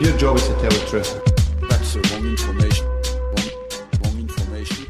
Your 0.00 0.18
job 0.18 0.36
is 0.36 0.48
to 0.48 0.52
tell 0.52 0.70
the 0.70 0.86
truth. 0.90 1.20
That's 1.70 1.94
the 1.94 2.00
wrong 2.00 2.30
information. 2.30 2.86
Wrong, 2.86 3.48
wrong 4.02 4.20
information. 4.20 4.86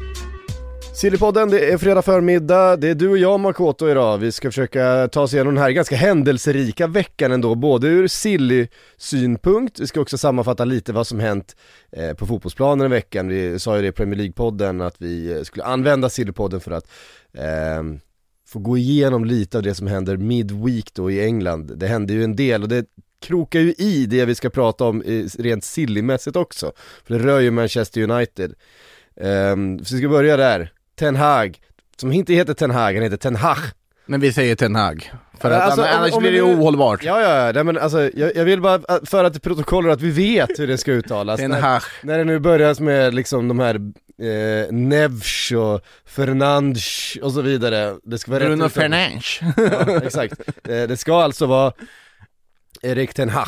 Sillypodden, 0.93 1.49
det 1.49 1.71
är 1.71 1.77
fredag 1.77 2.01
förmiddag, 2.01 2.75
det 2.75 2.89
är 2.89 2.95
du 2.95 3.09
och 3.09 3.17
jag 3.17 3.39
Makoto 3.39 3.89
idag. 3.89 4.17
Vi 4.17 4.31
ska 4.31 4.47
försöka 4.47 5.09
ta 5.11 5.21
oss 5.21 5.33
igenom 5.33 5.53
den 5.53 5.63
här 5.63 5.71
ganska 5.71 5.95
händelserika 5.95 6.87
veckan 6.87 7.31
ändå, 7.31 7.55
både 7.55 7.87
ur 7.87 8.07
Silly-synpunkt, 8.07 9.79
vi 9.79 9.87
ska 9.87 10.01
också 10.01 10.17
sammanfatta 10.17 10.65
lite 10.65 10.93
vad 10.93 11.07
som 11.07 11.19
hänt 11.19 11.55
eh, 11.91 12.13
på 12.13 12.25
fotbollsplanen 12.25 12.85
i 12.85 12.89
veckan. 12.89 13.27
Vi 13.27 13.59
sa 13.59 13.75
ju 13.75 13.81
det 13.81 13.87
i 13.87 13.91
Premier 13.91 14.19
League-podden 14.19 14.87
att 14.87 14.95
vi 14.97 15.31
eh, 15.31 15.41
skulle 15.41 15.65
använda 15.65 16.09
Sillypodden 16.09 16.59
för 16.59 16.71
att 16.71 16.87
eh, 17.33 17.83
få 18.47 18.59
gå 18.59 18.77
igenom 18.77 19.25
lite 19.25 19.57
av 19.57 19.63
det 19.63 19.75
som 19.75 19.87
händer 19.87 20.17
midweek 20.17 20.93
då 20.93 21.11
i 21.11 21.25
England. 21.25 21.77
Det 21.77 21.87
hände 21.87 22.13
ju 22.13 22.23
en 22.23 22.35
del 22.35 22.63
och 22.63 22.69
det 22.69 22.85
krokar 23.25 23.59
ju 23.59 23.73
i 23.77 24.05
det 24.05 24.25
vi 24.25 24.35
ska 24.35 24.49
prata 24.49 24.83
om 24.83 25.03
i, 25.03 25.27
rent 25.39 25.63
sillymässigt 25.63 26.35
också. 26.35 26.71
För 27.07 27.13
det 27.13 27.19
rör 27.25 27.39
ju 27.39 27.51
Manchester 27.51 28.01
United. 28.11 28.53
Um, 29.21 29.85
så 29.85 29.95
vi 29.95 30.01
ska 30.01 30.09
börja 30.09 30.37
där. 30.37 30.71
Ten 30.99 31.15
Hag, 31.15 31.59
som 31.97 32.11
inte 32.11 32.33
heter 32.33 32.53
Ten 32.53 32.71
Hag, 32.71 32.93
han 32.93 33.03
heter 33.03 33.17
Ten 33.17 33.35
Hag. 33.35 33.57
Men 34.05 34.19
vi 34.19 34.33
säger 34.33 34.55
Ten 34.55 34.75
Hag. 34.75 35.11
För 35.39 35.51
att 35.51 35.61
Alltså, 35.61 35.81
annars 35.81 36.11
om- 36.11 36.17
om 36.17 36.23
blir 36.23 36.31
det 36.31 36.37
nu- 36.47 36.53
ohållbart. 36.55 37.03
Ja, 37.03 37.21
ja, 37.21 37.45
ja, 37.45 37.51
nej, 37.51 37.63
men 37.63 37.77
alltså 37.77 38.09
jag, 38.13 38.35
jag 38.35 38.45
vill 38.45 38.61
bara 38.61 38.75
äh, 38.75 38.97
föra 39.05 39.29
till 39.29 39.41
protokollet 39.41 39.93
att 39.93 40.01
vi 40.01 40.11
vet 40.11 40.59
hur 40.59 40.67
det 40.67 40.77
ska 40.77 40.91
uttalas. 40.91 41.39
Ten 41.39 41.51
när, 41.51 41.61
Hag. 41.61 41.81
när 42.03 42.17
det 42.17 42.23
nu 42.23 42.39
börjas 42.39 42.79
med 42.79 43.13
liksom 43.13 43.47
de 43.47 43.59
här 43.59 43.75
eh, 44.21 44.71
Nevs 44.71 45.51
och 45.51 45.81
Fernandes 46.05 47.15
och 47.21 47.31
så 47.31 47.41
vidare. 47.41 47.95
Det 48.03 48.17
ska 48.17 48.31
vara 48.31 48.45
Bruno. 48.45 48.69
Fernandes. 48.69 49.39
Ja, 49.57 50.01
exakt. 50.03 50.33
Eh, 50.69 50.83
det 50.87 50.97
ska 50.97 51.21
alltså 51.23 51.45
vara 51.45 51.73
Erik 52.81 53.13
Ten 53.13 53.29
Hag. 53.29 53.47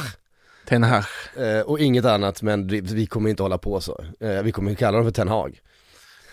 Ten 0.65 0.83
Hag. 0.83 1.03
Eh, 1.37 1.61
och 1.61 1.79
inget 1.79 2.05
annat, 2.05 2.41
men 2.41 2.67
vi, 2.67 3.05
kommer 3.05 3.29
inte 3.29 3.43
hålla 3.43 3.57
på 3.57 3.81
så. 3.81 4.05
Eh, 4.19 4.41
vi 4.43 4.51
kommer 4.51 4.75
kalla 4.75 4.97
dem 4.97 5.05
för 5.05 5.11
Ten 5.11 5.27
Hag. 5.27 5.61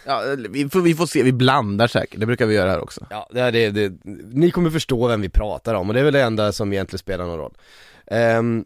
Ja, 0.06 0.22
vi, 0.48 0.69
får, 0.69 0.81
vi 0.81 0.94
får 0.94 1.06
se, 1.06 1.22
vi 1.22 1.32
blandar 1.32 1.87
säkert. 1.87 2.21
Det 2.21 2.26
brukar 2.26 2.47
vi 2.47 2.54
göra 2.54 2.71
här 2.71 2.81
också. 2.81 3.06
Ja, 3.10 3.28
det, 3.32 3.50
det, 3.50 3.71
det, 3.71 3.93
ni 4.32 4.50
kommer 4.50 4.71
förstå 4.71 5.09
vem 5.09 5.21
vi 5.21 5.28
pratar 5.28 5.75
om 5.75 5.88
och 5.88 5.94
det 5.94 6.00
är 6.00 6.04
väl 6.04 6.12
det 6.12 6.22
enda 6.22 6.53
som 6.53 6.72
egentligen 6.72 6.98
spelar 6.98 7.26
någon 7.26 7.38
roll. 7.38 7.54
Ehm, 8.06 8.65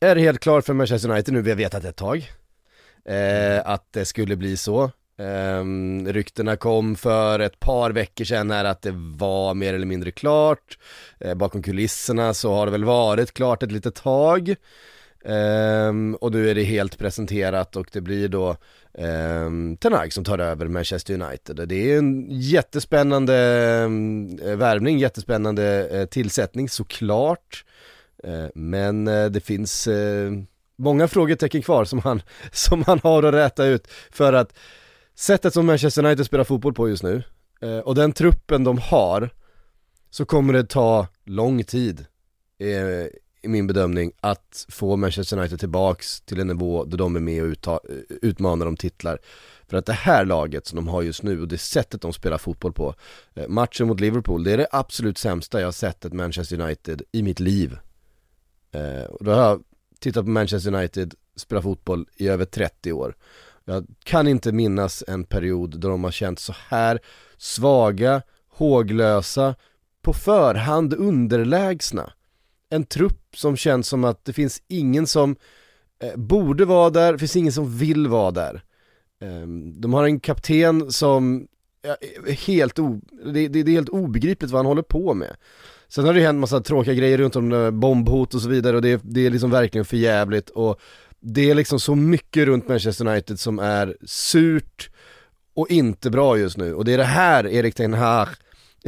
är 0.00 0.14
det 0.14 0.20
helt 0.20 0.40
klart 0.40 0.64
för 0.64 0.74
Manchester 0.74 1.10
United 1.10 1.34
nu, 1.34 1.42
vi 1.42 1.50
har 1.50 1.56
vetat 1.56 1.84
ett 1.84 1.96
tag, 1.96 2.32
eh, 3.04 3.60
att 3.64 3.92
det 3.92 4.04
skulle 4.04 4.36
bli 4.36 4.56
så. 4.56 4.90
Um, 5.20 6.08
ryktena 6.08 6.56
kom 6.56 6.96
för 6.96 7.38
ett 7.38 7.60
par 7.60 7.90
veckor 7.90 8.24
sedan 8.24 8.50
här 8.50 8.64
att 8.64 8.82
det 8.82 8.94
var 8.94 9.54
mer 9.54 9.74
eller 9.74 9.86
mindre 9.86 10.10
klart. 10.10 10.78
Uh, 11.24 11.34
bakom 11.34 11.62
kulisserna 11.62 12.34
så 12.34 12.54
har 12.54 12.66
det 12.66 12.72
väl 12.72 12.84
varit 12.84 13.34
klart 13.34 13.62
ett 13.62 13.72
litet 13.72 13.94
tag. 13.94 14.54
Um, 15.24 16.14
och 16.14 16.32
nu 16.32 16.50
är 16.50 16.54
det 16.54 16.62
helt 16.62 16.98
presenterat 16.98 17.76
och 17.76 17.88
det 17.92 18.00
blir 18.00 18.28
då 18.28 18.56
um, 18.92 19.76
Ten 19.76 19.92
Hag 19.92 20.12
som 20.12 20.24
tar 20.24 20.38
över 20.38 20.68
Manchester 20.68 21.14
United. 21.14 21.68
Det 21.68 21.92
är 21.92 21.98
en 21.98 22.26
jättespännande 22.30 23.34
um, 23.84 24.36
värvning, 24.36 24.98
jättespännande 24.98 25.88
uh, 25.92 26.04
tillsättning 26.04 26.68
såklart. 26.68 27.64
Uh, 28.26 28.46
men 28.54 29.04
det 29.04 29.44
finns 29.44 29.88
många 30.78 31.08
frågetecken 31.08 31.62
kvar 31.62 31.84
som 31.84 31.98
han, 31.98 32.22
som 32.52 32.84
han 32.86 33.00
har 33.02 33.22
att 33.22 33.34
räta 33.34 33.66
ut 33.66 33.88
för 34.10 34.32
att 34.32 34.52
sättet 35.18 35.54
som 35.54 35.66
Manchester 35.66 36.04
United 36.04 36.26
spelar 36.26 36.44
fotboll 36.44 36.74
på 36.74 36.88
just 36.88 37.02
nu 37.02 37.22
eh, 37.60 37.78
och 37.78 37.94
den 37.94 38.12
truppen 38.12 38.64
de 38.64 38.78
har 38.78 39.30
så 40.10 40.24
kommer 40.24 40.52
det 40.52 40.64
ta 40.64 41.06
lång 41.24 41.64
tid 41.64 42.06
eh, 42.58 43.06
i 43.42 43.48
min 43.48 43.66
bedömning 43.66 44.12
att 44.20 44.66
få 44.68 44.96
Manchester 44.96 45.38
United 45.38 45.60
tillbaks 45.60 46.20
till 46.20 46.40
en 46.40 46.46
nivå 46.46 46.84
där 46.84 46.98
de 46.98 47.16
är 47.16 47.20
med 47.20 47.42
och 47.42 47.48
utta, 47.48 47.72
eh, 47.72 48.16
utmanar 48.22 48.66
om 48.66 48.76
titlar. 48.76 49.18
För 49.68 49.76
att 49.76 49.86
det 49.86 49.92
här 49.92 50.24
laget 50.24 50.66
som 50.66 50.76
de 50.76 50.88
har 50.88 51.02
just 51.02 51.22
nu 51.22 51.40
och 51.40 51.48
det 51.48 51.58
sättet 51.58 52.00
de 52.00 52.12
spelar 52.12 52.38
fotboll 52.38 52.72
på, 52.72 52.94
matchen 53.48 53.86
mot 53.86 54.00
Liverpool, 54.00 54.44
det 54.44 54.52
är 54.52 54.56
det 54.56 54.68
absolut 54.70 55.18
sämsta 55.18 55.60
jag 55.60 55.66
har 55.66 55.72
sett 55.72 56.04
ett 56.04 56.12
Manchester 56.12 56.60
United 56.60 57.02
i 57.12 57.22
mitt 57.22 57.40
liv. 57.40 57.78
Och 59.08 59.24
då 59.24 59.30
har 59.30 59.42
jag 59.42 59.62
tittat 59.98 60.24
på 60.24 60.30
Manchester 60.30 60.74
United 60.74 61.14
spela 61.36 61.62
fotboll 61.62 62.06
i 62.16 62.28
över 62.28 62.44
30 62.44 62.92
år. 62.92 63.14
Jag 63.68 63.86
kan 64.04 64.28
inte 64.28 64.52
minnas 64.52 65.04
en 65.08 65.24
period 65.24 65.80
då 65.80 65.88
de 65.88 66.04
har 66.04 66.10
känt 66.10 66.38
så 66.38 66.54
här 66.68 67.00
svaga, 67.36 68.22
håglösa, 68.48 69.54
på 70.02 70.12
förhand 70.12 70.94
underlägsna. 70.94 72.12
En 72.70 72.84
trupp 72.84 73.36
som 73.36 73.56
känns 73.56 73.88
som 73.88 74.04
att 74.04 74.24
det 74.24 74.32
finns 74.32 74.62
ingen 74.68 75.06
som 75.06 75.36
eh, 76.02 76.16
borde 76.16 76.64
vara 76.64 76.90
där, 76.90 77.12
det 77.12 77.18
finns 77.18 77.36
ingen 77.36 77.52
som 77.52 77.78
vill 77.78 78.06
vara 78.06 78.30
där. 78.30 78.62
Ehm, 79.20 79.80
de 79.80 79.92
har 79.94 80.04
en 80.04 80.20
kapten 80.20 80.92
som 80.92 81.46
ja, 81.82 81.96
är 82.26 82.32
helt, 82.32 82.78
o, 82.78 83.00
det, 83.24 83.48
det, 83.48 83.62
det 83.62 83.70
är 83.70 83.74
helt 83.74 83.88
obegripligt 83.88 84.50
vad 84.50 84.58
han 84.58 84.66
håller 84.66 84.82
på 84.82 85.14
med. 85.14 85.36
Sen 85.88 86.04
har 86.04 86.14
det 86.14 86.20
hänt 86.20 86.40
massa 86.40 86.60
tråkiga 86.60 86.94
grejer 86.94 87.18
runt 87.18 87.36
om 87.36 87.52
eh, 87.52 87.70
bombhot 87.70 88.34
och 88.34 88.42
så 88.42 88.48
vidare 88.48 88.76
och 88.76 88.82
det, 88.82 89.00
det 89.04 89.26
är 89.26 89.30
liksom 89.30 89.50
verkligen 89.50 89.84
för 89.84 89.96
jävligt 89.96 90.50
och 90.50 90.80
det 91.20 91.50
är 91.50 91.54
liksom 91.54 91.80
så 91.80 91.94
mycket 91.94 92.46
runt 92.46 92.68
Manchester 92.68 93.08
United 93.08 93.40
som 93.40 93.58
är 93.58 93.96
surt 94.06 94.90
och 95.54 95.70
inte 95.70 96.10
bra 96.10 96.38
just 96.38 96.56
nu 96.56 96.74
och 96.74 96.84
det 96.84 96.92
är 96.92 96.98
det 96.98 97.04
här 97.04 97.46
Erik 97.46 97.74
Ten 97.74 97.94
Hag 97.94 98.28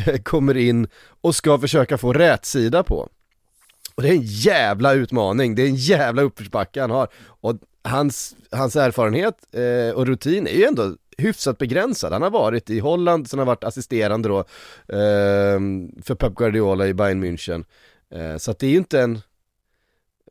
kommer 0.23 0.57
in 0.57 0.89
och 1.21 1.35
ska 1.35 1.59
försöka 1.59 1.99
få 1.99 2.13
rätt 2.13 2.45
sida 2.45 2.83
på. 2.83 3.09
Och 3.95 4.03
det 4.03 4.09
är 4.09 4.13
en 4.13 4.23
jävla 4.23 4.93
utmaning, 4.93 5.55
det 5.55 5.63
är 5.63 5.67
en 5.67 5.75
jävla 5.75 6.23
uppförsbacke 6.23 6.81
han 6.81 6.91
har. 6.91 7.09
Och 7.27 7.59
hans, 7.83 8.37
hans 8.51 8.77
erfarenhet 8.77 9.35
eh, 9.53 9.95
och 9.95 10.07
rutin 10.07 10.47
är 10.47 10.53
ju 10.53 10.65
ändå 10.65 10.97
hyfsat 11.19 11.59
begränsad. 11.59 12.13
Han 12.13 12.23
har 12.23 12.31
varit 12.31 12.71
i 12.71 12.79
Holland, 12.79 13.31
sen 13.31 13.39
har 13.39 13.47
han 13.47 13.51
varit 13.51 13.65
assisterande 13.65 14.29
då 14.29 14.39
eh, 14.97 15.61
för 16.03 16.15
Pep 16.15 16.35
Guardiola 16.35 16.87
i 16.87 16.95
Bayern 16.95 17.25
München. 17.25 17.65
Eh, 18.15 18.37
så 18.37 18.51
att 18.51 18.59
det 18.59 18.67
är 18.67 18.71
ju 18.71 18.77
inte 18.77 19.01
en, 19.01 19.21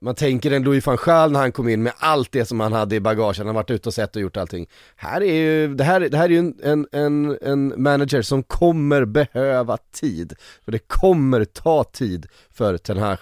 man 0.02 0.16
tänker 0.16 0.52
en 0.52 0.64
Louis 0.64 0.86
van 0.86 0.98
Gaal 1.06 1.32
när 1.32 1.40
han 1.40 1.52
kom 1.52 1.70
in 1.70 1.84
med 1.84 1.94
allt 1.98 2.32
det 2.32 2.46
som 2.46 2.60
han 2.60 2.74
hade 2.74 2.96
i 2.96 3.00
bagaget, 3.00 3.38
han 3.38 3.48
har 3.48 3.54
varit 3.54 3.72
ute 3.72 3.90
och 3.90 3.94
sett 3.94 4.16
och 4.16 4.22
gjort 4.22 4.38
allting. 4.38 4.68
Här 4.96 5.22
är 5.22 5.34
ju, 5.34 5.76
det 5.76 5.84
här, 5.84 6.00
det 6.00 6.18
här 6.18 6.26
är 6.26 6.30
ju 6.30 6.40
en, 6.40 6.56
en, 6.64 6.88
en, 6.92 7.38
en 7.42 7.84
manager 7.84 8.22
som 8.22 8.44
kommer 8.44 9.06
behöva 9.06 9.78
tid. 9.78 10.34
För 10.66 10.72
det 10.72 10.88
kommer 10.88 11.46
ta 11.46 11.84
tid 11.84 12.26
för 12.52 12.78
Ten 12.78 12.98
Hag 12.98 13.18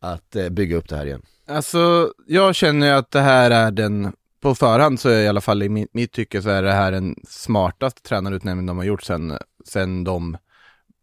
att 0.00 0.36
eh, 0.36 0.48
bygga 0.48 0.76
upp 0.76 0.88
det 0.88 0.96
här 0.96 1.06
igen. 1.06 1.22
Alltså, 1.48 2.12
jag 2.26 2.54
känner 2.54 2.86
ju 2.86 2.92
att 2.92 3.10
det 3.10 3.20
här 3.20 3.50
är 3.50 3.70
den, 3.70 4.12
på 4.40 4.54
förhand 4.54 5.00
så 5.00 5.08
är 5.08 5.22
i 5.22 5.28
alla 5.28 5.40
fall 5.40 5.62
i 5.62 5.68
mitt, 5.68 5.94
mitt 5.94 6.12
tycke 6.12 6.42
så 6.42 6.48
är 6.48 6.62
det 6.62 6.72
här 6.72 6.92
den 6.92 7.16
smartaste 7.28 8.02
tränarutnämningen 8.02 8.66
de 8.66 8.76
har 8.76 8.84
gjort 8.84 9.02
sen, 9.02 9.38
sen 9.64 10.04
de 10.04 10.36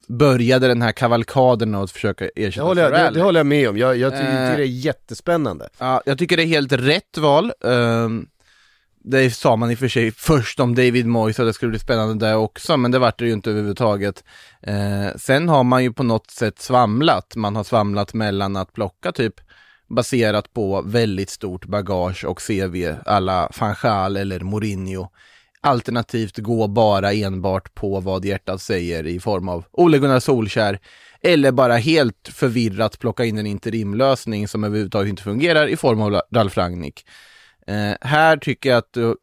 började 0.09 0.67
den 0.67 0.81
här 0.81 0.91
kavalkaden 0.91 1.75
att 1.75 1.91
försöka 1.91 2.25
Det 2.35 2.45
ersätta 2.45 2.65
håller 2.65 2.81
jag, 2.83 2.91
det, 2.91 3.09
det 3.19 3.21
håller 3.21 3.39
jag 3.39 3.47
med 3.47 3.69
om, 3.69 3.77
jag, 3.77 3.97
jag 3.97 4.11
ty- 4.13 4.17
Eh. 4.17 4.25
tycker 4.25 4.57
det 4.57 4.63
är 4.63 4.65
jättespännande. 4.65 5.69
Ja, 5.77 6.01
jag 6.05 6.17
tycker 6.17 6.37
det 6.37 6.43
är 6.43 6.47
helt 6.47 6.71
rätt 6.71 7.17
val. 7.17 7.51
Ehm, 7.65 8.25
det 9.03 9.31
sa 9.31 9.55
man 9.55 9.71
i 9.71 9.75
och 9.75 9.79
för 9.79 9.87
sig 9.87 10.11
först 10.11 10.59
om 10.59 10.75
David 10.75 11.05
Moyes 11.05 11.39
att 11.39 11.45
det 11.45 11.53
skulle 11.53 11.69
bli 11.69 11.79
spännande 11.79 12.25
där 12.27 12.35
också, 12.35 12.77
men 12.77 12.91
det 12.91 12.99
vart 12.99 13.19
det 13.19 13.25
ju 13.25 13.33
inte 13.33 13.49
överhuvudtaget. 13.49 14.23
Eh, 14.61 15.15
sen 15.17 15.49
har 15.49 15.63
man 15.63 15.83
ju 15.83 15.93
på 15.93 16.03
något 16.03 16.31
sätt 16.31 16.59
svamlat. 16.59 17.35
Man 17.35 17.55
har 17.55 17.63
svamlat 17.63 18.13
mellan 18.13 18.55
att 18.55 18.73
plocka 18.73 19.11
typ 19.11 19.33
baserat 19.89 20.53
på 20.53 20.81
väldigt 20.85 21.29
stort 21.29 21.65
bagage 21.65 22.25
och 22.25 22.41
CV 22.47 22.93
alla 23.05 23.49
Fanchal 23.53 24.17
eller 24.17 24.39
Mourinho. 24.39 25.07
Alternativt 25.61 26.37
gå 26.37 26.67
bara 26.67 27.13
enbart 27.13 27.75
på 27.75 27.99
vad 27.99 28.25
hjärtat 28.25 28.61
säger 28.61 29.07
i 29.07 29.19
form 29.19 29.49
av 29.49 29.65
Ole 29.71 29.97
Gunnar 29.97 30.19
Solskär 30.19 30.79
eller 31.21 31.51
bara 31.51 31.77
helt 31.77 32.29
förvirrat 32.33 32.99
plocka 32.99 33.25
in 33.25 33.37
en 33.37 33.45
interimlösning 33.45 34.47
som 34.47 34.63
överhuvudtaget 34.63 35.09
inte 35.09 35.23
fungerar 35.23 35.67
i 35.67 35.77
form 35.77 36.01
av 36.01 36.21
Ralf 36.31 36.57
Rangnick. 36.57 37.05
Eh, 37.67 37.93
här 38.01 38.37
tycker 38.37 38.69
jag 38.69 38.77
att 38.77 38.93
du 38.93 39.15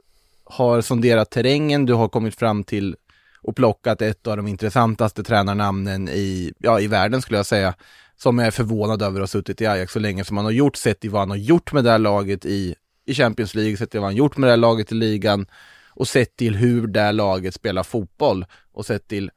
har 0.44 0.80
sonderat 0.80 1.30
terrängen, 1.30 1.86
du 1.86 1.94
har 1.94 2.08
kommit 2.08 2.34
fram 2.34 2.64
till 2.64 2.96
och 3.42 3.56
plockat 3.56 4.02
ett 4.02 4.26
av 4.26 4.36
de 4.36 4.48
intressantaste 4.48 5.22
tränarnamnen 5.22 6.08
i, 6.08 6.52
ja, 6.58 6.80
i 6.80 6.86
världen 6.86 7.22
skulle 7.22 7.38
jag 7.38 7.46
säga. 7.46 7.74
Som 8.18 8.38
jag 8.38 8.46
är 8.46 8.50
förvånad 8.50 9.02
över 9.02 9.20
att 9.20 9.22
ha 9.22 9.26
suttit 9.26 9.60
i 9.60 9.66
Ajax 9.66 9.92
så 9.92 9.98
länge 9.98 10.24
som 10.24 10.36
han 10.36 10.46
har 10.46 10.52
gjort, 10.52 10.76
sett 10.76 11.04
i 11.04 11.08
vad 11.08 11.20
han 11.20 11.30
har 11.30 11.36
gjort 11.36 11.72
med 11.72 11.84
det 11.84 11.90
här 11.90 11.98
laget 11.98 12.44
i, 12.44 12.74
i 13.06 13.14
Champions 13.14 13.54
League, 13.54 13.76
sett 13.76 13.94
i 13.94 13.98
vad 13.98 14.06
han 14.06 14.16
gjort 14.16 14.36
med 14.36 14.48
det 14.48 14.52
här 14.52 14.56
laget 14.56 14.92
i 14.92 14.94
ligan 14.94 15.46
och 15.96 16.08
sett 16.08 16.36
till 16.36 16.56
hur 16.56 16.86
det 16.86 17.12
laget 17.12 17.54
spelar 17.54 17.82
fotboll 17.82 18.46
och 18.72 18.86
sett 18.86 19.08
till 19.08 19.30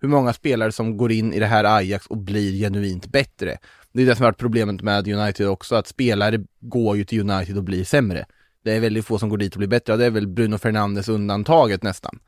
hur 0.00 0.08
många 0.08 0.32
spelare 0.32 0.72
som 0.72 0.96
går 0.96 1.12
in 1.12 1.32
i 1.32 1.38
det 1.38 1.46
här 1.46 1.64
Ajax 1.64 2.06
och 2.06 2.16
blir 2.16 2.52
genuint 2.52 3.06
bättre. 3.06 3.58
Det 3.92 4.02
är 4.02 4.06
det 4.06 4.16
som 4.16 4.22
har 4.22 4.30
varit 4.30 4.38
problemet 4.38 4.82
med 4.82 5.08
United 5.08 5.48
också, 5.48 5.74
att 5.74 5.86
spelare 5.86 6.38
går 6.60 6.96
ju 6.96 7.04
till 7.04 7.30
United 7.30 7.56
och 7.56 7.64
blir 7.64 7.84
sämre. 7.84 8.26
Det 8.64 8.72
är 8.72 8.80
väldigt 8.80 9.06
få 9.06 9.18
som 9.18 9.28
går 9.28 9.38
dit 9.38 9.54
och 9.54 9.58
blir 9.58 9.68
bättre, 9.68 9.96
det 9.96 10.04
är 10.04 10.10
väl 10.10 10.26
Bruno 10.26 10.58
Fernandes 10.58 11.08
undantaget 11.08 11.82
nästan. 11.82 12.18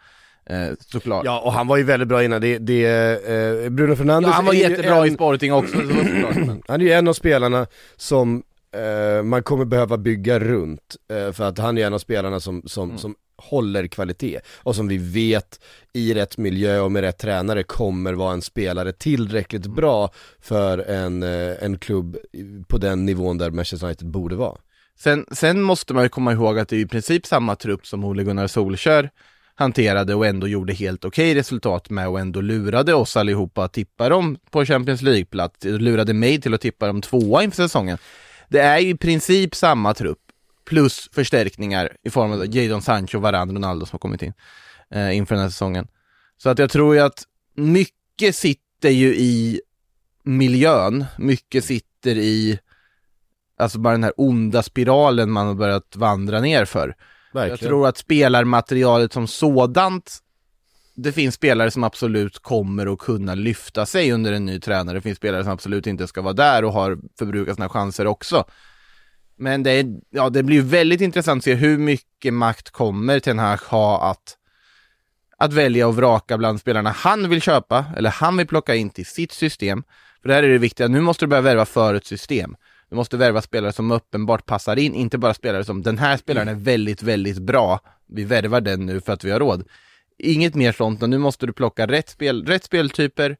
Eh, 0.50 0.68
såklart. 0.80 1.24
Ja, 1.24 1.40
och 1.40 1.52
han 1.52 1.66
var 1.66 1.76
ju 1.76 1.82
väldigt 1.82 2.08
bra 2.08 2.24
innan. 2.24 2.40
Det, 2.40 2.58
det, 2.58 2.84
eh, 2.84 3.70
Bruno 3.70 3.96
Fernandes 3.96 4.28
Ja, 4.28 4.34
han 4.34 4.44
var 4.44 4.52
jättebra 4.52 4.96
en, 4.96 5.04
i 5.04 5.10
Sporting 5.10 5.52
också, 5.52 5.80
så 5.80 5.88
såklart. 5.88 6.36
Han 6.68 6.80
är 6.80 6.84
ju 6.84 6.92
en 6.92 7.08
av 7.08 7.12
spelarna 7.12 7.66
som 7.96 8.42
eh, 8.72 9.22
man 9.22 9.42
kommer 9.42 9.64
behöva 9.64 9.96
bygga 9.96 10.38
runt. 10.38 10.96
Eh, 11.12 11.32
för 11.32 11.44
att 11.44 11.58
han 11.58 11.78
är 11.78 11.86
en 11.86 11.94
av 11.94 11.98
spelarna 11.98 12.40
som, 12.40 12.62
som, 12.66 12.88
Mm. 12.88 12.98
som 12.98 13.14
håller 13.42 13.86
kvalitet. 13.86 14.40
Och 14.56 14.76
som 14.76 14.88
vi 14.88 14.98
vet 14.98 15.60
i 15.92 16.14
rätt 16.14 16.38
miljö 16.38 16.80
och 16.80 16.92
med 16.92 17.00
rätt 17.02 17.18
tränare 17.18 17.62
kommer 17.62 18.12
vara 18.12 18.32
en 18.32 18.42
spelare 18.42 18.92
tillräckligt 18.92 19.64
Mm. 19.66 19.76
bra 19.76 20.10
för 20.40 20.78
en, 20.78 21.22
eh, 21.22 21.52
en 21.64 21.78
klubb 21.78 22.16
på 22.68 22.78
den 22.78 23.04
nivån 23.04 23.38
där 23.38 23.50
Manchester 23.50 23.86
United 23.86 24.08
borde 24.08 24.36
vara. 24.36 24.56
Sen, 24.98 25.26
sen 25.32 25.62
måste 25.62 25.94
man 25.94 26.02
ju 26.02 26.08
komma 26.08 26.32
ihåg 26.32 26.58
att 26.58 26.68
det 26.68 26.76
är 26.76 26.80
i 26.80 26.86
princip 26.86 27.26
samma 27.26 27.56
trupp 27.56 27.86
som 27.86 28.04
Ole 28.04 28.24
Gunnar 28.24 28.46
Solskär 28.46 29.10
hanterade 29.54 30.14
och 30.14 30.26
ändå 30.26 30.48
gjorde 30.48 30.72
helt 30.72 31.04
okej 31.04 31.34
resultat 31.34 31.90
med 31.90 32.08
och 32.08 32.20
ändå 32.20 32.40
lurade 32.40 32.94
oss 32.94 33.16
allihopa 33.16 33.64
att 33.64 33.72
tippa 33.72 34.08
dem 34.08 34.36
på 34.50 34.64
Champions 34.64 35.02
League-plats. 35.02 35.64
Lurade 35.64 36.14
mig 36.14 36.40
till 36.40 36.54
att 36.54 36.60
tippa 36.60 36.86
dem 36.86 37.00
tvåa 37.00 37.42
inför 37.42 37.56
säsongen. 37.62 37.98
Det 38.48 38.60
är 38.60 38.78
ju 38.78 38.88
i 38.88 38.96
princip 38.96 39.54
samma 39.54 39.94
trupp 39.94 40.18
plus 40.64 41.08
förstärkningar 41.12 41.96
i 42.02 42.10
form 42.10 42.32
av 42.32 42.56
Jadon 42.56 42.82
Sancho, 42.82 43.18
Varane, 43.18 43.54
Ronaldo 43.54 43.86
som 43.86 43.94
har 43.94 43.98
kommit 43.98 44.22
in 44.22 44.32
eh, 44.90 45.16
inför 45.16 45.34
den 45.34 45.42
här 45.42 45.50
säsongen. 45.50 45.88
Så 46.36 46.48
att 46.48 46.58
jag 46.58 46.70
tror 46.70 46.94
ju 46.94 47.00
att 47.00 47.22
mycket 47.54 48.36
sitter 48.36 48.90
ju 48.90 49.14
i 49.14 49.60
miljön, 50.22 51.04
mycket 51.18 51.64
sitter 51.64 52.16
i 52.16 52.58
Alltså 53.60 53.78
bara 53.78 53.92
den 53.92 54.04
här 54.04 54.12
onda 54.16 54.62
spiralen 54.62 55.30
man 55.30 55.46
har 55.46 55.54
börjat 55.54 55.96
vandra 55.96 56.40
ner 56.40 56.64
för. 56.64 56.96
Jag 57.32 57.60
tror 57.60 57.88
att 57.88 57.96
spelarmaterialet 57.96 59.12
som 59.12 59.26
sådant 59.26 60.18
det 61.02 61.12
finns 61.12 61.34
spelare 61.34 61.70
som 61.70 61.84
absolut 61.84 62.38
kommer 62.38 62.92
att 62.92 62.98
kunna 62.98 63.34
lyfta 63.34 63.86
sig 63.86 64.12
under 64.12 64.32
en 64.32 64.46
ny 64.46 64.60
tränare. 64.60 64.96
Det 64.96 65.02
finns 65.02 65.18
spelare 65.18 65.42
som 65.42 65.52
absolut 65.52 65.86
inte 65.86 66.06
ska 66.06 66.22
vara 66.22 66.32
där 66.32 66.64
och 66.64 66.72
har 66.72 66.98
förbrukat 67.18 67.54
sina 67.54 67.68
chanser 67.68 68.06
också. 68.06 68.44
Men 69.36 69.62
det, 69.62 69.70
är, 69.70 69.86
ja, 70.10 70.30
det 70.30 70.42
blir 70.42 70.62
väldigt 70.62 71.00
intressant 71.00 71.40
att 71.40 71.44
se 71.44 71.54
hur 71.54 71.78
mycket 71.78 72.34
makt 72.34 72.70
kommer 72.70 73.20
Ten 73.20 73.38
Hag 73.38 73.58
ha 73.58 74.10
att, 74.10 74.36
att 75.38 75.52
välja 75.52 75.86
och 75.86 75.96
vraka 75.96 76.38
bland 76.38 76.60
spelarna 76.60 76.90
han 76.90 77.30
vill 77.30 77.42
köpa 77.42 77.84
eller 77.96 78.10
han 78.10 78.36
vill 78.36 78.46
plocka 78.46 78.74
in 78.74 78.90
till 78.90 79.06
sitt 79.06 79.32
system. 79.32 79.82
För 80.22 80.28
det 80.28 80.34
här 80.34 80.42
är 80.42 80.48
det 80.48 80.58
viktiga, 80.58 80.88
nu 80.88 81.00
måste 81.00 81.24
du 81.24 81.28
börja 81.28 81.42
värva 81.42 81.64
för 81.66 81.94
ett 81.94 82.06
system. 82.06 82.56
Du 82.90 82.96
måste 82.96 83.16
värva 83.16 83.42
spelare 83.42 83.72
som 83.72 83.90
uppenbart 83.90 84.46
passar 84.46 84.78
in, 84.78 84.94
inte 84.94 85.18
bara 85.18 85.34
spelare 85.34 85.64
som 85.64 85.82
den 85.82 85.98
här 85.98 86.16
spelaren 86.16 86.48
är 86.48 86.54
väldigt, 86.54 87.02
väldigt 87.02 87.38
bra. 87.38 87.80
Vi 88.08 88.24
värvar 88.24 88.60
den 88.60 88.86
nu 88.86 89.00
för 89.00 89.12
att 89.12 89.24
vi 89.24 89.30
har 89.30 89.40
råd. 89.40 89.64
Inget 90.18 90.54
mer 90.54 90.72
sånt, 90.72 91.02
och 91.02 91.10
nu 91.10 91.18
måste 91.18 91.46
du 91.46 91.52
plocka 91.52 91.86
rätt, 91.86 92.08
spel, 92.08 92.46
rätt 92.46 92.64
speltyper, 92.64 93.36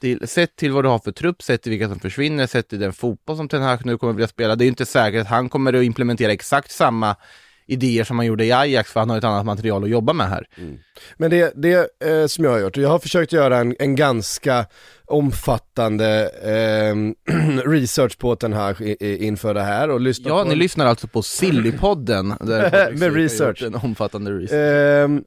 till, 0.00 0.28
sett 0.28 0.56
till 0.56 0.72
vad 0.72 0.84
du 0.84 0.88
har 0.88 0.98
för 0.98 1.12
trupp, 1.12 1.42
sett 1.42 1.62
till 1.62 1.70
vilka 1.70 1.88
som 1.88 2.00
försvinner, 2.00 2.46
sett 2.46 2.68
till 2.68 2.80
den 2.80 2.92
fotboll 2.92 3.36
som 3.36 3.48
Ten 3.48 3.62
Hag 3.62 3.86
nu 3.86 3.98
kommer 3.98 4.10
att 4.10 4.16
vilja 4.16 4.28
spela. 4.28 4.56
Det 4.56 4.62
är 4.62 4.66
ju 4.66 4.70
inte 4.70 4.86
säkert 4.86 5.20
att 5.20 5.26
han 5.28 5.48
kommer 5.48 5.72
att 5.72 5.82
implementera 5.84 6.32
exakt 6.32 6.70
samma 6.70 7.16
idéer 7.66 8.04
som 8.04 8.18
han 8.18 8.26
gjorde 8.26 8.44
i 8.44 8.52
Ajax, 8.52 8.92
för 8.92 9.00
han 9.00 9.10
har 9.10 9.18
ett 9.18 9.24
annat 9.24 9.46
material 9.46 9.84
att 9.84 9.90
jobba 9.90 10.12
med 10.12 10.28
här. 10.28 10.46
Men 11.16 11.30
det, 11.30 11.52
det 11.56 11.88
eh, 12.04 12.26
som 12.26 12.44
jag 12.44 12.50
har 12.50 12.58
gjort, 12.58 12.76
jag 12.76 12.88
har 12.88 12.98
försökt 12.98 13.32
göra 13.32 13.58
en, 13.58 13.76
en 13.78 13.96
ganska 13.96 14.66
omfattande 15.06 16.30
eh, 16.42 16.94
research 17.70 18.18
på 18.18 18.36
i- 18.80 18.96
i- 19.00 19.24
inför 19.26 19.54
det 19.54 19.62
här 19.62 19.90
och 19.90 20.00
lyssnat 20.00 20.26
Ja, 20.28 20.38
på 20.42 20.48
ni 20.48 20.52
en- 20.52 20.58
lyssnar 20.58 20.86
alltså 20.86 21.06
på 21.06 21.22
Sillypodden, 21.22 22.34
där 22.40 22.92
Med 22.98 23.14
research. 23.14 23.62
en 23.62 23.74
omfattande 23.74 24.30
research. 24.32 25.04
Ehm, 25.04 25.24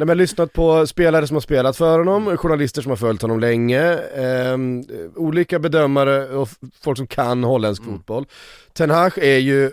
nej, 0.00 0.06
men 0.06 0.18
lyssnat 0.18 0.52
på 0.52 0.86
spelare 0.86 1.26
som 1.26 1.36
har 1.36 1.40
spelat 1.40 1.76
för 1.76 1.98
honom, 1.98 2.36
journalister 2.36 2.82
som 2.82 2.90
har 2.90 2.96
följt 2.96 3.22
honom 3.22 3.40
länge, 3.40 3.98
ehm, 4.16 4.84
olika 5.16 5.58
bedömare 5.58 6.28
och 6.28 6.48
folk 6.82 6.98
som 6.98 7.06
kan 7.06 7.44
holländsk 7.44 7.84
fotboll. 7.84 8.26
Ten 8.72 8.90
Hag 8.90 9.18
är 9.18 9.38
ju 9.38 9.70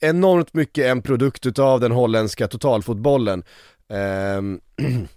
enormt 0.00 0.54
mycket 0.54 0.86
en 0.86 1.02
produkt 1.02 1.46
utav 1.46 1.80
den 1.80 1.92
holländska 1.92 2.48
totalfotbollen. 2.48 3.42
Ehm, 3.88 4.60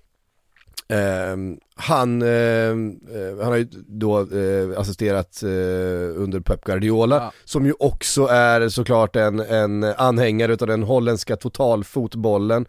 ehm, 0.90 1.58
han, 1.76 2.22
ehm, 2.22 3.00
eh, 3.16 3.38
han 3.44 3.48
har 3.48 3.56
ju 3.56 3.68
då 3.88 4.20
eh, 4.20 4.80
assisterat 4.80 5.44
eh, 5.44 6.22
under 6.22 6.40
Pep 6.40 6.64
Guardiola, 6.64 7.16
Ja. 7.16 7.32
som 7.46 7.66
ju 7.66 7.74
också 7.80 8.26
är 8.26 8.70
såklart 8.70 9.16
en, 9.16 9.40
en 9.40 9.84
anhängare 9.84 10.54
utav 10.54 10.68
den 10.68 10.84
holländska 10.84 11.36
totalfotbollen. 11.36 12.66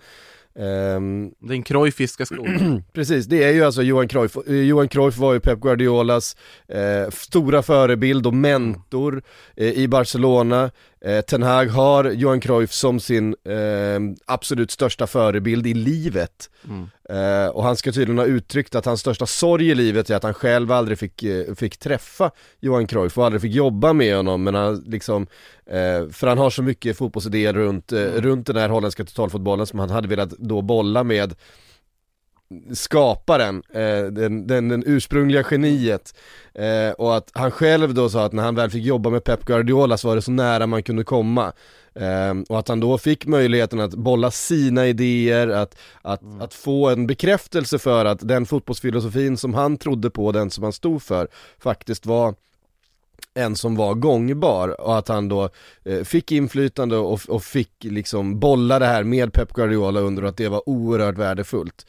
Ehm, 0.58 1.30
Den 1.38 1.62
Cruyffiska 1.62 2.26
skolan. 2.26 2.82
Precis, 2.92 3.26
det 3.26 3.44
är 3.44 3.52
ju 3.52 3.64
alltså 3.64 3.82
Johan 3.82 4.08
Cruyff. 4.08 4.36
Eh, 4.46 4.54
Johan 4.54 4.88
Cruyff 4.88 5.16
var 5.18 5.32
ju 5.32 5.40
Pep 5.40 5.60
Guardiolas 5.60 6.36
eh, 6.68 7.10
stora 7.10 7.62
förebild 7.62 8.26
och 8.26 8.34
mentor 8.34 9.22
eh, 9.56 9.72
i 9.72 9.88
Barcelona. 9.88 10.70
Eh, 11.00 11.20
Ten 11.20 11.42
Hag 11.42 11.66
har 11.66 12.04
Johan 12.04 12.40
Cruyff 12.40 12.72
som 12.72 13.00
sin 13.00 13.36
eh, 13.44 14.00
absolut 14.26 14.70
största 14.70 15.06
förebild 15.06 15.66
i 15.66 15.74
livet. 15.74 16.50
Mm. 16.64 16.88
Eh, 17.08 17.48
och 17.48 17.64
han 17.64 17.76
ska 17.76 17.92
tydligen 17.92 18.18
ha 18.18 18.24
uttryckt 18.24 18.74
att 18.74 18.84
hans 18.84 19.00
största 19.00 19.26
sorg 19.26 19.68
i 19.68 19.74
livet 19.74 20.10
är 20.10 20.16
att 20.16 20.22
han 20.22 20.34
själv 20.34 20.72
aldrig 20.72 20.98
fick, 20.98 21.22
eh, 21.22 21.54
fick 21.54 21.76
träffa 21.76 22.30
Johan 22.60 22.86
Cruyff 22.86 23.18
och 23.18 23.24
aldrig 23.24 23.42
fick 23.42 23.54
jobba 23.54 23.92
med 23.92 24.16
honom 24.16 24.42
men 24.42 24.54
han 24.54 24.84
liksom, 24.86 25.26
eh, 25.66 26.08
för 26.08 26.26
han 26.26 26.38
har 26.38 26.50
så 26.50 26.62
mycket 26.62 26.98
fotbollsidéer 26.98 27.52
runt, 27.52 27.92
eh, 27.92 27.98
runt 27.98 28.46
den 28.46 28.56
här 28.56 28.68
holländska 28.68 29.04
totalfotbollen 29.04 29.66
som 29.66 29.78
han 29.78 29.90
hade 29.90 30.08
velat 30.08 30.30
då 30.30 30.62
bolla 30.62 31.04
med 31.04 31.34
skaparen, 32.72 33.62
eh, 33.72 34.04
den, 34.04 34.46
den, 34.46 34.68
den 34.68 34.82
ursprungliga 34.86 35.44
geniet. 35.50 36.14
Eh, 36.54 36.90
och 36.90 37.16
att 37.16 37.30
han 37.34 37.50
själv 37.50 37.94
då 37.94 38.08
sa 38.08 38.24
att 38.24 38.32
när 38.32 38.42
han 38.42 38.54
väl 38.54 38.70
fick 38.70 38.84
jobba 38.84 39.10
med 39.10 39.24
Pep 39.24 39.44
Guardiola 39.44 39.96
så 39.96 40.08
var 40.08 40.16
det 40.16 40.22
så 40.22 40.30
nära 40.30 40.66
man 40.66 40.82
kunde 40.82 41.04
komma. 41.04 41.52
Eh, 41.94 42.34
och 42.48 42.58
att 42.58 42.68
han 42.68 42.80
då 42.80 42.98
fick 42.98 43.26
möjligheten 43.26 43.80
att 43.80 43.94
bolla 43.94 44.30
sina 44.30 44.86
idéer, 44.86 45.48
att, 45.48 45.78
att, 46.02 46.22
att 46.40 46.54
få 46.54 46.88
en 46.88 47.06
bekräftelse 47.06 47.78
för 47.78 48.04
att 48.04 48.28
den 48.28 48.46
fotbollsfilosofin 48.46 49.36
som 49.36 49.54
han 49.54 49.76
trodde 49.76 50.10
på, 50.10 50.32
den 50.32 50.50
som 50.50 50.64
han 50.64 50.72
stod 50.72 51.02
för, 51.02 51.28
faktiskt 51.58 52.06
var 52.06 52.34
en 53.34 53.56
som 53.56 53.76
var 53.76 53.94
gångbar. 53.94 54.80
Och 54.80 54.98
att 54.98 55.08
han 55.08 55.28
då 55.28 55.50
eh, 55.84 56.04
fick 56.04 56.32
inflytande 56.32 56.96
och, 56.96 57.20
och 57.28 57.42
fick 57.42 57.84
liksom 57.84 58.40
bolla 58.40 58.78
det 58.78 58.86
här 58.86 59.04
med 59.04 59.32
Pep 59.32 59.52
Guardiola 59.52 60.00
under 60.00 60.22
och 60.22 60.28
att 60.28 60.36
det 60.36 60.48
var 60.48 60.68
oerhört 60.68 61.18
värdefullt. 61.18 61.86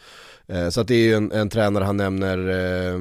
Eh, 0.50 0.70
så 0.70 0.82
att 0.82 0.88
det 0.88 0.96
är 0.96 1.08
ju 1.08 1.14
en, 1.14 1.32
en 1.32 1.50
tränare 1.50 1.84
han 1.84 1.98
nämner 1.98 2.38
eh, 2.50 3.00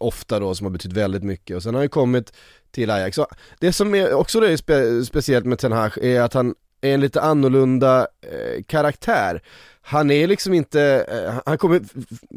ofta 0.00 0.38
då 0.38 0.54
som 0.54 0.64
har 0.64 0.70
betytt 0.70 0.92
väldigt 0.92 1.22
mycket 1.22 1.56
och 1.56 1.62
sen 1.62 1.74
har 1.74 1.78
han 1.78 1.84
ju 1.84 1.88
kommit 1.88 2.32
till 2.70 2.90
Ajax. 2.90 3.16
Så 3.16 3.26
det 3.58 3.72
som 3.72 3.94
är 3.94 4.12
också 4.12 4.40
det 4.40 4.52
är 4.52 4.56
spe, 4.56 5.04
speciellt 5.04 5.46
med 5.46 5.58
Ten 5.58 5.72
Hag 5.72 5.98
är 5.98 6.20
att 6.20 6.34
han 6.34 6.54
en 6.92 7.00
lite 7.00 7.20
annorlunda 7.20 8.06
eh, 8.22 8.62
karaktär. 8.66 9.42
Han 9.86 10.10
är 10.10 10.26
liksom 10.26 10.54
inte, 10.54 11.06
eh, 11.08 11.34
han 11.46 11.58
kommer 11.58 11.80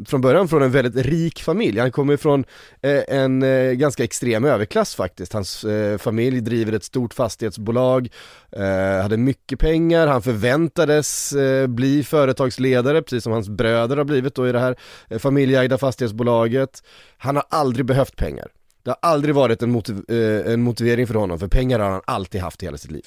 från 0.06 0.20
början 0.20 0.48
från 0.48 0.62
en 0.62 0.70
väldigt 0.70 1.06
rik 1.06 1.42
familj, 1.42 1.78
han 1.80 1.92
kommer 1.92 2.16
från 2.16 2.44
eh, 2.82 3.02
en 3.08 3.42
eh, 3.42 3.72
ganska 3.72 4.04
extrem 4.04 4.44
överklass 4.44 4.94
faktiskt. 4.94 5.32
Hans 5.32 5.64
eh, 5.64 5.98
familj 5.98 6.40
driver 6.40 6.72
ett 6.72 6.84
stort 6.84 7.14
fastighetsbolag, 7.14 8.08
eh, 8.52 9.02
hade 9.02 9.16
mycket 9.16 9.58
pengar, 9.58 10.06
han 10.06 10.22
förväntades 10.22 11.34
bli 11.68 12.04
företagsledare, 12.04 13.02
precis 13.02 13.24
som 13.24 13.32
hans 13.32 13.48
bröder 13.48 13.96
har 13.96 14.04
blivit 14.04 14.34
då 14.34 14.48
i 14.48 14.52
det 14.52 14.60
här 14.60 14.76
eh, 15.08 15.18
familjeägda 15.18 15.78
fastighetsbolaget. 15.78 16.82
Han 17.18 17.36
har 17.36 17.44
aldrig 17.48 17.86
behövt 17.86 18.16
pengar. 18.16 18.48
Det 18.82 18.90
har 18.90 18.98
aldrig 19.02 19.34
varit 19.34 19.62
en, 19.62 19.70
motiv- 19.70 20.10
en 20.46 20.62
motivering 20.62 21.06
för 21.06 21.14
honom, 21.14 21.38
för 21.38 21.48
pengar 21.48 21.78
har 21.78 21.90
han 21.90 22.02
alltid 22.04 22.40
haft 22.40 22.62
i 22.62 22.66
hela 22.66 22.78
sitt 22.78 22.90
liv. 22.90 23.04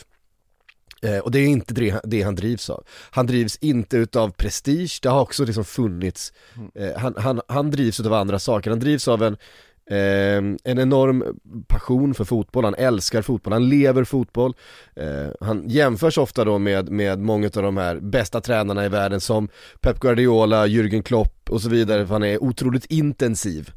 Eh, 1.01 1.17
och 1.17 1.31
det 1.31 1.39
är 1.39 1.47
inte 1.47 1.99
det, 2.03 2.21
han 2.21 2.35
drivs 2.35 2.69
av. 2.69 2.83
Han 3.11 3.27
drivs 3.27 3.57
inte 3.57 3.97
utav 3.97 4.29
prestige, 4.29 4.99
det 5.01 5.09
har 5.09 5.21
också 5.21 5.45
liksom 5.45 5.65
funnits, 5.65 6.33
eh, 6.75 6.97
han, 6.97 7.15
han, 7.17 7.41
han 7.47 7.71
drivs 7.71 7.99
utav 7.99 8.13
andra 8.13 8.39
saker, 8.39 8.69
han 8.69 8.79
drivs 8.79 9.07
av 9.07 9.23
en, 9.23 9.37
eh, 9.89 10.37
en 10.63 10.79
enorm 10.79 11.23
passion 11.67 12.13
för 12.13 12.23
fotboll, 12.23 12.63
han 12.63 12.75
älskar 12.75 13.21
fotboll, 13.21 13.53
han 13.53 13.69
lever 13.69 14.03
fotboll. 14.03 14.53
Eh, 14.95 15.27
han 15.39 15.69
jämförs 15.69 16.17
ofta 16.17 16.45
då 16.45 16.59
med, 16.59 16.89
med 16.89 17.19
många 17.19 17.45
av 17.45 17.63
de 17.63 17.77
här 17.77 17.99
bästa 17.99 18.41
tränarna 18.41 18.85
i 18.85 18.89
världen 18.89 19.21
som 19.21 19.49
Pep 19.79 19.99
Guardiola, 19.99 20.67
Jürgen 20.67 21.01
Klopp 21.01 21.49
och 21.49 21.61
så 21.61 21.69
vidare, 21.69 22.07
för 22.07 22.13
han 22.13 22.23
är 22.23 22.43
otroligt 22.43 22.85
intensiv. 22.85 23.71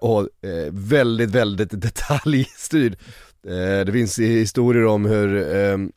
Och 0.00 0.28
väldigt, 0.70 1.30
väldigt 1.30 1.70
detaljstyrd. 1.82 2.98
Det 3.86 3.92
finns 3.92 4.18
historier 4.18 4.84
om 4.84 5.04
hur 5.04 5.36
ehm, 5.36 5.74
ehm, 5.74 5.92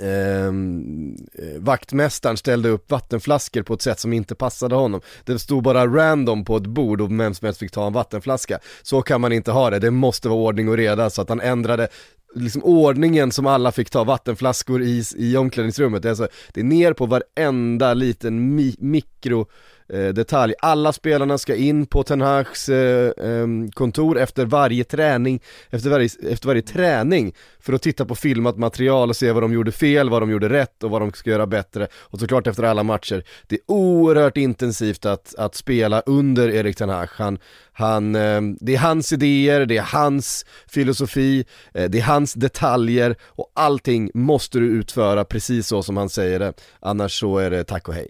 Ehm, 0.00 1.16
eh, 1.34 1.60
vaktmästaren 1.60 2.36
ställde 2.36 2.68
upp 2.68 2.90
vattenflaskor 2.90 3.62
på 3.62 3.74
ett 3.74 3.82
sätt 3.82 4.00
som 4.00 4.12
inte 4.12 4.34
passade 4.34 4.74
honom. 4.74 5.00
Det 5.24 5.38
stod 5.38 5.62
bara 5.62 5.86
random 5.86 6.44
på 6.44 6.56
ett 6.56 6.66
bord 6.66 7.00
och 7.00 7.20
vem 7.20 7.34
som 7.34 7.46
helst 7.46 7.60
fick 7.60 7.70
ta 7.70 7.86
en 7.86 7.92
vattenflaska. 7.92 8.58
Så 8.82 9.02
kan 9.02 9.20
man 9.20 9.32
inte 9.32 9.50
ha 9.52 9.70
det, 9.70 9.78
det 9.78 9.90
måste 9.90 10.28
vara 10.28 10.38
ordning 10.38 10.68
och 10.68 10.76
reda 10.76 11.10
så 11.10 11.22
att 11.22 11.28
han 11.28 11.40
ändrade 11.40 11.88
liksom 12.34 12.62
ordningen 12.64 13.32
som 13.32 13.46
alla 13.46 13.72
fick 13.72 13.90
ta 13.90 14.04
vattenflaskor 14.04 14.82
i, 14.82 15.04
i 15.16 15.36
omklädningsrummet. 15.36 16.02
Det 16.02 16.08
är, 16.08 16.10
alltså, 16.10 16.28
det 16.54 16.60
är 16.60 16.64
ner 16.64 16.92
på 16.92 17.06
varenda 17.06 17.94
liten 17.94 18.58
mi- 18.58 18.76
mikro 18.78 19.40
eh, 19.40 19.46
Eh, 19.88 20.08
detalj. 20.08 20.54
Alla 20.58 20.92
spelarna 20.92 21.38
ska 21.38 21.56
in 21.56 21.86
på 21.86 22.02
Ten 22.02 22.20
Hags 22.20 22.68
eh, 22.68 23.12
ehm, 23.24 23.70
kontor 23.70 24.18
efter 24.18 24.46
varje 24.46 24.84
träning, 24.84 25.42
efter 25.70 25.90
varje, 25.90 26.08
efter 26.28 26.46
varje 26.46 26.62
träning 26.62 27.34
för 27.60 27.72
att 27.72 27.82
titta 27.82 28.04
på 28.04 28.14
filmat 28.14 28.58
material 28.58 29.08
och 29.08 29.16
se 29.16 29.32
vad 29.32 29.42
de 29.42 29.52
gjorde 29.52 29.72
fel, 29.72 30.10
vad 30.10 30.22
de 30.22 30.30
gjorde 30.30 30.48
rätt 30.48 30.82
och 30.84 30.90
vad 30.90 31.02
de 31.02 31.12
ska 31.12 31.30
göra 31.30 31.46
bättre. 31.46 31.88
Och 31.94 32.20
såklart 32.20 32.46
efter 32.46 32.62
alla 32.62 32.82
matcher. 32.82 33.24
Det 33.46 33.54
är 33.54 33.60
oerhört 33.66 34.36
intensivt 34.36 35.06
att, 35.06 35.34
att 35.34 35.54
spela 35.54 36.00
under 36.00 36.48
Erik 36.48 36.76
Ten 36.76 36.88
Hag. 36.88 37.08
Han, 37.12 37.38
han, 37.72 38.14
ehm, 38.14 38.56
det 38.60 38.74
är 38.74 38.78
hans 38.78 39.12
idéer, 39.12 39.66
det 39.66 39.76
är 39.76 39.82
hans 39.82 40.46
filosofi, 40.66 41.44
eh, 41.74 41.90
det 41.90 41.98
är 41.98 42.02
hans 42.02 42.34
detaljer 42.34 43.16
och 43.22 43.52
allting 43.54 44.10
måste 44.14 44.58
du 44.58 44.66
utföra 44.66 45.24
precis 45.24 45.66
så 45.66 45.82
som 45.82 45.96
han 45.96 46.08
säger 46.08 46.38
det. 46.38 46.52
Annars 46.80 47.20
så 47.20 47.38
är 47.38 47.50
det 47.50 47.64
tack 47.64 47.88
och 47.88 47.94
hej. 47.94 48.08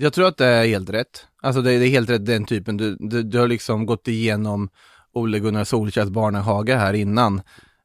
Jag 0.00 0.12
tror 0.12 0.28
att 0.28 0.36
det 0.36 0.46
är 0.46 0.66
helt 0.66 0.90
rätt. 0.90 1.26
Alltså 1.42 1.62
det, 1.62 1.78
det 1.78 1.86
är 1.86 1.90
helt 1.90 2.10
rätt 2.10 2.26
den 2.26 2.44
typen. 2.44 2.76
Du, 2.76 2.96
du, 3.00 3.22
du 3.22 3.38
har 3.38 3.48
liksom 3.48 3.86
gått 3.86 4.08
igenom 4.08 4.68
Ole 5.12 5.38
Gunnar 5.38 5.64
Solkärrs 5.64 6.08
barnehage 6.08 6.68
här 6.68 6.94
innan. 6.94 7.42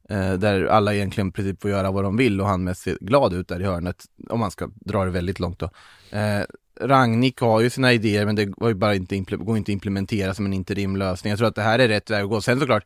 Eh, 0.10 0.34
där 0.34 0.66
alla 0.66 0.96
egentligen 0.96 1.28
i 1.28 1.32
princip 1.32 1.62
får 1.62 1.72
göra 1.72 1.92
vad 1.92 2.04
de 2.04 2.18
vill 2.18 2.42
och 2.42 2.48
han 2.48 2.64
mest 2.64 2.82
ser 2.82 2.98
glad 3.02 3.34
ut 3.34 3.48
där 3.48 3.60
i 3.60 3.64
hörnet. 3.64 4.04
Om 4.30 4.40
man 4.40 4.52
ska 4.52 4.70
dra 4.76 5.06
det 5.06 5.12
väldigt 5.12 5.40
långt 5.40 5.60
då. 5.60 5.70
Eh, 6.18 6.42
Rangnick 6.82 7.40
har 7.40 7.62
ju 7.62 7.70
sina 7.70 7.94
idéer 7.94 8.26
men 8.26 8.36
det 8.36 8.46
går 8.46 8.70
ju 8.70 8.76
bara 8.76 8.96
inte, 8.96 9.20
går 9.20 9.58
inte 9.58 9.72
att 9.72 9.74
implementera 9.74 10.34
som 10.34 10.46
en 10.46 10.54
interimlösning. 10.54 11.30
Jag 11.32 11.38
tror 11.38 11.48
att 11.48 11.56
det 11.56 11.62
här 11.62 11.80
är 11.80 11.88
rätt 11.88 12.10
väg 12.10 12.24
att 12.24 12.30
gå. 12.30 12.42
Sen 12.42 12.60
såklart, 12.60 12.84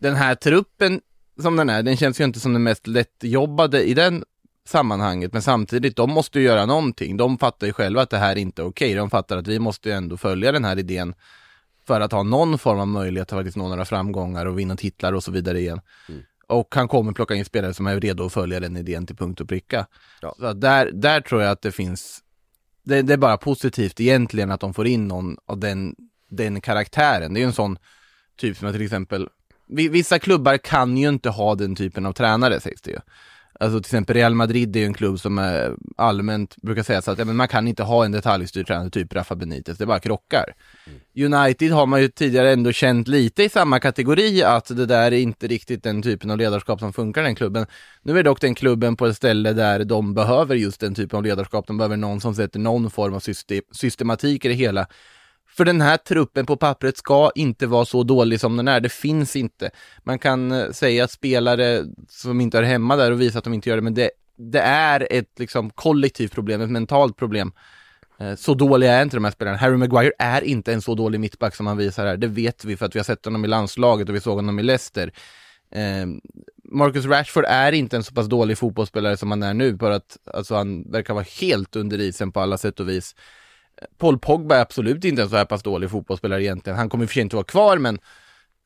den 0.00 0.14
här 0.14 0.34
truppen 0.34 1.00
som 1.42 1.56
den 1.56 1.70
är, 1.70 1.82
den 1.82 1.96
känns 1.96 2.20
ju 2.20 2.24
inte 2.24 2.40
som 2.40 2.52
den 2.52 2.62
mest 2.62 2.86
lättjobbade 2.86 3.82
i 3.82 3.94
den 3.94 4.24
sammanhanget, 4.68 5.32
men 5.32 5.42
samtidigt, 5.42 5.96
de 5.96 6.10
måste 6.10 6.38
ju 6.38 6.44
göra 6.44 6.66
någonting. 6.66 7.16
De 7.16 7.38
fattar 7.38 7.66
ju 7.66 7.72
själva 7.72 8.02
att 8.02 8.10
det 8.10 8.18
här 8.18 8.36
inte 8.36 8.62
är 8.62 8.66
okej. 8.66 8.94
De 8.94 9.10
fattar 9.10 9.36
att 9.36 9.46
vi 9.48 9.58
måste 9.58 9.88
ju 9.88 9.94
ändå 9.94 10.16
följa 10.16 10.52
den 10.52 10.64
här 10.64 10.78
idén 10.78 11.14
för 11.86 12.00
att 12.00 12.12
ha 12.12 12.22
någon 12.22 12.58
form 12.58 12.78
av 12.80 12.88
möjlighet 12.88 13.32
att 13.32 13.38
faktiskt 13.38 13.56
nå 13.56 13.68
några 13.68 13.84
framgångar 13.84 14.46
och 14.46 14.58
vinna 14.58 14.76
titlar 14.76 15.12
och 15.12 15.22
så 15.24 15.30
vidare 15.32 15.60
igen. 15.60 15.80
Och 16.48 16.74
han 16.74 16.88
kommer 16.88 17.12
plocka 17.12 17.34
in 17.34 17.44
spelare 17.44 17.74
som 17.74 17.86
är 17.86 18.00
redo 18.00 18.26
att 18.26 18.32
följa 18.32 18.60
den 18.60 18.76
idén 18.76 19.06
till 19.06 19.16
punkt 19.16 19.40
och 19.40 19.48
pricka. 19.48 19.86
Ja. 20.20 20.34
Så 20.38 20.52
där, 20.52 20.90
där 20.92 21.20
tror 21.20 21.42
jag 21.42 21.50
att 21.50 21.62
det 21.62 21.72
finns, 21.72 22.20
det, 22.84 23.02
det 23.02 23.12
är 23.12 23.16
bara 23.18 23.36
positivt 23.36 24.00
egentligen 24.00 24.50
att 24.50 24.60
de 24.60 24.74
får 24.74 24.86
in 24.86 25.08
någon 25.08 25.36
av 25.46 25.58
den, 25.58 25.94
den 26.30 26.60
karaktären. 26.60 27.34
Det 27.34 27.38
är 27.40 27.42
ju 27.42 27.46
en 27.46 27.52
sån 27.52 27.78
typ 28.36 28.56
som 28.56 28.72
till 28.72 28.82
exempel, 28.82 29.28
vi- 29.68 29.88
vissa 29.88 30.18
klubbar 30.18 30.56
kan 30.58 30.96
ju 30.96 31.08
inte 31.08 31.30
ha 31.30 31.54
den 31.54 31.76
typen 31.76 32.06
av 32.06 32.12
tränare 32.12 32.60
sägs 32.60 32.82
det 32.82 32.90
ju. 32.90 32.98
Alltså 33.60 33.80
till 33.80 33.88
exempel 33.88 34.16
Real 34.16 34.34
Madrid 34.34 34.76
är 34.76 34.80
ju 34.80 34.86
en 34.86 34.94
klubb 34.94 35.20
som 35.20 35.38
är 35.38 35.74
allmänt 35.96 36.56
brukar 36.56 36.82
säga 36.82 37.02
så 37.02 37.10
att 37.10 37.18
ja, 37.18 37.24
men 37.24 37.36
man 37.36 37.48
kan 37.48 37.68
inte 37.68 37.82
ha 37.82 38.04
en 38.04 38.12
detaljstyrd 38.12 38.66
tränare 38.66 38.90
typ 38.90 39.14
Rafa 39.14 39.34
Benitez, 39.34 39.78
det 39.78 39.86
bara 39.86 39.98
krockar. 39.98 40.54
United 41.16 41.72
har 41.72 41.86
man 41.86 42.02
ju 42.02 42.08
tidigare 42.08 42.52
ändå 42.52 42.72
känt 42.72 43.08
lite 43.08 43.42
i 43.42 43.48
samma 43.48 43.80
kategori 43.80 44.42
att 44.42 44.76
det 44.76 44.86
där 44.86 45.12
är 45.12 45.18
inte 45.18 45.46
riktigt 45.46 45.82
den 45.82 46.02
typen 46.02 46.30
av 46.30 46.38
ledarskap 46.38 46.80
som 46.80 46.92
funkar 46.92 47.22
i 47.22 47.24
den 47.24 47.34
klubben. 47.34 47.66
Nu 48.02 48.18
är 48.18 48.22
dock 48.22 48.40
den 48.40 48.54
klubben 48.54 48.96
på 48.96 49.06
ett 49.06 49.16
ställe 49.16 49.52
där 49.52 49.84
de 49.84 50.14
behöver 50.14 50.54
just 50.54 50.80
den 50.80 50.94
typen 50.94 51.16
av 51.16 51.24
ledarskap, 51.24 51.66
de 51.66 51.76
behöver 51.76 51.96
någon 51.96 52.20
som 52.20 52.34
sätter 52.34 52.58
någon 52.58 52.90
form 52.90 53.14
av 53.14 53.20
system, 53.20 53.62
systematik 53.72 54.44
i 54.44 54.48
det 54.48 54.54
hela. 54.54 54.86
För 55.56 55.64
den 55.64 55.80
här 55.80 55.96
truppen 55.96 56.46
på 56.46 56.56
pappret 56.56 56.96
ska 56.96 57.30
inte 57.34 57.66
vara 57.66 57.84
så 57.84 58.02
dålig 58.02 58.40
som 58.40 58.56
den 58.56 58.68
är, 58.68 58.80
det 58.80 58.88
finns 58.88 59.36
inte. 59.36 59.70
Man 60.04 60.18
kan 60.18 60.52
eh, 60.52 60.70
säga 60.70 61.04
att 61.04 61.10
spelare 61.10 61.84
som 62.08 62.40
inte 62.40 62.58
är 62.58 62.62
hemma 62.62 62.96
där 62.96 63.12
och 63.12 63.20
visa 63.20 63.38
att 63.38 63.44
de 63.44 63.54
inte 63.54 63.68
gör 63.68 63.76
det, 63.76 63.82
men 63.82 63.94
det, 63.94 64.10
det 64.36 64.60
är 64.60 65.08
ett 65.10 65.38
liksom 65.38 65.70
kollektivt 65.70 66.32
problem, 66.32 66.60
ett 66.60 66.70
mentalt 66.70 67.16
problem. 67.16 67.52
Eh, 68.18 68.34
så 68.34 68.54
dåliga 68.54 68.92
är 68.92 69.02
inte 69.02 69.16
de 69.16 69.24
här 69.24 69.30
spelarna. 69.30 69.56
Harry 69.56 69.76
Maguire 69.76 70.12
är 70.18 70.44
inte 70.44 70.72
en 70.72 70.82
så 70.82 70.94
dålig 70.94 71.20
mittback 71.20 71.54
som 71.54 71.66
han 71.66 71.76
visar 71.76 72.06
här. 72.06 72.16
Det 72.16 72.26
vet 72.28 72.64
vi 72.64 72.76
för 72.76 72.86
att 72.86 72.94
vi 72.94 72.98
har 72.98 73.04
sett 73.04 73.24
honom 73.24 73.44
i 73.44 73.48
landslaget 73.48 74.08
och 74.08 74.14
vi 74.14 74.20
såg 74.20 74.36
honom 74.36 74.58
i 74.58 74.62
Leicester. 74.62 75.12
Ehm, 75.70 76.20
Marcus 76.64 77.04
Rashford 77.04 77.44
är 77.48 77.72
inte 77.72 77.96
en 77.96 78.04
så 78.04 78.14
pass 78.14 78.26
dålig 78.26 78.58
fotbollsspelare 78.58 79.16
som 79.16 79.30
han 79.30 79.42
är 79.42 79.54
nu, 79.54 79.72
bara 79.72 79.94
att 79.94 80.18
alltså, 80.34 80.54
han 80.54 80.90
verkar 80.90 81.14
vara 81.14 81.26
helt 81.40 81.76
under 81.76 82.00
isen 82.00 82.32
på 82.32 82.40
alla 82.40 82.58
sätt 82.58 82.80
och 82.80 82.88
vis. 82.88 83.14
Paul 83.98 84.18
Pogba 84.18 84.56
är 84.56 84.60
absolut 84.60 85.04
inte 85.04 85.22
en 85.22 85.28
så 85.28 85.36
här 85.36 85.44
pass 85.44 85.62
dålig 85.62 85.90
fotbollsspelare 85.90 86.44
egentligen. 86.44 86.78
Han 86.78 86.88
kommer 86.88 87.04
i 87.04 87.06
och 87.06 87.10
för 87.10 87.14
sig 87.14 87.22
inte 87.22 87.36
vara 87.36 87.44
kvar, 87.44 87.78
men 87.78 87.98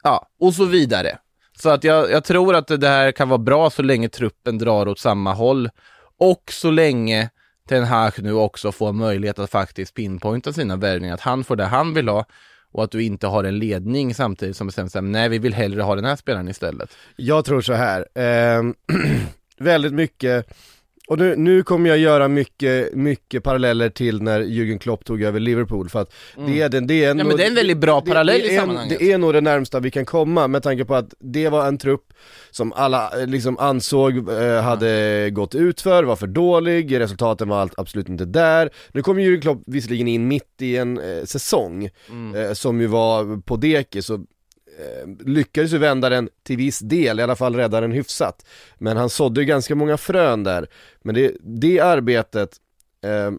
ja, 0.02 0.28
och 0.40 0.54
så 0.54 0.64
vidare. 0.64 1.18
Så 1.58 1.70
att 1.70 1.84
jag, 1.84 2.10
jag 2.10 2.24
tror 2.24 2.54
att 2.54 2.66
det 2.66 2.88
här 2.88 3.12
kan 3.12 3.28
vara 3.28 3.38
bra 3.38 3.70
så 3.70 3.82
länge 3.82 4.08
truppen 4.08 4.58
drar 4.58 4.88
åt 4.88 4.98
samma 4.98 5.32
håll 5.32 5.70
och 6.18 6.52
så 6.52 6.70
länge 6.70 7.30
Ten 7.68 7.84
Hag 7.84 8.12
nu 8.22 8.32
också 8.32 8.72
får 8.72 8.92
möjlighet 8.92 9.38
att 9.38 9.50
faktiskt 9.50 9.94
pinpointa 9.94 10.52
sina 10.52 10.76
värvningar, 10.76 11.14
att 11.14 11.20
han 11.20 11.44
får 11.44 11.56
det 11.56 11.64
han 11.64 11.94
vill 11.94 12.08
ha 12.08 12.24
och 12.72 12.84
att 12.84 12.90
du 12.90 13.02
inte 13.02 13.26
har 13.26 13.44
en 13.44 13.58
ledning 13.58 14.14
samtidigt 14.14 14.56
som 14.56 14.66
bestämmer 14.66 14.88
sig, 14.88 15.02
nej 15.02 15.28
vi 15.28 15.38
vill 15.38 15.54
hellre 15.54 15.82
ha 15.82 15.94
den 15.94 16.04
här 16.04 16.16
spelaren 16.16 16.48
istället. 16.48 16.90
Jag 17.16 17.44
tror 17.44 17.60
så 17.60 17.72
här. 17.72 18.06
eh, 18.14 18.62
väldigt 19.58 19.92
mycket, 19.92 20.46
och 21.10 21.18
nu, 21.18 21.36
nu 21.36 21.62
kommer 21.62 21.88
jag 21.88 21.98
göra 21.98 22.28
mycket, 22.28 22.94
mycket 22.94 23.42
paralleller 23.44 23.88
till 23.88 24.22
när 24.22 24.40
Jürgen 24.40 24.78
Klopp 24.78 25.04
tog 25.04 25.22
över 25.22 25.40
Liverpool 25.40 25.88
för 25.88 26.00
att 26.00 26.12
det 26.46 26.60
är 26.60 26.68
den, 26.68 26.86
det 26.86 27.04
är 27.04 27.10
Mm. 27.10 27.18
Ja, 27.18 27.24
men 27.24 27.36
det 27.36 27.44
är 27.44 27.48
en 27.48 27.54
väldigt 27.54 27.78
bra 27.78 28.00
det- 28.00 28.10
parallell 28.10 28.40
det 28.40 28.52
i 28.52 28.56
sammanhanget. 28.56 28.98
Det 28.98 29.12
är 29.12 29.18
nog 29.18 29.32
det 29.32 29.40
närmsta 29.40 29.80
vi 29.80 29.90
kan 29.90 30.04
komma 30.04 30.48
med 30.48 30.62
tanke 30.62 30.84
på 30.84 30.94
att 30.94 31.14
det 31.20 31.48
var 31.48 31.66
en 31.68 31.78
trupp 31.78 32.12
som 32.50 32.72
alla 32.72 33.20
eh, 33.20 33.26
liksom 33.26 33.58
ansåg 33.58 34.28
eh, 34.28 34.60
hade 34.62 35.30
gått 35.30 35.54
ut 35.54 35.80
för, 35.80 36.04
var 36.04 36.16
för 36.16 36.26
dålig, 36.26 37.00
resultaten 37.00 37.48
var 37.48 37.58
allt, 37.60 37.78
absolut 37.78 38.08
inte 38.08 38.24
där. 38.24 38.70
Nu 38.92 39.02
kom 39.02 39.18
Jürgen 39.18 39.40
Klopp 39.40 39.62
visserligen 39.66 40.08
in 40.08 40.28
mitt 40.28 40.54
i 40.62 40.76
en 40.76 40.98
eh, 40.98 41.24
säsong 41.24 41.88
Mm. 42.10 42.34
eh, 42.44 42.52
som 42.52 42.80
ju 42.80 42.86
var 42.86 43.42
på 43.42 43.56
dekis 43.56 44.10
lyckades 45.26 45.72
ju 45.72 45.78
vända 45.78 46.08
den 46.08 46.28
till 46.42 46.56
viss 46.56 46.78
del, 46.78 47.20
i 47.20 47.22
alla 47.22 47.36
fall 47.36 47.56
rädda 47.56 47.80
den 47.80 47.92
hyfsat. 47.92 48.46
Men 48.78 48.96
han 48.96 49.10
sådde 49.10 49.40
ju 49.40 49.46
ganska 49.46 49.74
många 49.74 49.96
frön 49.96 50.44
där. 50.44 50.66
Men 51.02 51.14
det, 51.14 51.36
det 51.40 51.80
arbetet, 51.80 52.56
eh, 53.04 53.32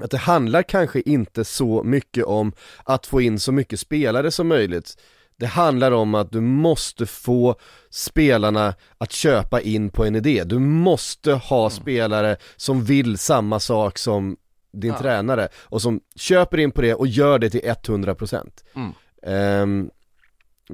att 0.00 0.10
det 0.10 0.18
handlar 0.18 0.62
kanske 0.62 1.00
inte 1.00 1.44
så 1.44 1.82
mycket 1.82 2.24
om 2.24 2.52
att 2.84 3.06
få 3.06 3.20
in 3.20 3.38
så 3.38 3.52
mycket 3.52 3.80
spelare 3.80 4.30
som 4.30 4.48
möjligt. 4.48 4.96
Det 5.36 5.46
handlar 5.46 5.92
om 5.92 6.14
att 6.14 6.32
du 6.32 6.40
måste 6.40 7.06
få 7.06 7.56
spelarna 7.90 8.74
att 8.98 9.12
köpa 9.12 9.60
in 9.60 9.90
på 9.90 10.04
en 10.04 10.14
idé. 10.14 10.42
Du 10.44 10.58
måste 10.58 11.32
ha 11.32 11.70
spelare 11.70 12.36
som 12.56 12.84
vill 12.84 13.18
samma 13.18 13.60
sak 13.60 13.98
som 13.98 14.36
din 14.72 14.92
Ja. 14.92 14.98
tränare 14.98 15.48
och 15.54 15.82
som 15.82 16.00
köper 16.16 16.58
in 16.58 16.70
på 16.70 16.80
det 16.80 16.94
och 16.94 17.06
gör 17.06 17.38
det 17.38 17.50
till 17.50 17.60
100%. 17.60 18.64
Mm. 18.74 18.92
Ehm, 19.22 19.90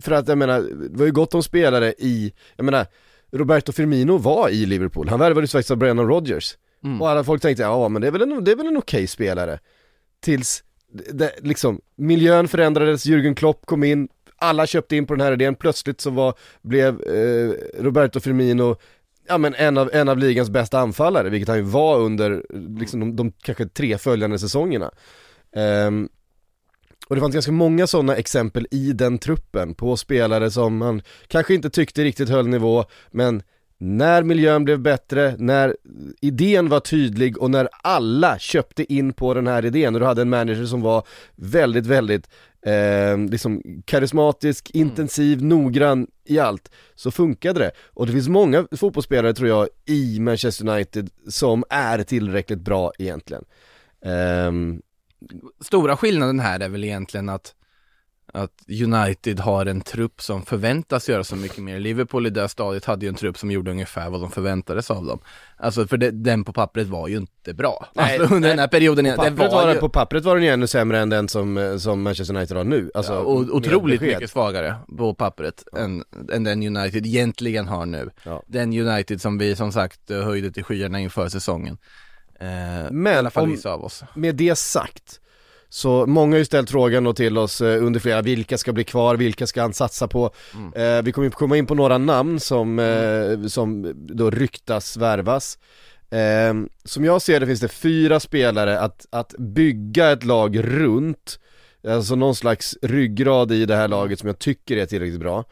för 0.00 0.12
att 0.12 0.28
jag 0.28 0.38
menar, 0.38 0.60
det 0.60 0.98
var 0.98 1.06
ju 1.06 1.12
gott 1.12 1.34
om 1.34 1.42
spelare 1.42 1.94
i, 1.98 2.32
jag 2.56 2.64
menar, 2.64 2.86
Roberto 3.32 3.72
Firmino 3.72 4.16
var 4.16 4.48
i 4.48 4.66
Liverpool, 4.66 5.08
han 5.08 5.20
värvades 5.20 5.52
faktiskt 5.52 5.70
av 5.70 5.76
Brennan 5.76 6.08
Rodgers. 6.08 6.56
Mm. 6.84 7.02
Och 7.02 7.10
alla 7.10 7.24
folk 7.24 7.42
tänkte, 7.42 7.62
ja 7.62 7.88
men 7.88 8.02
det 8.02 8.08
är 8.08 8.12
väl 8.12 8.22
en, 8.22 8.44
det 8.44 8.52
är 8.52 8.56
väl 8.56 8.66
en 8.66 8.76
okej 8.76 9.06
spelare. 9.06 9.58
Tills, 10.20 10.64
det, 11.12 11.32
liksom, 11.38 11.80
miljön 11.96 12.48
förändrades, 12.48 13.06
Jürgen 13.06 13.34
Klopp 13.34 13.66
kom 13.66 13.84
in, 13.84 14.08
alla 14.36 14.66
köpte 14.66 14.96
in 14.96 15.06
på 15.06 15.14
den 15.14 15.26
här 15.26 15.32
idén, 15.32 15.54
plötsligt 15.54 16.00
så 16.00 16.10
var, 16.10 16.34
blev 16.62 17.02
eh, 17.02 17.82
Roberto 17.82 18.20
Firmino 18.20 18.76
Ja 19.28 19.38
men 19.38 19.54
en 19.54 19.78
av, 19.78 19.90
en 19.92 20.08
av 20.08 20.18
ligans 20.18 20.50
bästa 20.50 20.78
anfallare, 20.78 21.28
vilket 21.28 21.48
han 21.48 21.56
ju 21.56 21.62
var 21.62 21.98
under 21.98 22.44
liksom 22.80 23.00
de, 23.00 23.16
de 23.16 23.32
kanske 23.32 23.66
tre 23.66 23.98
följande 23.98 24.38
säsongerna. 24.38 24.90
Ehm, 25.56 26.08
och 27.08 27.14
det 27.14 27.20
fanns 27.20 27.34
ganska 27.34 27.52
många 27.52 27.86
sådana 27.86 28.16
exempel 28.16 28.66
i 28.70 28.92
den 28.92 29.18
truppen 29.18 29.74
på 29.74 29.96
spelare 29.96 30.50
som 30.50 30.76
man 30.76 31.02
kanske 31.28 31.54
inte 31.54 31.70
tyckte 31.70 32.04
riktigt 32.04 32.28
höll 32.28 32.48
nivå, 32.48 32.84
men 33.10 33.42
när 33.78 34.22
miljön 34.22 34.64
blev 34.64 34.80
bättre, 34.80 35.34
när 35.38 35.76
idén 36.20 36.68
var 36.68 36.80
tydlig 36.80 37.38
och 37.38 37.50
när 37.50 37.68
alla 37.82 38.38
köpte 38.38 38.92
in 38.92 39.12
på 39.12 39.34
den 39.34 39.46
här 39.46 39.64
idén 39.64 39.94
och 39.94 40.00
du 40.00 40.06
hade 40.06 40.22
en 40.22 40.30
manager 40.30 40.64
som 40.64 40.82
var 40.82 41.06
väldigt, 41.36 41.86
väldigt 41.86 42.30
eh, 42.66 43.18
liksom 43.18 43.62
karismatisk, 43.84 44.70
intensiv, 44.70 45.42
noggrann 45.42 46.06
i 46.24 46.38
allt, 46.38 46.70
så 46.94 47.10
funkade 47.10 47.60
det. 47.60 47.70
Och 47.86 48.06
det 48.06 48.12
finns 48.12 48.28
många 48.28 48.66
fotbollsspelare 48.76 49.34
tror 49.34 49.48
jag 49.48 49.68
i 49.86 50.20
Manchester 50.20 50.68
United 50.68 51.10
som 51.28 51.64
är 51.70 52.02
tillräckligt 52.02 52.60
bra 52.60 52.92
egentligen. 52.98 53.44
Ehm, 54.04 54.80
Stora 55.60 55.96
skillnaden 55.96 56.40
här 56.40 56.60
är 56.60 56.68
väl 56.68 56.84
egentligen 56.84 57.28
att 57.28 57.54
att 58.34 58.52
United 58.82 59.40
har 59.40 59.66
en 59.66 59.80
trupp 59.80 60.22
som 60.22 60.42
förväntas 60.42 61.08
göra 61.08 61.24
så 61.24 61.36
mycket 61.36 61.58
mer. 61.58 61.78
Liverpool 61.78 62.26
i 62.26 62.30
det 62.30 62.48
stadiet 62.48 62.84
hade 62.84 63.06
ju 63.06 63.08
en 63.08 63.14
trupp 63.14 63.38
som 63.38 63.50
gjorde 63.50 63.70
ungefär 63.70 64.10
vad 64.10 64.20
de 64.20 64.30
förväntades 64.30 64.90
av 64.90 65.06
dem. 65.06 65.18
Alltså 65.56 65.86
för 65.86 65.96
det, 65.96 66.10
den 66.10 66.44
på 66.44 66.52
pappret 66.52 66.86
var 66.86 67.08
ju 67.08 67.16
inte 67.16 67.54
bra. 67.54 67.86
Nej, 67.94 68.18
alltså, 68.18 68.34
under 68.34 68.48
den 68.48 68.58
här 68.58 68.68
perioden, 68.68 69.04
på, 69.04 69.22
pappret 69.22 69.52
var 69.52 69.74
ju 69.74 69.80
på 69.80 69.88
pappret 69.88 70.24
var 70.24 70.34
den 70.34 70.44
ju 70.44 70.50
ännu 70.50 70.66
sämre 70.66 70.98
än 70.98 71.08
den 71.08 71.28
som, 71.28 71.58
eh, 71.58 71.76
som 71.76 72.02
Manchester 72.02 72.36
United 72.36 72.56
har 72.56 72.64
nu. 72.64 72.90
Alltså, 72.94 73.12
ja, 73.12 73.18
och, 73.18 73.38
otroligt 73.38 74.00
besked. 74.00 74.14
mycket 74.14 74.30
svagare 74.30 74.76
på 74.98 75.14
pappret 75.14 75.64
än, 75.76 76.04
än 76.32 76.44
den 76.44 76.76
United 76.76 77.06
egentligen 77.06 77.68
har 77.68 77.86
nu. 77.86 78.10
Ja. 78.24 78.42
Den 78.46 78.72
United 78.72 79.20
som 79.20 79.38
vi 79.38 79.56
som 79.56 79.72
sagt 79.72 80.10
höjde 80.10 80.52
till 80.52 80.64
skyarna 80.64 81.00
inför 81.00 81.28
säsongen. 81.28 81.78
Eh, 82.40 82.90
Men 82.90 83.26
om- 83.34 83.50
vissa 83.50 83.70
av 83.72 83.84
oss. 83.84 84.02
Med 84.14 84.34
det 84.34 84.58
sagt, 84.58 85.20
så 85.68 86.06
många 86.06 86.34
har 86.34 86.38
ju 86.38 86.44
ställt 86.44 86.70
frågan 86.70 87.04
då 87.04 87.12
till 87.12 87.38
oss 87.38 87.60
eh, 87.60 87.84
under 87.86 88.00
flera, 88.00 88.22
vilka 88.22 88.58
ska 88.58 88.72
bli 88.72 88.84
kvar, 88.84 89.16
vilka 89.16 89.46
ska 89.46 89.62
han 89.62 89.72
satsa 89.72 90.08
på? 90.08 90.30
Eh, 90.74 91.02
vi 91.02 91.12
kommer 91.12 91.24
ju 91.26 91.30
komma 91.30 91.56
in 91.56 91.66
på 91.66 91.74
några 91.74 91.98
namn 91.98 92.40
som, 92.40 92.78
eh, 92.78 93.46
som 93.48 93.92
då 93.96 94.30
ryktas 94.30 94.96
värvas. 94.96 95.58
Eh, 96.10 96.54
som 96.84 97.04
jag 97.04 97.22
ser 97.22 97.40
det 97.40 97.46
finns 97.46 97.60
det 97.60 97.68
fyra 97.68 98.20
spelare 98.20 98.80
att, 98.80 99.06
att 99.10 99.34
bygga 99.38 100.10
ett 100.12 100.24
lag 100.24 100.58
runt, 100.64 101.38
alltså 101.88 102.14
någon 102.14 102.34
slags 102.34 102.76
ryggrad 102.82 103.52
i 103.52 103.66
det 103.66 103.76
här 103.76 103.88
laget 103.88 104.18
som 104.18 104.26
jag 104.26 104.38
tycker 104.38 104.76
är 104.76 104.86
tillräckligt 104.86 105.20
bra. 105.20 105.44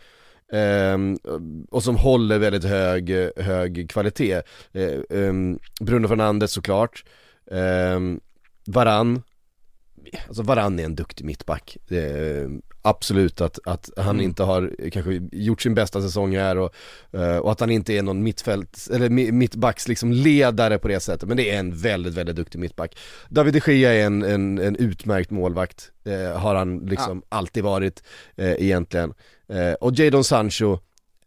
Ehm, 0.52 1.18
och 1.70 1.82
som 1.82 1.96
håller 1.96 2.38
väldigt 2.38 2.64
hög, 2.64 3.30
hög 3.36 3.90
kvalitet. 3.90 4.42
Eh, 4.72 4.98
ehm, 5.10 5.58
Bruno 5.80 6.08
Fernandes 6.08 6.52
såklart, 6.52 7.04
Ehm, 7.50 8.20
Varann, 8.66 9.22
alltså 10.26 10.42
Varann 10.42 10.78
är 10.78 10.84
en 10.84 10.94
duktig 10.94 11.24
mittback. 11.24 11.76
Absolut 12.84 13.40
att, 13.40 13.58
att 13.64 13.90
han 13.96 14.08
Mm. 14.16 14.20
inte 14.24 14.42
har 14.42 14.90
kanske 14.92 15.20
gjort 15.32 15.62
sin 15.62 15.74
bästa 15.74 16.02
säsong 16.02 16.36
här 16.36 16.56
och, 16.58 16.74
eh, 17.12 17.36
och 17.36 17.52
att 17.52 17.60
han 17.60 17.70
inte 17.70 17.92
är 17.92 18.02
någon 18.02 18.22
mittfält, 18.22 18.88
eller 18.92 19.08
mi- 19.08 19.32
mittbacks 19.32 19.88
liksom 19.88 20.12
ledare 20.12 20.78
på 20.78 20.88
det 20.88 21.00
sättet. 21.00 21.28
Men 21.28 21.36
det 21.36 21.50
är 21.50 21.58
en 21.58 21.76
väldigt, 21.76 22.14
väldigt 22.14 22.36
duktig 22.36 22.58
mittback. 22.58 22.96
David 23.28 23.54
de 23.54 23.72
Gea 23.72 23.92
är 23.92 24.06
en, 24.06 24.22
en, 24.22 24.58
en 24.58 24.76
utmärkt 24.76 25.30
målvakt, 25.30 25.90
eh, 26.04 26.38
har 26.40 26.54
han 26.54 26.78
liksom 26.78 27.22
alltid 27.28 27.64
varit 27.64 28.02
eh, 28.36 28.52
egentligen. 28.52 29.14
Eh, 29.48 29.72
och 29.72 29.92
Jadon 29.94 30.24
Sancho, 30.24 30.78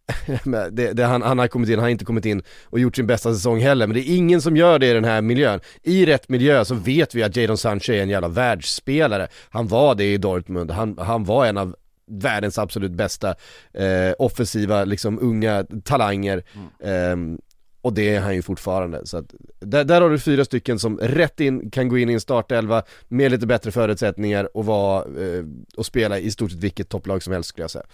det, 0.71 0.93
det, 0.93 1.03
han, 1.03 1.21
han 1.21 1.39
har 1.39 1.47
kommit 1.47 1.69
in, 1.69 1.75
han 1.75 1.83
har 1.83 1.89
inte 1.89 2.05
kommit 2.05 2.25
in 2.25 2.43
och 2.63 2.79
gjort 2.79 2.95
sin 2.95 3.07
bästa 3.07 3.33
säsong 3.33 3.59
heller, 3.59 3.87
men 3.87 3.93
det 3.93 4.09
är 4.09 4.15
ingen 4.15 4.41
som 4.41 4.57
gör 4.57 4.79
det 4.79 4.87
i 4.87 4.93
den 4.93 5.05
här 5.05 5.21
miljön. 5.21 5.59
I 5.83 6.05
rätt 6.05 6.29
miljö 6.29 6.65
så 6.65 6.75
vet 6.75 7.15
vi 7.15 7.23
att 7.23 7.35
Jadon 7.35 7.57
Sancho 7.57 7.93
är 7.93 8.01
en 8.01 8.09
jävla 8.09 8.27
världsspelare. 8.27 9.27
Han 9.49 9.67
var 9.67 9.95
det 9.95 10.13
i 10.13 10.17
Dortmund, 10.17 10.71
han, 10.71 10.97
han 10.97 11.23
var 11.23 11.45
en 11.45 11.57
av 11.57 11.75
världens 12.07 12.57
absolut 12.57 12.91
bästa 12.91 13.35
eh, 13.73 14.13
offensiva, 14.19 14.85
liksom 14.85 15.19
unga 15.19 15.65
talanger. 15.83 16.43
Ehm, 16.83 17.37
och 17.81 17.93
det 17.93 18.15
är 18.15 18.19
han 18.19 18.35
ju 18.35 18.41
fortfarande. 18.41 19.05
Så 19.05 19.17
att, 19.17 19.33
där, 19.59 19.83
där 19.83 20.01
har 20.01 20.09
du 20.09 20.19
fyra 20.19 20.45
stycken 20.45 20.79
som 20.79 20.97
rätt 20.97 21.39
in 21.39 21.69
kan 21.71 21.89
gå 21.89 21.97
in 21.97 22.09
i 22.09 22.13
en 22.13 22.21
startelva 22.21 22.83
med 23.07 23.31
lite 23.31 23.47
bättre 23.47 23.71
förutsättningar 23.71 24.57
och, 24.57 24.65
vara, 24.65 24.99
eh, 25.01 25.43
och 25.77 25.85
spela 25.85 26.19
i 26.19 26.31
stort 26.31 26.51
sett 26.51 26.59
vilket 26.59 26.89
topplag 26.89 27.23
som 27.23 27.33
helst 27.33 27.49
skulle 27.49 27.63
jag 27.63 27.71
säga. 27.71 27.85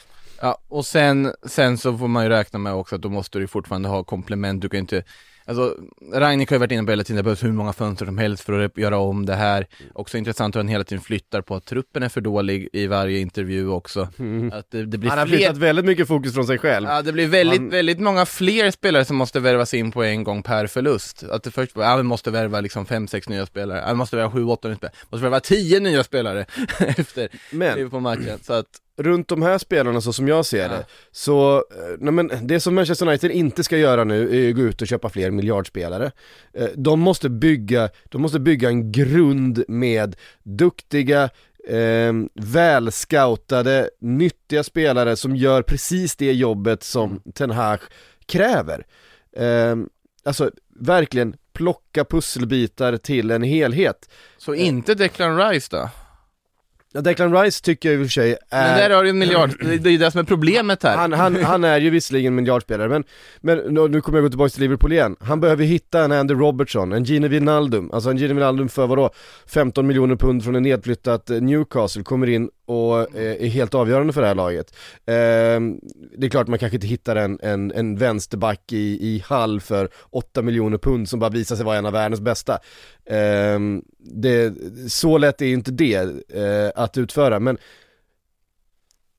Ja, 0.42 0.58
och 0.68 0.86
sen, 0.86 1.34
sen 1.46 1.78
så 1.78 1.98
får 1.98 2.08
man 2.08 2.24
ju 2.24 2.30
räkna 2.30 2.60
med 2.60 2.74
också 2.74 2.96
att 2.96 3.02
då 3.02 3.10
måste 3.10 3.40
du 3.40 3.48
fortfarande 3.48 3.90
ha 3.90 4.04
komplement, 4.04 4.62
du 4.62 4.70
kan 4.70 4.78
ju 4.78 4.82
inte 4.82 5.04
Alltså, 5.46 5.76
Ragnik 6.14 6.50
har 6.50 6.56
ju 6.56 6.60
varit 6.60 6.72
inne 6.72 6.84
på 6.84 6.92
hela 6.92 7.04
tiden, 7.04 7.18
det 7.18 7.24
behövs 7.24 7.44
hur 7.44 7.52
många 7.52 7.74
fönster 7.74 8.06
som 8.06 8.18
helst 8.18 8.44
för 8.44 8.60
att 8.60 8.78
göra 8.78 8.98
om 8.98 9.26
det 9.26 9.36
här. 9.36 9.68
Också 9.94 10.18
intressant 10.18 10.56
hur 10.56 10.60
han 10.60 10.68
hela 10.68 10.84
tiden 10.84 11.02
flyttar 11.04 11.42
på 11.42 11.56
att 11.56 11.66
truppen 11.66 12.04
är 12.04 12.10
för 12.10 12.22
dålig 12.22 12.70
i 12.74 12.88
varje 12.88 13.20
intervju 13.20 13.68
också. 13.70 14.02
Att 14.52 14.72
det, 14.72 14.86
det 14.86 14.98
blir 14.98 15.10
Han 15.10 15.20
har 15.20 15.26
fler... 15.26 15.38
flyttat 15.38 15.58
väldigt 15.58 15.86
mycket 15.86 16.08
fokus 16.08 16.34
från 16.34 16.48
sig 16.48 16.58
själv. 16.58 16.88
Ja, 16.88 17.02
det 17.02 17.12
blir 17.14 17.28
väldigt, 17.28 17.60
Han- 17.60 17.70
väldigt 17.70 18.00
många 18.00 18.26
fler 18.26 18.72
spelare 18.72 19.06
som 19.06 19.16
måste 19.16 19.40
värvas 19.40 19.74
in 19.74 19.92
på 19.92 20.04
en 20.04 20.24
gång 20.24 20.44
per 20.44 20.68
förlust. 20.68 21.24
Att 21.24 21.44
det 21.44 21.52
först 21.52 21.76
var, 21.76 21.84
ja 21.84 21.96
vi 21.98 22.04
måste 22.04 22.32
värva 22.32 22.62
liksom 22.62 22.86
fem 22.86 23.08
sex 23.08 23.30
nya 23.30 23.46
spelare, 23.46 23.80
ja, 23.80 23.88
vi 23.88 23.96
måste 23.96 24.16
värva 24.16 24.32
sju 24.32 24.44
åtta 24.46 24.68
nya 24.68 24.78
spelare, 24.78 24.96
måste 25.10 25.24
värva 25.24 25.40
tio 25.40 25.80
nya 25.80 26.04
spelare 26.04 26.46
efter 26.80 27.30
Men 27.52 27.76
Liverpool-matchen. 27.76 28.40
Så 28.44 28.54
att, 28.54 28.68
runt 29.04 29.28
de 29.28 29.42
här 29.42 29.58
spelarna 29.58 30.02
så 30.02 30.14
som 30.14 30.28
jag 30.28 30.46
ser 30.46 30.62
Ja. 30.64 30.68
det, 30.70 30.86
så, 31.12 31.56
eh, 31.58 31.64
nej 32.00 32.14
men 32.14 32.32
det 32.42 32.60
som 32.60 32.76
Manchester 32.76 33.08
United 33.08 33.32
inte 33.32 33.64
ska 33.64 33.78
göra 33.78 34.04
nu 34.04 34.30
är 34.30 34.40
ju 34.40 34.54
gå 34.54 34.62
ut 34.62 34.82
och 34.82 34.88
köpa 34.88 35.10
fler 35.10 35.32
miljardspelare. 35.32 36.12
Eh, 36.54 36.68
De 36.76 37.00
måste 37.00 37.30
bygga, 37.30 37.90
de 38.10 38.22
måste 38.22 38.40
bygga 38.40 38.68
en 38.70 38.92
grund 38.92 39.64
med 39.68 40.16
duktiga, 40.44 41.30
eh, 41.68 42.14
välscoutade, 42.86 43.90
nyttiga 44.02 44.64
spelare 44.64 45.16
som 45.16 45.36
gör 45.36 45.62
precis 45.62 46.16
det 46.16 46.32
jobbet 46.34 46.84
som 46.84 47.22
Ten 47.34 47.52
Hag 47.52 47.80
kräver. 48.26 48.86
Eh, 49.38 49.76
alltså 50.24 50.52
verkligen 50.80 51.36
plocka 51.54 52.06
pusselbitar 52.06 52.98
till 52.98 53.32
en 53.32 53.44
helhet. 53.44 54.10
så 54.38 54.54
inte 54.54 54.96
Declan 54.96 55.38
Rice 55.38 55.68
då? 55.72 55.90
Ja, 56.94 57.02
Declan 57.02 57.42
Rice 57.42 57.64
tycker 57.64 57.90
jag 57.92 58.00
i 58.00 58.04
och 58.04 58.08
för 58.08 58.12
sig 58.12 58.38
är... 58.50 58.68
Men 58.68 58.78
där 58.78 58.96
har 58.96 59.04
du 59.04 59.10
en 59.10 59.20
miljard, 59.20 59.50
det 59.60 59.90
är 59.90 59.92
ju 59.92 59.98
det 59.98 60.12
som 60.12 60.20
är 60.20 60.24
problemet 60.24 60.84
här. 60.84 60.98
Han, 60.98 61.14
han, 61.14 61.44
han 61.44 61.64
är 61.64 61.80
ju 61.80 61.90
visserligen 61.90 62.36
miljardspelare, 62.36 62.90
men, 62.90 63.04
men 63.42 63.58
nu 63.58 64.02
kommer 64.02 64.18
jag 64.18 64.24
gå 64.24 64.30
tillbaka 64.30 64.50
till 64.50 64.62
Liverpool 64.62 64.92
igen. 64.92 65.16
Han 65.20 65.40
behöver 65.40 65.64
hitta 65.64 66.04
en 66.04 66.12
Andy 66.12 66.34
Robertson, 66.34 66.94
en 66.94 67.04
Gini 67.04 67.28
Wijnaldum, 67.28 67.92
alltså 67.92 68.10
en 68.10 68.18
Gini 68.18 68.34
Wijnaldum 68.34 68.70
för 68.70 68.88
vadå? 68.88 69.10
15 69.48 69.88
miljoner 69.88 70.16
pund 70.16 70.44
från 70.44 70.56
en 70.56 70.64
nedflyttat 70.64 71.30
eh, 71.30 71.42
Newcastle, 71.42 72.04
kommer 72.04 72.30
in 72.30 72.50
och 72.66 73.18
eh, 73.18 73.46
är 73.46 73.50
helt 73.50 73.76
avgörande 73.76 74.14
för 74.14 74.22
det 74.22 74.28
här 74.28 74.36
laget. 74.36 74.74
Ehm, 75.06 75.80
det 76.18 76.26
är 76.26 76.30
klart 76.30 76.48
man 76.48 76.60
kanske 76.60 76.76
inte 76.76 76.88
hittar 76.88 77.16
en, 77.16 77.40
en, 77.42 77.72
en 77.72 77.98
vänsterback 77.98 78.74
i, 78.74 79.08
i 79.08 79.24
Hall 79.28 79.62
för 79.62 79.90
8 80.10 80.42
miljoner 80.42 80.78
pund 80.78 81.10
som 81.10 81.20
bara 81.20 81.30
visar 81.30 81.56
sig 81.56 81.66
vara 81.66 81.78
en 81.78 81.86
av 81.86 81.94
världens 81.94 82.22
bästa. 82.22 82.60
Ehm, 83.06 83.82
det, 83.98 84.54
så 84.92 85.18
lätt 85.18 85.42
är 85.42 85.46
inte 85.46 85.72
det 85.72 85.96
eh, 86.34 86.72
att 86.76 86.98
utföra, 86.98 87.40
men 87.40 87.58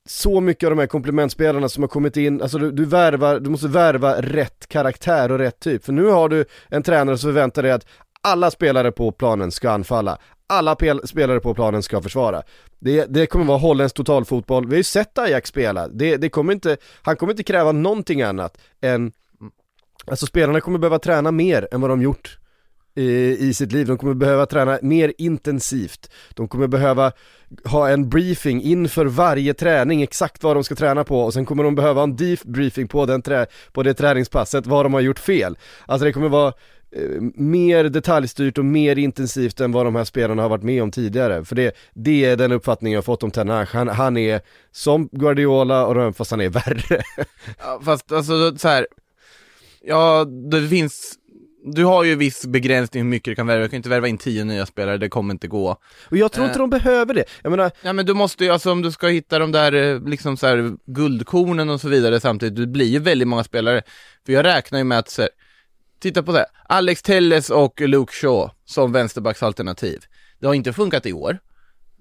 så 0.07 0.41
mycket 0.41 0.67
av 0.67 0.71
de 0.71 0.79
här 0.79 0.87
komplementspelarna 0.87 1.69
som 1.69 1.83
har 1.83 1.89
kommit 1.89 2.17
in, 2.17 2.43
alltså 2.43 2.59
du, 2.59 2.73
du 2.73 2.85
värvar, 2.85 3.41
du 3.41 3.51
måste 3.51 3.69
värva 3.69 4.21
rätt 4.23 4.67
karaktär 4.69 5.33
och 5.33 5.39
rätt 5.39 5.61
typ. 5.61 5.85
För 5.85 5.93
nu 5.93 6.05
har 6.05 6.29
du 6.29 6.45
en 6.69 6.83
tränare 6.83 7.19
som 7.19 7.29
förväntar 7.29 7.63
dig 7.63 7.73
att 7.73 7.87
alla 8.21 8.51
spelare 8.51 8.93
på 8.93 9.13
planen 9.13 9.51
ska 9.51 9.71
anfalla, 9.71 10.19
alla 10.47 10.75
pel- 10.75 11.07
spelare 11.07 11.41
på 11.41 11.55
planen 11.55 11.83
ska 11.83 12.03
försvara. 12.03 12.43
Det, 12.79 13.07
det 13.09 13.27
kommer 13.27 13.45
vara 13.45 13.59
holländsk 13.59 13.97
totalfotboll, 13.97 14.67
vi 14.67 14.73
har 14.73 14.77
ju 14.79 14.85
sett 14.85 15.19
Ajax 15.19 15.49
spela, 15.49 15.89
det, 15.89 16.17
det 16.17 16.29
kommer 16.29 16.53
inte, 16.53 16.77
han 17.03 17.17
kommer 17.17 17.33
inte 17.33 17.43
kräva 17.43 17.73
någonting 17.73 18.23
annat 18.23 18.59
än, 18.81 19.13
alltså 20.07 20.27
spelarna 20.27 20.61
kommer 20.61 20.79
behöva 20.79 20.99
träna 20.99 21.31
mer 21.31 21.69
än 21.73 21.81
vad 21.81 21.91
de 21.91 22.03
gjort 22.03 22.39
i, 22.95 23.55
sitt 23.55 23.73
liv, 23.73 23.87
de 23.87 23.99
kommer 23.99 24.15
behöva 24.15 24.47
träna 24.47 24.79
mer 24.83 25.13
intensivt, 25.19 26.11
de 26.31 26.49
kommer 26.49 26.67
behöva 26.67 27.13
ha 27.65 27.89
en 27.89 28.09
briefing 28.09 28.63
inför 28.63 29.07
varje 29.07 29.55
träning, 29.55 30.03
exakt 30.03 30.43
vad 30.43 30.57
de 30.57 30.65
ska 30.65 30.75
träna 30.75 31.05
på 31.05 31.21
och 31.21 31.33
sen 31.33 31.47
kommer 31.47 31.65
de 31.65 31.75
behöva 31.75 32.03
en 32.03 32.17
debriefing 32.17 32.89
på, 32.89 33.07
den 33.07 33.23
trä, 33.23 33.47
på 33.73 33.83
det 33.83 33.95
träningspasset, 33.95 34.67
vad 34.67 34.85
de 34.85 34.95
har 34.95 35.01
gjort 35.01 35.19
fel. 35.19 35.59
Alltså 35.87 36.05
det 36.05 36.13
kommer 36.13 36.29
vara 36.29 36.53
eh, 36.97 37.21
mer 37.35 37.85
detaljstyrt 37.85 38.59
och 38.59 38.65
mer 38.65 38.99
intensivt 38.99 39.61
än 39.61 39.73
vad 39.73 39.87
de 39.87 39.95
här 39.95 40.05
spelarna 40.05 40.43
har 40.43 40.49
varit 40.49 40.63
med 40.63 40.83
om 40.83 40.91
tidigare. 40.91 41.45
För 41.45 41.57
det, 41.57 41.77
det 41.95 42.25
är 42.25 42.37
den 42.37 42.53
uppfattningen 42.53 42.95
jag 42.95 42.99
har 42.99 43.03
fått 43.03 43.23
om 43.23 43.31
Ten 43.31 43.49
Han, 43.49 43.89
han 43.89 44.17
är 44.17 44.41
som 44.73 45.09
Guardiola 45.13 45.87
och 45.87 45.95
de, 45.95 46.15
fast 46.15 46.31
han 46.31 46.41
är 46.41 46.49
värre. 46.49 47.03
Ja, 47.59 47.81
fast 47.85 48.13
alltså 48.13 48.57
så 48.59 48.69
här. 48.69 48.87
Ja, 49.85 50.25
det 50.25 50.69
finns, 50.69 51.19
du 51.65 51.85
har 51.85 52.05
ju 52.05 52.15
viss 52.15 52.47
begränsning 52.47 53.03
hur 53.03 53.11
mycket 53.11 53.31
du 53.31 53.35
kan 53.35 53.47
värva, 53.47 53.63
du 53.63 53.69
kan 53.69 53.77
inte 53.77 53.89
värva 53.89 54.09
in 54.09 54.19
tio 54.19 54.45
nya 54.45 54.67
spelare, 54.67 54.99
det 54.99 55.09
kommer 55.09 55.35
inte 55.35 55.49
gå. 55.49 55.77
Och 56.11 56.17
jag 56.17 56.33
tror 56.33 56.47
inte 56.47 56.59
Eh. 56.59 56.63
de 56.63 56.71
behöver 56.71 57.15
det. 57.15 57.25
Jag 57.43 57.51
menar, 57.51 57.71
Ja 57.83 57.93
men 57.93 58.07
du 58.07 58.15
måste 58.15 58.45
ju, 58.45 58.51
alltså 58.51 58.73
om 58.73 58.83
du 58.83 58.93
ska 58.93 59.07
hitta 59.09 59.39
de 59.39 59.53
där 59.53 59.73
eh, 59.73 60.09
liksom 60.09 60.37
så 60.37 60.47
här 60.47 60.73
guldkornen 60.87 61.71
och 61.71 61.81
så 61.81 61.89
vidare 61.89 62.21
samtidigt, 62.21 62.57
det 62.57 62.67
blir 62.67 62.87
ju 62.87 62.99
väldigt 62.99 63.29
många 63.29 63.45
spelare. 63.45 63.83
För 64.27 64.33
jag 64.33 64.45
räknar 64.45 64.79
ju 64.79 64.85
med 64.85 64.99
att 64.99 65.11
så 65.11 65.23
här, 65.23 65.31
titta 66.01 66.23
på 66.23 66.33
det 66.33 66.39
här, 66.39 66.47
Alex 66.69 67.03
Telles 67.03 67.51
och 67.51 67.81
Luke 67.81 68.13
Shaw 68.13 68.51
som 68.65 68.93
vänsterbacksalternativ. 68.93 70.05
Det 70.41 70.47
har 70.47 70.55
inte 70.55 70.73
funkat 70.73 71.07
i 71.07 71.13
år, 71.13 71.39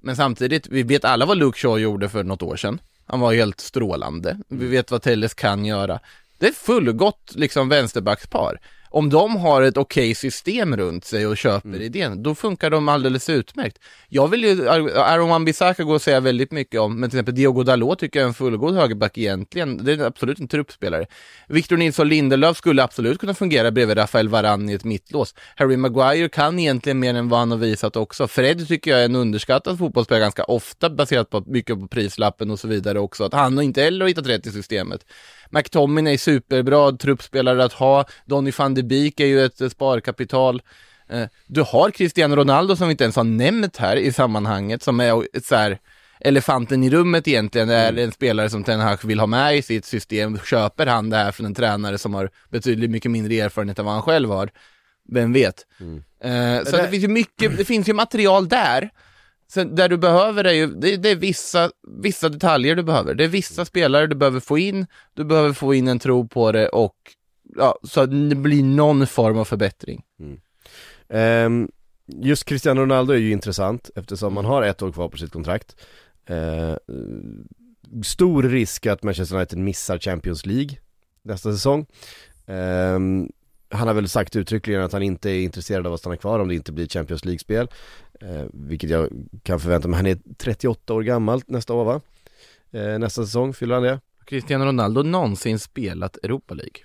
men 0.04 0.15
samtidigt, 0.15 0.67
vi 0.67 0.84
vet 0.84 1.06
alla 1.06 1.26
vad 1.26 1.38
Luke 1.38 1.60
Shaw 1.60 1.80
gjorde 1.80 2.10
för 2.10 2.24
något 2.24 2.41
år 2.41 2.56
sedan. 2.56 2.82
Han 3.06 3.19
var 3.19 3.34
helt 3.34 3.60
strålande. 3.60 4.38
Vi 4.47 4.67
vet 4.67 4.91
vad 4.91 5.02
Telles 5.02 5.34
kan 5.34 5.65
göra. 5.65 6.00
Det 6.38 6.47
är 6.47 6.52
fullgott 6.52 7.32
liksom 7.36 7.69
vänsterbackspar. 7.69 8.60
Om 8.93 9.10
de 9.10 9.36
har 9.36 9.62
ett 9.62 9.77
okej 9.77 10.15
system 10.15 10.77
runt 10.77 11.06
sig 11.06 11.27
och 11.27 11.38
köper 11.38 11.82
idén, 11.82 12.23
då 12.23 12.36
funkar 12.36 12.69
de 12.69 12.89
alldeles 12.89 13.30
utmärkt. 13.30 13.80
Jag 14.10 14.27
vill 14.27 14.43
ju, 14.43 14.69
Aaron 14.69 15.30
Wan-Bissaka 15.30 15.84
går 15.84 15.95
att 15.95 16.01
säga 16.01 16.19
väldigt 16.19 16.51
mycket 16.51 16.80
om, 16.80 16.99
men 16.99 17.10
till 17.10 17.17
exempel 17.17 17.36
Diogo 17.36 17.63
Dalot 17.63 17.99
tycker 17.99 18.19
jag 18.19 18.23
är 18.23 18.27
en 18.27 18.34
fullgod 18.34 18.75
högerback 18.75 19.17
egentligen. 19.17 19.86
Det 19.86 19.93
är 19.93 20.06
absolut 20.06 20.39
en 20.39 20.47
truppspelare. 20.47 21.06
Victor 21.47 21.77
Nilsson 21.77 22.10
Lindelöf 22.10 22.58
skulle 22.58 22.84
absolut 22.84 23.19
kunna 23.19 23.34
fungera 23.34 23.71
bredvid 23.71 23.97
Rafael 23.97 24.30
Varane 24.30 24.71
i 24.71 24.75
ett 24.75 24.84
mittlås. 24.84 25.36
Harry 25.56 25.77
Maguire 25.77 26.30
kan 26.30 26.60
egentligen 26.60 26.99
mer 26.99 27.13
än 27.13 27.30
vad 27.30 27.39
han 27.39 27.51
har 27.51 27.58
visat 27.58 27.95
också. 27.95 28.27
Fred 28.27 28.67
tycker 28.67 28.91
jag 28.91 28.99
är 28.99 29.06
en 29.06 29.15
underskattad 29.15 29.77
fotbollsspelare 29.77 30.21
ganska 30.21 30.43
ofta 30.43 30.89
baserat 30.89 31.30
på 31.30 31.43
mycket 31.47 31.80
på 31.80 31.88
prislappen 31.88 32.51
och 32.51 32.60
så 32.60 32.67
vidare 32.67 32.99
också. 32.99 33.23
Att 33.23 33.34
han 33.34 33.62
inte 33.62 33.82
heller 33.82 33.99
har 33.99 34.08
hittat 34.08 34.27
rätt 34.27 34.47
i 34.47 34.51
systemet. 34.51 35.06
McTominay 35.52 36.14
är 36.14 36.18
superbra 36.18 36.92
truppspelare 36.92 37.64
att 37.64 37.74
ha. 37.74 38.06
Donny 38.26 38.52
van 38.58 38.74
de 38.74 38.84
Beek 38.84 39.20
är 39.20 39.26
ju 39.26 39.46
ett 39.46 39.72
sparkapital. 39.72 40.62
Eh, 41.10 41.24
Du 41.48 41.62
har 41.62 41.92
Cristiano 41.92 42.36
Ronaldo 42.36 42.76
som 42.76 42.88
vi 42.88 42.92
inte 42.92 43.04
ens 43.04 43.16
har 43.16 43.24
nämnt 43.24 43.78
här 43.78 43.96
i 43.96 44.14
sammanhanget, 44.14 44.84
som 44.84 45.00
är 45.00 45.40
så 45.44 45.56
här 45.56 45.80
elefanten 46.20 46.84
i 46.84 46.90
rummet 46.90 47.28
egentligen, 47.28 47.68
det 47.68 47.76
är 47.76 47.98
en 47.98 48.12
spelare 48.12 48.50
som 48.50 48.64
Ten 48.64 48.80
Hag 48.80 48.98
vill 49.04 49.20
ha 49.20 49.28
med 49.28 49.58
i 49.58 49.62
sitt 49.62 49.86
system. 49.86 50.38
Köper 50.40 50.86
han 50.88 51.10
det 51.10 51.18
här 51.18 51.32
från 51.32 51.46
en 51.46 51.56
tränare 51.56 51.98
som 51.98 52.14
har 52.14 52.30
betydligt 52.50 52.92
mycket 52.92 53.12
mindre 53.12 53.34
erfarenhet 53.36 53.80
än 53.80 53.86
vad 53.86 53.94
han 53.94 54.04
själv 54.04 54.30
har? 54.30 54.50
Vem 55.12 55.34
vet? 55.34 55.66
Eh, 56.24 56.64
så 56.64 56.72
det- 56.72 56.84
det 56.84 56.88
finns 56.90 57.04
ju 57.04 57.08
mycket, 57.08 57.58
det 57.58 57.66
finns 57.66 57.90
ju 57.90 57.94
material 57.94 58.48
där. 58.50 58.90
Sen 59.54 59.76
där 59.76 59.90
du 59.90 59.98
behöver 59.98 60.44
är 60.44 60.54
ju, 60.54 60.68
det, 60.68 60.98
det 60.98 61.10
är 61.10 61.16
vissa, 61.16 61.72
vissa 61.88 62.30
detaljer 62.30 62.76
du 62.76 62.84
behöver. 62.84 63.14
Det 63.14 63.24
är 63.24 63.28
vissa 63.28 63.66
spelare 63.66 64.08
du 64.08 64.16
behöver 64.16 64.40
få 64.40 64.58
in, 64.58 64.88
du 65.14 65.24
behöver 65.24 65.54
få 65.54 65.74
in 65.74 65.88
en 65.88 66.00
tro 66.00 66.28
på 66.28 66.52
det 66.52 66.70
och 66.70 66.96
ja, 67.56 67.80
så 67.84 68.02
att 68.02 68.30
det 68.30 68.36
blir 68.36 68.64
någon 68.64 69.08
form 69.08 69.38
av 69.38 69.46
förbättring. 69.46 70.04
Mm. 70.20 70.40
Ehm, 71.10 71.72
just 72.06 72.46
Cristiano 72.46 72.82
Ronaldo 72.82 73.14
är 73.14 73.18
ju 73.18 73.32
intressant 73.32 73.90
eftersom 73.96 74.34
man 74.34 74.46
har 74.46 74.64
ett 74.64 74.82
år 74.82 74.92
kvar 74.92 75.10
på 75.10 75.18
sitt 75.18 75.32
kontrakt. 75.32 75.76
Uh, 76.30 76.76
stor 78.04 78.44
risk 78.44 78.86
att 78.86 79.04
Manchester 79.04 79.36
United 79.36 79.60
missar 79.60 79.98
Champions 79.98 80.46
League 80.46 80.78
nästa 81.22 81.52
säsong. 81.52 81.86
Um, 82.46 83.30
han 83.72 83.88
har 83.88 83.94
väl 83.96 84.10
sagt 84.10 84.36
uttryckligen 84.36 84.82
att 84.82 84.94
han 84.94 85.04
inte 85.04 85.30
är 85.30 85.42
intresserad 85.42 85.88
av 85.88 85.94
att 85.94 86.00
stanna 86.00 86.18
kvar 86.18 86.40
om 86.40 86.48
det 86.48 86.56
inte 86.56 86.72
blir 86.72 86.88
Champions 86.88 87.26
League-spel. 87.26 87.68
Eh, 88.22 88.46
vilket 88.54 88.90
jag 88.90 89.10
kan 89.44 89.60
förvänta 89.60 89.88
mig. 89.88 89.98
Han 89.98 90.08
är 90.08 90.18
38 90.38 90.94
år 90.94 91.02
gammal 91.02 91.42
nästa 91.48 91.74
år 91.74 91.86
va? 91.86 92.02
Eh, 92.72 93.00
nästa 93.00 93.26
säsong, 93.26 93.54
fyller 93.54 93.74
han 93.76 93.84
det? 93.84 94.00
Cristiano 94.26 94.66
Ronaldo 94.66 95.04
någonsin 95.04 95.60
spelat 95.60 96.18
Europa 96.24 96.54
League? 96.54 96.84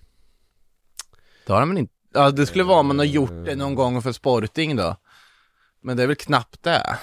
Det 1.47 1.53
har 1.53 1.61
han 1.61 1.69
väl 1.69 1.79
inte? 1.79 1.93
Ja, 2.15 2.31
det 2.31 2.47
skulle 2.47 2.65
vara 2.65 2.81
om 2.81 2.87
man 2.87 2.99
har 2.99 3.07
gjort 3.07 3.45
det 3.45 3.57
någon 3.57 3.75
gång 3.75 4.03
för 4.03 4.13
Sporting 4.13 4.77
då. 4.77 4.97
Men 5.81 5.97
det 5.97 6.03
är 6.03 6.07
väl 6.07 6.17
knappt 6.17 6.63
det. 6.63 6.99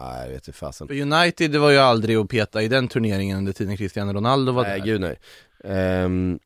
Nej, 0.00 0.22
jag 0.22 0.28
vet 0.28 0.48
inte 0.48 0.58
fasen. 0.58 0.88
För 0.88 1.00
United 1.00 1.50
det 1.50 1.58
var 1.58 1.70
ju 1.70 1.78
aldrig 1.78 2.16
att 2.16 2.28
peta 2.28 2.62
i 2.62 2.68
den 2.68 2.88
turneringen 2.88 3.38
under 3.38 3.52
tiden 3.52 3.76
Cristiano 3.76 4.12
Ronaldo 4.12 4.52
var 4.52 4.62
Nej 4.62 4.78
där. 4.78 4.86
gud 4.86 5.00
nej. 5.00 5.18
Ehm, 5.64 6.38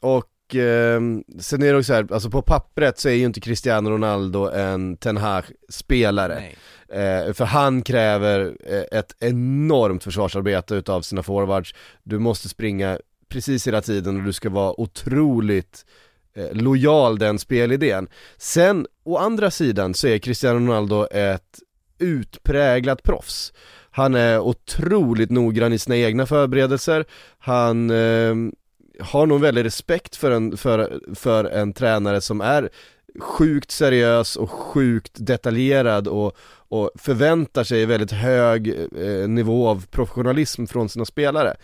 och 0.00 0.26
ehm, 0.54 1.24
sen 1.38 1.62
är 1.62 1.72
det 1.72 1.78
också 1.78 1.86
så 1.86 1.94
här, 1.94 2.12
alltså 2.12 2.30
på 2.30 2.42
pappret 2.42 2.98
så 2.98 3.08
är 3.08 3.12
ju 3.12 3.24
inte 3.24 3.40
Cristiano 3.40 3.90
Ronaldo 3.90 4.50
en 4.50 4.96
Ten 4.96 5.16
Hag-spelare. 5.16 6.42
Eh, 6.88 7.32
för 7.32 7.44
han 7.44 7.82
kräver 7.82 8.56
eh, 8.66 8.98
ett 8.98 9.16
enormt 9.20 10.04
försvarsarbete 10.04 10.74
utav 10.74 11.02
sina 11.02 11.22
forwards. 11.22 11.74
Du 12.02 12.18
måste 12.18 12.48
springa 12.48 12.98
precis 13.28 13.66
hela 13.66 13.80
tiden 13.80 14.16
och 14.16 14.22
du 14.22 14.32
ska 14.32 14.50
vara 14.50 14.80
otroligt 14.80 15.84
eh, 16.36 16.52
lojal 16.52 17.18
den 17.18 17.38
spelidén. 17.38 18.08
Sen, 18.36 18.86
å 19.04 19.16
andra 19.16 19.50
sidan 19.50 19.94
så 19.94 20.06
är 20.06 20.18
Cristiano 20.18 20.58
Ronaldo 20.58 21.06
ett 21.10 21.58
utpräglat 21.98 23.02
proffs. 23.02 23.52
Han 23.90 24.14
är 24.14 24.40
otroligt 24.40 25.30
noggrann 25.30 25.72
i 25.72 25.78
sina 25.78 25.96
egna 25.96 26.26
förberedelser, 26.26 27.04
han 27.38 27.90
eh, 27.90 28.34
har 29.00 29.26
nog 29.26 29.40
väldigt 29.40 29.66
respekt 29.66 30.16
för 30.16 30.30
en, 30.30 30.56
för, 30.56 31.00
för 31.14 31.44
en 31.44 31.72
tränare 31.72 32.20
som 32.20 32.40
är 32.40 32.70
sjukt 33.18 33.70
seriös 33.70 34.36
och 34.36 34.50
sjukt 34.50 35.12
detaljerad 35.14 36.08
och, 36.08 36.36
och 36.68 36.90
förväntar 36.94 37.64
sig 37.64 37.86
väldigt 37.86 38.12
hög 38.12 38.68
eh, 38.68 39.28
nivå 39.28 39.68
av 39.68 39.86
professionalism 39.86 40.66
från 40.66 40.88
sina 40.88 41.04
spelare. 41.04 41.56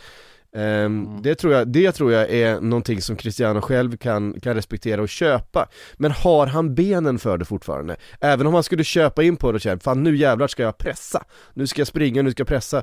Ehm, 0.56 1.22
det, 1.22 1.34
tror 1.34 1.52
jag, 1.52 1.68
det 1.68 1.92
tror 1.92 2.12
jag 2.12 2.30
är 2.30 2.60
någonting 2.60 3.02
som 3.02 3.16
Cristiano 3.16 3.60
själv 3.60 3.96
kan, 3.96 4.40
kan 4.40 4.54
respektera 4.54 5.02
och 5.02 5.08
köpa. 5.08 5.68
Men 5.96 6.10
har 6.10 6.46
han 6.46 6.74
benen 6.74 7.18
för 7.18 7.38
det 7.38 7.44
fortfarande? 7.44 7.96
Även 8.20 8.46
om 8.46 8.54
han 8.54 8.62
skulle 8.62 8.84
köpa 8.84 9.22
in 9.22 9.36
på 9.36 9.52
det 9.52 9.56
och 9.56 9.60
känna, 9.60 9.80
fan 9.80 10.02
nu 10.02 10.16
jävlar 10.16 10.46
ska 10.46 10.62
jag 10.62 10.78
pressa, 10.78 11.24
nu 11.54 11.66
ska 11.66 11.80
jag 11.80 11.88
springa, 11.88 12.22
nu 12.22 12.30
ska 12.30 12.40
jag 12.40 12.48
pressa. 12.48 12.82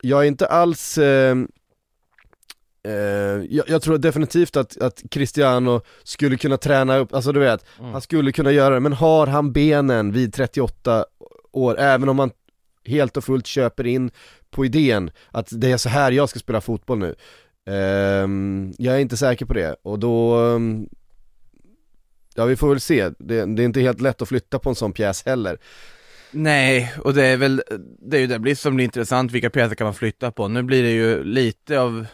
Jag 0.00 0.22
är 0.22 0.26
inte 0.28 0.46
alls 0.46 0.98
Eh, 0.98 1.34
jag, 3.48 3.68
jag 3.68 3.82
tror 3.82 3.98
definitivt 3.98 4.56
att, 4.56 4.78
att 4.78 5.02
Cristiano 5.10 5.80
skulle 6.02 6.36
kunna 6.36 6.56
träna 6.56 6.96
upp, 6.96 7.14
alltså 7.14 7.32
du 7.32 7.40
vet, 7.40 7.64
han 7.78 8.00
skulle 8.00 8.32
kunna 8.32 8.52
göra 8.52 8.74
det, 8.74 8.80
men 8.80 8.92
har 8.92 9.26
han 9.26 9.52
benen 9.52 10.12
vid 10.12 10.34
38 10.34 11.04
år, 11.52 11.78
även 11.78 12.08
om 12.08 12.16
man 12.16 12.30
helt 12.84 13.16
och 13.16 13.24
fullt 13.24 13.46
köper 13.46 13.86
in 13.86 14.10
på 14.50 14.64
idén 14.64 15.10
att 15.30 15.48
det 15.50 15.70
är 15.70 15.76
så 15.76 15.88
här 15.88 16.12
jag 16.12 16.28
ska 16.28 16.38
spela 16.38 16.60
fotboll 16.60 16.98
nu. 16.98 17.14
Ehm, 17.66 18.72
jag 18.78 18.94
är 18.94 18.98
inte 18.98 19.16
säker 19.16 19.46
på 19.46 19.54
det, 19.54 19.76
och 19.82 19.98
då, 19.98 20.36
ehm, 20.36 20.88
ja 22.34 22.44
vi 22.44 22.56
får 22.56 22.68
väl 22.68 22.80
se, 22.80 23.08
det, 23.18 23.56
det 23.56 23.62
är 23.62 23.64
inte 23.64 23.80
helt 23.80 24.00
lätt 24.00 24.22
att 24.22 24.28
flytta 24.28 24.58
på 24.58 24.68
en 24.68 24.74
sån 24.74 24.92
pjäs 24.92 25.26
heller. 25.26 25.58
Nej, 26.30 26.94
och 26.98 27.14
det 27.14 27.26
är 27.26 27.36
väl, 27.36 27.62
det 27.98 28.16
är 28.16 28.20
ju 28.20 28.26
det 28.26 28.38
blir 28.38 28.54
som 28.54 28.74
blir 28.74 28.84
intressant, 28.84 29.32
vilka 29.32 29.50
pjäser 29.50 29.74
kan 29.74 29.84
man 29.84 29.94
flytta 29.94 30.30
på? 30.30 30.48
Nu 30.48 30.62
blir 30.62 30.82
det 30.82 30.90
ju 30.90 31.24
lite 31.24 31.80
av, 31.80 32.06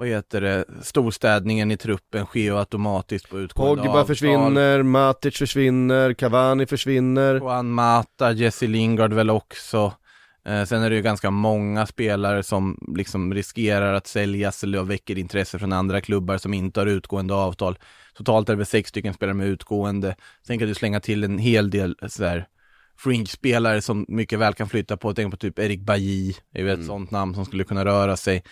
vad 0.00 0.08
heter 0.08 0.40
det, 0.40 0.64
storstädningen 0.82 1.70
i 1.70 1.76
truppen 1.76 2.26
sker 2.26 2.40
ju 2.40 2.58
automatiskt 2.58 3.30
på 3.30 3.38
utgående 3.38 3.82
Pogba 3.82 3.90
avtal. 3.90 4.06
försvinner, 4.06 4.82
Matic 4.82 5.36
försvinner, 5.38 6.14
Cavani 6.14 6.66
försvinner. 6.66 7.34
Juan 7.34 7.70
Mata, 7.70 8.32
Jesse 8.32 8.66
Lingard 8.66 9.12
väl 9.12 9.30
också. 9.30 9.92
Eh, 10.44 10.64
sen 10.64 10.82
är 10.82 10.90
det 10.90 10.96
ju 10.96 11.02
ganska 11.02 11.30
många 11.30 11.86
spelare 11.86 12.42
som 12.42 12.78
liksom 12.96 13.34
riskerar 13.34 13.94
att 13.94 14.06
säljas 14.06 14.64
eller 14.64 14.82
väcker 14.82 15.18
intresse 15.18 15.58
från 15.58 15.72
andra 15.72 16.00
klubbar 16.00 16.38
som 16.38 16.54
inte 16.54 16.80
har 16.80 16.86
utgående 16.86 17.34
avtal. 17.34 17.78
Totalt 18.14 18.48
är 18.48 18.52
det 18.52 18.56
väl 18.56 18.66
sex 18.66 18.88
stycken 18.88 19.14
spelare 19.14 19.34
med 19.34 19.46
utgående. 19.46 20.16
Sen 20.46 20.58
kan 20.58 20.68
du 20.68 20.74
slänga 20.74 21.00
till 21.00 21.24
en 21.24 21.38
hel 21.38 21.70
del 21.70 21.96
så 22.08 22.24
här 22.24 22.46
fringe-spelare 22.98 23.82
som 23.82 24.04
mycket 24.08 24.38
väl 24.38 24.54
kan 24.54 24.68
flytta 24.68 24.96
på. 24.96 25.14
Tänk 25.14 25.30
på 25.30 25.36
typ 25.36 25.58
Erik 25.58 25.80
Bailly, 25.80 26.34
är 26.52 26.64
väl 26.64 26.80
ett 26.80 26.86
sånt 26.86 27.10
namn 27.10 27.34
som 27.34 27.44
skulle 27.44 27.64
kunna 27.64 27.84
röra 27.84 28.16
sig. 28.16 28.42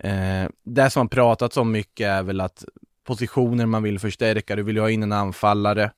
Eh, 0.00 0.48
det 0.64 0.90
som 0.90 1.00
har 1.00 1.08
pratats 1.08 1.56
om 1.56 1.72
mycket 1.72 2.06
är 2.06 2.22
väl 2.22 2.40
att 2.40 2.64
positioner 3.04 3.66
man 3.66 3.82
vill 3.82 3.98
förstärka, 3.98 4.56
du 4.56 4.62
vill 4.62 4.76
ju 4.76 4.82
ha 4.82 4.90
in 4.90 5.02
en 5.02 5.12
anfallare, 5.12 5.92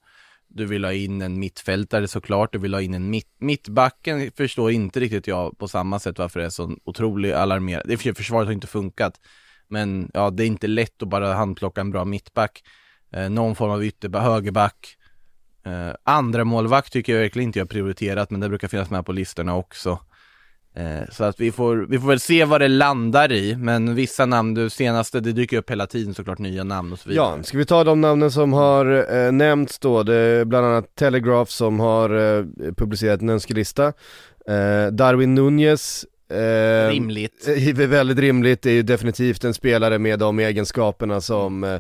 du 0.49 0.67
vill 0.67 0.85
ha 0.85 0.93
in 0.93 1.23
en 1.23 1.39
mittfältare 1.39 2.09
såklart, 2.09 2.53
du 2.53 2.59
vill 2.59 2.75
ha 2.75 2.81
in 2.81 2.95
en 2.95 3.11
mitt, 3.11 3.31
mittbacken 3.39 4.31
förstår 4.37 4.71
inte 4.71 5.01
riktigt 5.01 5.27
jag 5.27 5.59
på 5.59 5.69
samma 5.69 5.99
sätt 5.99 6.19
varför 6.19 6.41
det 6.41 6.47
är 6.47 6.51
så 6.51 6.77
otroligt 6.85 7.35
alarmerande. 7.35 7.89
Det 7.89 7.97
för 7.97 8.13
försvaret 8.13 8.47
har 8.47 8.53
inte 8.53 8.67
funkat. 8.67 9.21
Men 9.69 10.11
ja, 10.15 10.31
det 10.31 10.45
är 10.45 10.47
inte 10.47 10.67
lätt 10.67 11.03
att 11.03 11.09
bara 11.09 11.35
handplocka 11.35 11.81
en 11.81 11.91
bra 11.91 12.05
mittback. 12.05 12.63
Eh, 13.13 13.31
någon 13.31 13.57
form 13.57 13.71
av 13.71 13.85
ytterback, 13.85 14.23
högerback. 14.23 14.97
Eh, 15.67 15.95
andra 16.05 16.45
målvakt 16.45 16.93
tycker 16.93 17.13
jag 17.13 17.21
verkligen 17.21 17.49
inte 17.49 17.59
jag 17.59 17.71
prioriterat, 17.71 18.31
men 18.31 18.41
det 18.41 18.49
brukar 18.49 18.69
finnas 18.69 18.91
med 18.91 19.07
på 19.07 19.13
listorna 19.13 19.57
också. 19.57 19.99
Eh, 20.75 21.09
så 21.11 21.25
att 21.25 21.41
vi 21.41 21.53
får, 21.53 21.77
vi 21.77 21.99
får 21.99 22.09
väl 22.09 22.21
se 22.21 22.45
vad 22.45 22.61
det 22.61 22.69
landar 22.69 23.33
i, 23.33 23.57
men 23.57 23.95
vissa 23.95 24.27
namn, 24.27 24.55
det 24.55 24.71
senaste, 24.71 25.21
det 25.21 25.33
dyker 25.33 25.57
upp 25.59 25.71
hela 25.71 25.87
tiden 25.87 26.15
såklart 26.15 26.39
nya 26.39 26.65
namn 26.65 26.93
och 26.93 26.99
så 26.99 27.09
vidare. 27.09 27.37
Ja, 27.37 27.43
ska 27.43 27.59
vi 27.59 27.65
ta 27.65 27.85
de 27.85 28.01
namnen 28.01 28.31
som 28.31 28.53
har 28.53 29.15
eh, 29.17 29.33
nämnts 29.33 29.79
då? 29.79 30.03
Det 30.03 30.15
är 30.15 30.45
bland 30.45 30.67
annat 30.67 30.95
Telegraph 30.95 31.51
som 31.51 31.81
har 31.81 32.39
eh, 32.39 32.45
publicerat 32.77 33.23
en 33.23 33.29
önskelista 33.31 33.87
eh, 34.49 34.87
Darwin 34.93 35.35
Nunez 35.35 36.07
eh, 36.31 36.89
Rimligt. 36.89 37.49
eh, 37.49 37.89
Väldigt 37.89 38.19
rimligt, 38.19 38.63
det 38.63 38.71
är 38.71 38.75
ju 38.75 38.83
definitivt 38.83 39.45
en 39.45 39.55
spelare 39.55 39.99
med 39.99 40.19
de 40.19 40.39
egenskaperna 40.39 41.21
som 41.21 41.65
eh, 41.65 41.79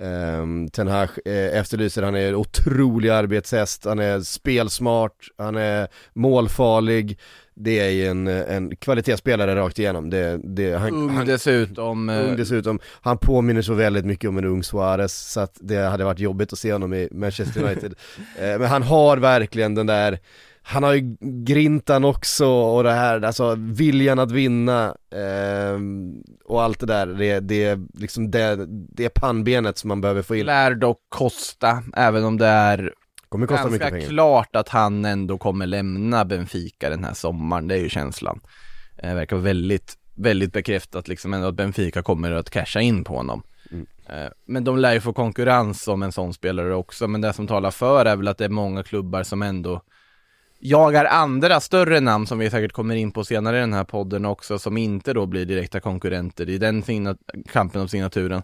Um, 0.00 0.68
Ten 0.68 0.88
Hag 0.88 1.08
eh, 1.24 1.58
efterlyser, 1.58 2.02
han 2.02 2.14
är 2.14 2.28
en 2.28 2.34
otrolig 2.34 3.08
arbetshäst, 3.08 3.84
han 3.84 3.98
är 3.98 4.20
spelsmart, 4.20 5.28
han 5.38 5.56
är 5.56 5.88
målfarlig 6.14 7.18
Det 7.54 7.80
är 7.80 8.10
en, 8.10 8.26
en 8.26 8.76
kvalitetsspelare 8.76 9.56
rakt 9.56 9.78
igenom, 9.78 10.10
det, 10.10 10.40
det, 10.44 10.72
han, 10.72 10.92
Ung 10.94 11.10
han, 11.10 11.26
dessutom. 11.26 12.08
eh, 12.08 12.28
ung 12.28 12.36
dessutom, 12.36 12.78
han 13.00 13.18
påminner 13.18 13.62
så 13.62 13.74
väldigt 13.74 14.04
mycket 14.04 14.28
om 14.28 14.38
en 14.38 14.44
ung 14.44 14.62
Suarez 14.62 15.32
så 15.32 15.40
att 15.40 15.58
det 15.60 15.76
hade 15.76 16.04
varit 16.04 16.18
jobbigt 16.18 16.52
att 16.52 16.58
se 16.58 16.72
honom 16.72 16.94
i 16.94 17.08
Manchester 17.12 17.62
United 17.64 17.94
Eh, 18.38 18.58
Men 18.58 18.68
han 18.68 18.82
har 18.82 19.16
verkligen 19.16 19.74
den 19.74 19.86
där 19.86 20.18
han 20.64 20.82
har 20.82 20.94
ju 20.94 21.16
grintan 21.20 22.04
också 22.04 22.46
och 22.46 22.82
det 22.84 22.92
här, 22.92 23.22
alltså 23.22 23.54
viljan 23.58 24.18
att 24.18 24.30
vinna 24.32 24.96
ehm, 25.14 26.22
och 26.44 26.62
allt 26.62 26.80
det 26.80 26.86
där, 26.86 27.06
det, 27.06 27.40
det 27.40 27.64
är 27.64 27.80
liksom 27.94 28.30
det, 28.30 28.66
det 28.68 29.08
pannbenet 29.08 29.78
som 29.78 29.88
man 29.88 30.00
behöver 30.00 30.22
få 30.22 30.36
in. 30.36 30.46
lär 30.46 30.74
dock 30.74 30.98
kosta, 31.08 31.82
även 31.96 32.24
om 32.24 32.38
det 32.38 32.46
är 32.46 32.92
Kommer 33.32 33.46
kosta 33.46 33.62
ganska 33.62 33.72
mycket 33.72 33.90
pengar. 33.90 34.08
klart 34.08 34.56
att 34.56 34.68
han 34.68 35.04
ändå 35.04 35.38
kommer 35.38 35.66
lämna 35.66 36.24
Benfica 36.24 36.90
den 36.90 37.04
här 37.04 37.14
sommaren, 37.14 37.68
det 37.68 37.74
är 37.74 37.78
ju 37.78 37.88
känslan. 37.88 38.40
Det 38.96 39.14
verkar 39.14 39.36
väldigt, 39.36 39.94
väldigt 40.14 40.52
bekräftat 40.52 41.08
liksom 41.08 41.34
ändå 41.34 41.48
att 41.48 41.54
Benfica 41.54 42.02
kommer 42.02 42.32
att 42.32 42.50
casha 42.50 42.80
in 42.80 43.04
på 43.04 43.16
honom. 43.16 43.42
Mm. 43.70 43.86
Eh, 44.06 44.30
Men 44.46 44.64
de 44.64 44.78
lär 44.78 44.92
ju 44.92 45.00
få 45.00 45.12
konkurrens 45.12 45.88
om 45.88 46.02
en 46.02 46.12
sån 46.12 46.34
spelare 46.34 46.74
också, 46.74 47.08
men 47.08 47.20
det 47.20 47.32
som 47.32 47.46
talar 47.46 47.70
för 47.70 48.04
är 48.04 48.16
väl 48.16 48.28
att 48.28 48.38
det 48.38 48.44
är 48.44 48.48
många 48.48 48.82
klubbar 48.82 49.22
som 49.22 49.42
ändå 49.42 49.82
jagar 50.58 51.04
andra 51.04 51.60
större 51.60 52.00
namn 52.00 52.26
som 52.26 52.38
vi 52.38 52.50
säkert 52.50 52.72
kommer 52.72 52.94
in 52.94 53.12
på 53.12 53.24
senare 53.24 53.56
i 53.56 53.60
den 53.60 53.72
här 53.72 53.84
podden 53.84 54.24
också, 54.24 54.58
som 54.58 54.76
inte 54.76 55.12
då 55.12 55.26
blir 55.26 55.46
direkta 55.46 55.80
konkurrenter 55.80 56.48
i 56.48 56.58
den 56.58 56.84
kampen 57.52 57.80
om 57.80 57.88
signaturen. 57.88 58.42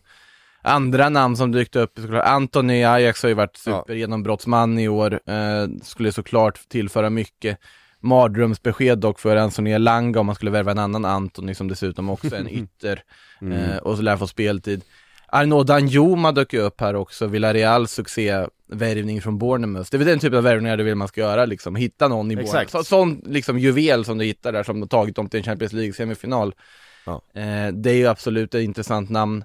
Andra 0.63 1.09
namn 1.09 1.37
som 1.37 1.53
dykt 1.53 1.77
upp, 1.77 1.93
såklart 1.97 2.25
Anthony 2.25 2.85
Ajax 2.85 3.23
har 3.23 3.29
ju 3.29 3.35
varit 3.35 3.57
supergenombrottsman 3.57 4.79
i 4.79 4.89
år, 4.89 5.21
eh, 5.27 5.69
skulle 5.83 6.13
såklart 6.13 6.69
tillföra 6.69 7.11
mycket. 7.11 7.59
Mardrömsbesked 8.01 8.99
dock 8.99 9.21
för 9.21 9.37
Anthony 9.37 9.71
Elanga 9.71 10.21
om 10.21 10.27
man 10.27 10.35
skulle 10.35 10.51
värva 10.51 10.71
en 10.71 10.79
annan 10.79 11.05
Anthony 11.05 11.55
som 11.55 11.69
dessutom 11.69 12.11
också 12.11 12.35
är 12.35 12.41
en 12.41 12.49
ytter 12.65 13.03
eh, 13.53 13.77
och 13.77 13.97
så 13.97 14.03
lär 14.03 14.17
få 14.17 14.27
speltid. 14.27 14.83
Arnaud 15.27 15.67
Danjuma 15.67 16.33
dök 16.33 16.53
ju 16.53 16.61
upp 16.61 16.81
här 16.81 16.97
också, 16.97 17.27
Villarreals 17.27 17.93
succévärvning 17.93 19.23
från 19.23 19.39
Bournemouth. 19.39 19.91
Det 19.91 19.97
är 19.97 19.99
väl 19.99 20.09
den 20.09 20.19
typen 20.19 20.39
av 20.39 20.45
värvningar 20.45 20.77
du 20.77 20.85
vill 20.85 20.95
man 20.95 21.09
ska 21.09 21.21
göra 21.21 21.45
liksom, 21.45 21.77
hitta 21.77 22.09
någon 22.09 22.31
i. 22.31 22.37
Bournemouth. 22.37 22.71
Så, 22.71 22.85
sån 22.85 23.23
liksom 23.27 23.59
juvel 23.59 24.05
som 24.05 24.19
du 24.19 24.25
hittar 24.25 24.53
där 24.53 24.63
som 24.63 24.81
har 24.81 24.89
tagit 24.89 25.17
dem 25.17 25.29
till 25.29 25.39
en 25.39 25.45
Champions 25.45 25.73
League-semifinal. 25.73 26.53
Ja. 27.07 27.23
Eh, 27.35 27.73
det 27.73 27.91
är 27.91 27.95
ju 27.95 28.07
absolut 28.07 28.55
ett 28.55 28.63
intressant 28.63 29.11
namn. 29.11 29.45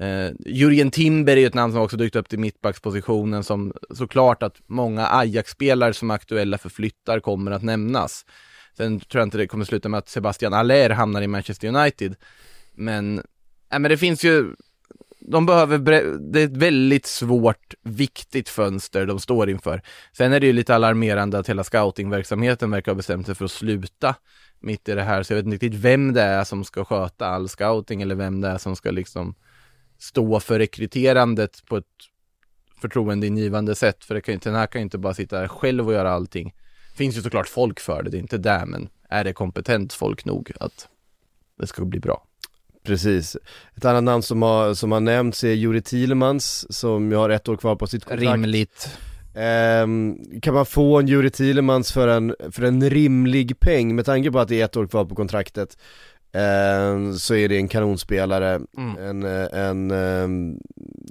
Eh, 0.00 0.30
Jürgen 0.46 0.90
Timber 0.90 1.36
är 1.36 1.40
ju 1.40 1.46
ett 1.46 1.54
namn 1.54 1.72
som 1.72 1.82
också 1.82 1.96
dykt 1.96 2.16
upp 2.16 2.28
till 2.28 2.38
mittbackspositionen 2.38 3.44
som 3.44 3.72
såklart 3.90 4.42
att 4.42 4.56
många 4.66 5.06
Ajax-spelare 5.06 5.94
som 5.94 6.10
är 6.10 6.14
aktuella 6.14 6.58
för 6.58 6.68
flyttar 6.68 7.20
kommer 7.20 7.50
att 7.50 7.62
nämnas. 7.62 8.26
Sen 8.76 9.00
tror 9.00 9.20
jag 9.20 9.26
inte 9.26 9.38
det 9.38 9.46
kommer 9.46 9.64
sluta 9.64 9.88
med 9.88 9.98
att 9.98 10.08
Sebastian 10.08 10.54
Aller 10.54 10.90
hamnar 10.90 11.22
i 11.22 11.26
Manchester 11.26 11.68
United. 11.68 12.14
Men, 12.74 13.18
äh, 13.72 13.78
men 13.78 13.82
det 13.82 13.98
finns 13.98 14.24
ju, 14.24 14.54
de 15.20 15.46
behöver, 15.46 15.78
bre- 15.78 16.18
det 16.32 16.40
är 16.40 16.44
ett 16.44 16.56
väldigt 16.56 17.06
svårt, 17.06 17.74
viktigt 17.82 18.48
fönster 18.48 19.06
de 19.06 19.20
står 19.20 19.50
inför. 19.50 19.82
Sen 20.12 20.32
är 20.32 20.40
det 20.40 20.46
ju 20.46 20.52
lite 20.52 20.74
alarmerande 20.74 21.38
att 21.38 21.48
hela 21.48 21.64
scoutingverksamheten 21.64 22.70
verkar 22.70 22.92
ha 22.92 22.96
bestämt 22.96 23.26
sig 23.26 23.34
för 23.34 23.44
att 23.44 23.50
sluta 23.50 24.14
mitt 24.60 24.88
i 24.88 24.94
det 24.94 25.02
här, 25.02 25.22
så 25.22 25.32
jag 25.32 25.36
vet 25.36 25.44
inte 25.44 25.54
riktigt 25.54 25.80
vem 25.80 26.12
det 26.12 26.22
är 26.22 26.44
som 26.44 26.64
ska 26.64 26.84
sköta 26.84 27.26
all 27.26 27.48
scouting 27.48 28.02
eller 28.02 28.14
vem 28.14 28.40
det 28.40 28.48
är 28.48 28.58
som 28.58 28.76
ska 28.76 28.90
liksom 28.90 29.34
stå 29.98 30.40
för 30.40 30.58
rekryterandet 30.58 31.62
på 31.66 31.76
ett 31.76 31.84
förtroendeingivande 32.80 33.74
sätt. 33.74 34.04
För 34.04 34.14
det 34.14 34.20
kan 34.20 34.38
den 34.38 34.54
här 34.54 34.66
kan 34.66 34.80
ju 34.80 34.82
inte 34.82 34.98
bara 34.98 35.14
sitta 35.14 35.40
där 35.40 35.48
själv 35.48 35.86
och 35.86 35.92
göra 35.92 36.10
allting. 36.10 36.54
Finns 36.96 37.16
ju 37.16 37.22
såklart 37.22 37.48
folk 37.48 37.80
för 37.80 38.02
det, 38.02 38.10
det 38.10 38.16
är 38.16 38.20
inte 38.20 38.38
där, 38.38 38.66
men 38.66 38.88
är 39.08 39.24
det 39.24 39.32
kompetent 39.32 39.92
folk 39.92 40.24
nog 40.24 40.52
att 40.60 40.88
det 41.58 41.66
ska 41.66 41.84
bli 41.84 42.00
bra? 42.00 42.26
Precis. 42.84 43.36
Ett 43.76 43.84
annat 43.84 44.04
namn 44.04 44.22
som 44.22 44.42
har, 44.42 44.74
som 44.74 44.92
har 44.92 45.00
nämnts 45.00 45.44
är 45.44 45.52
Juri 45.52 45.82
Thielemans 45.82 46.74
som 46.74 47.10
ju 47.10 47.16
har 47.16 47.30
ett 47.30 47.48
år 47.48 47.56
kvar 47.56 47.76
på 47.76 47.86
sitt 47.86 48.04
kontrakt. 48.04 48.32
Rimligt. 48.32 48.98
Ehm, 49.34 50.16
kan 50.42 50.54
man 50.54 50.66
få 50.66 50.98
en 50.98 51.08
Juri 51.08 51.30
Thielemans 51.30 51.92
för 51.92 52.08
en, 52.08 52.34
för 52.50 52.62
en 52.62 52.90
rimlig 52.90 53.60
peng 53.60 53.94
med 53.94 54.06
tanke 54.06 54.30
på 54.30 54.38
att 54.38 54.48
det 54.48 54.60
är 54.60 54.64
ett 54.64 54.76
år 54.76 54.86
kvar 54.86 55.04
på 55.04 55.14
kontraktet 55.14 55.78
så 57.18 57.34
är 57.34 57.48
det 57.48 57.56
en 57.56 57.68
kanonspelare, 57.68 58.60
Mm. 58.76 58.96
en, 58.98 59.22
eh, 59.22 59.60
en 59.68 59.90
ehm, 59.90 60.58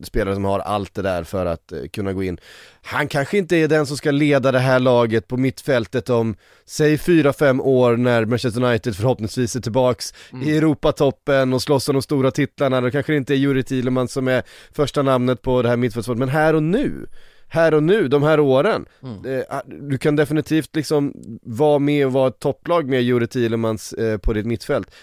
spelare 0.03 0.35
som 0.35 0.45
har 0.45 0.59
allt 0.59 0.93
det 0.93 1.01
där 1.01 1.23
för 1.23 1.45
att 1.45 1.71
eh, 1.71 1.79
kunna 1.93 2.13
gå 2.13 2.23
in. 2.23 2.37
Han 2.81 3.07
kanske 3.07 3.37
inte 3.37 3.55
är 3.55 3.67
den 3.67 3.85
som 3.85 3.97
ska 3.97 4.11
leda 4.11 4.51
det 4.51 4.59
här 4.59 4.79
laget 4.79 5.27
på 5.27 5.37
mittfältet 5.37 6.09
om, 6.09 6.35
säg 6.65 6.97
4-5 6.97 7.61
år 7.61 7.97
när 7.97 8.25
Manchester 8.25 8.63
United 8.63 8.95
förhoppningsvis 8.95 9.55
är 9.55 9.59
tillbaks 9.61 10.13
i 10.45 10.57
Europatoppen 10.57 11.53
och 11.53 11.61
slåss 11.61 11.89
om 11.89 11.93
de 11.95 12.01
stora 12.01 12.31
titlarna, 12.31 12.81
då 12.81 12.91
kanske 12.91 13.11
det 13.13 13.17
inte 13.17 13.33
är 13.33 13.37
Juri 13.37 13.63
Thielemans 13.63 14.11
som 14.13 14.27
är 14.27 14.43
första 14.75 15.01
namnet 15.01 15.41
på 15.41 15.61
det 15.61 15.69
här 15.69 15.77
mittfältsvalet, 15.77 16.19
men 16.19 16.29
här 16.29 16.53
och 16.53 16.63
nu 16.63 17.07
här 17.53 17.73
och 17.73 17.83
nu, 17.83 18.07
de 18.07 18.23
här 18.23 18.39
åren. 18.39 18.85
Eh, 19.25 19.57
Du 19.65 19.97
kan 19.97 20.15
definitivt 20.15 20.75
liksom 20.75 21.13
vara 21.43 21.79
med 21.79 22.05
och 22.05 22.13
vara 22.13 22.27
ett 22.27 22.39
topplag 22.39 22.89
med 22.89 23.01
Jure 23.01 23.27
Thielemans 23.27 23.93
eh, 23.93 24.17
på 24.17 24.33
ditt 24.33 24.45
mittfält, 24.45 24.95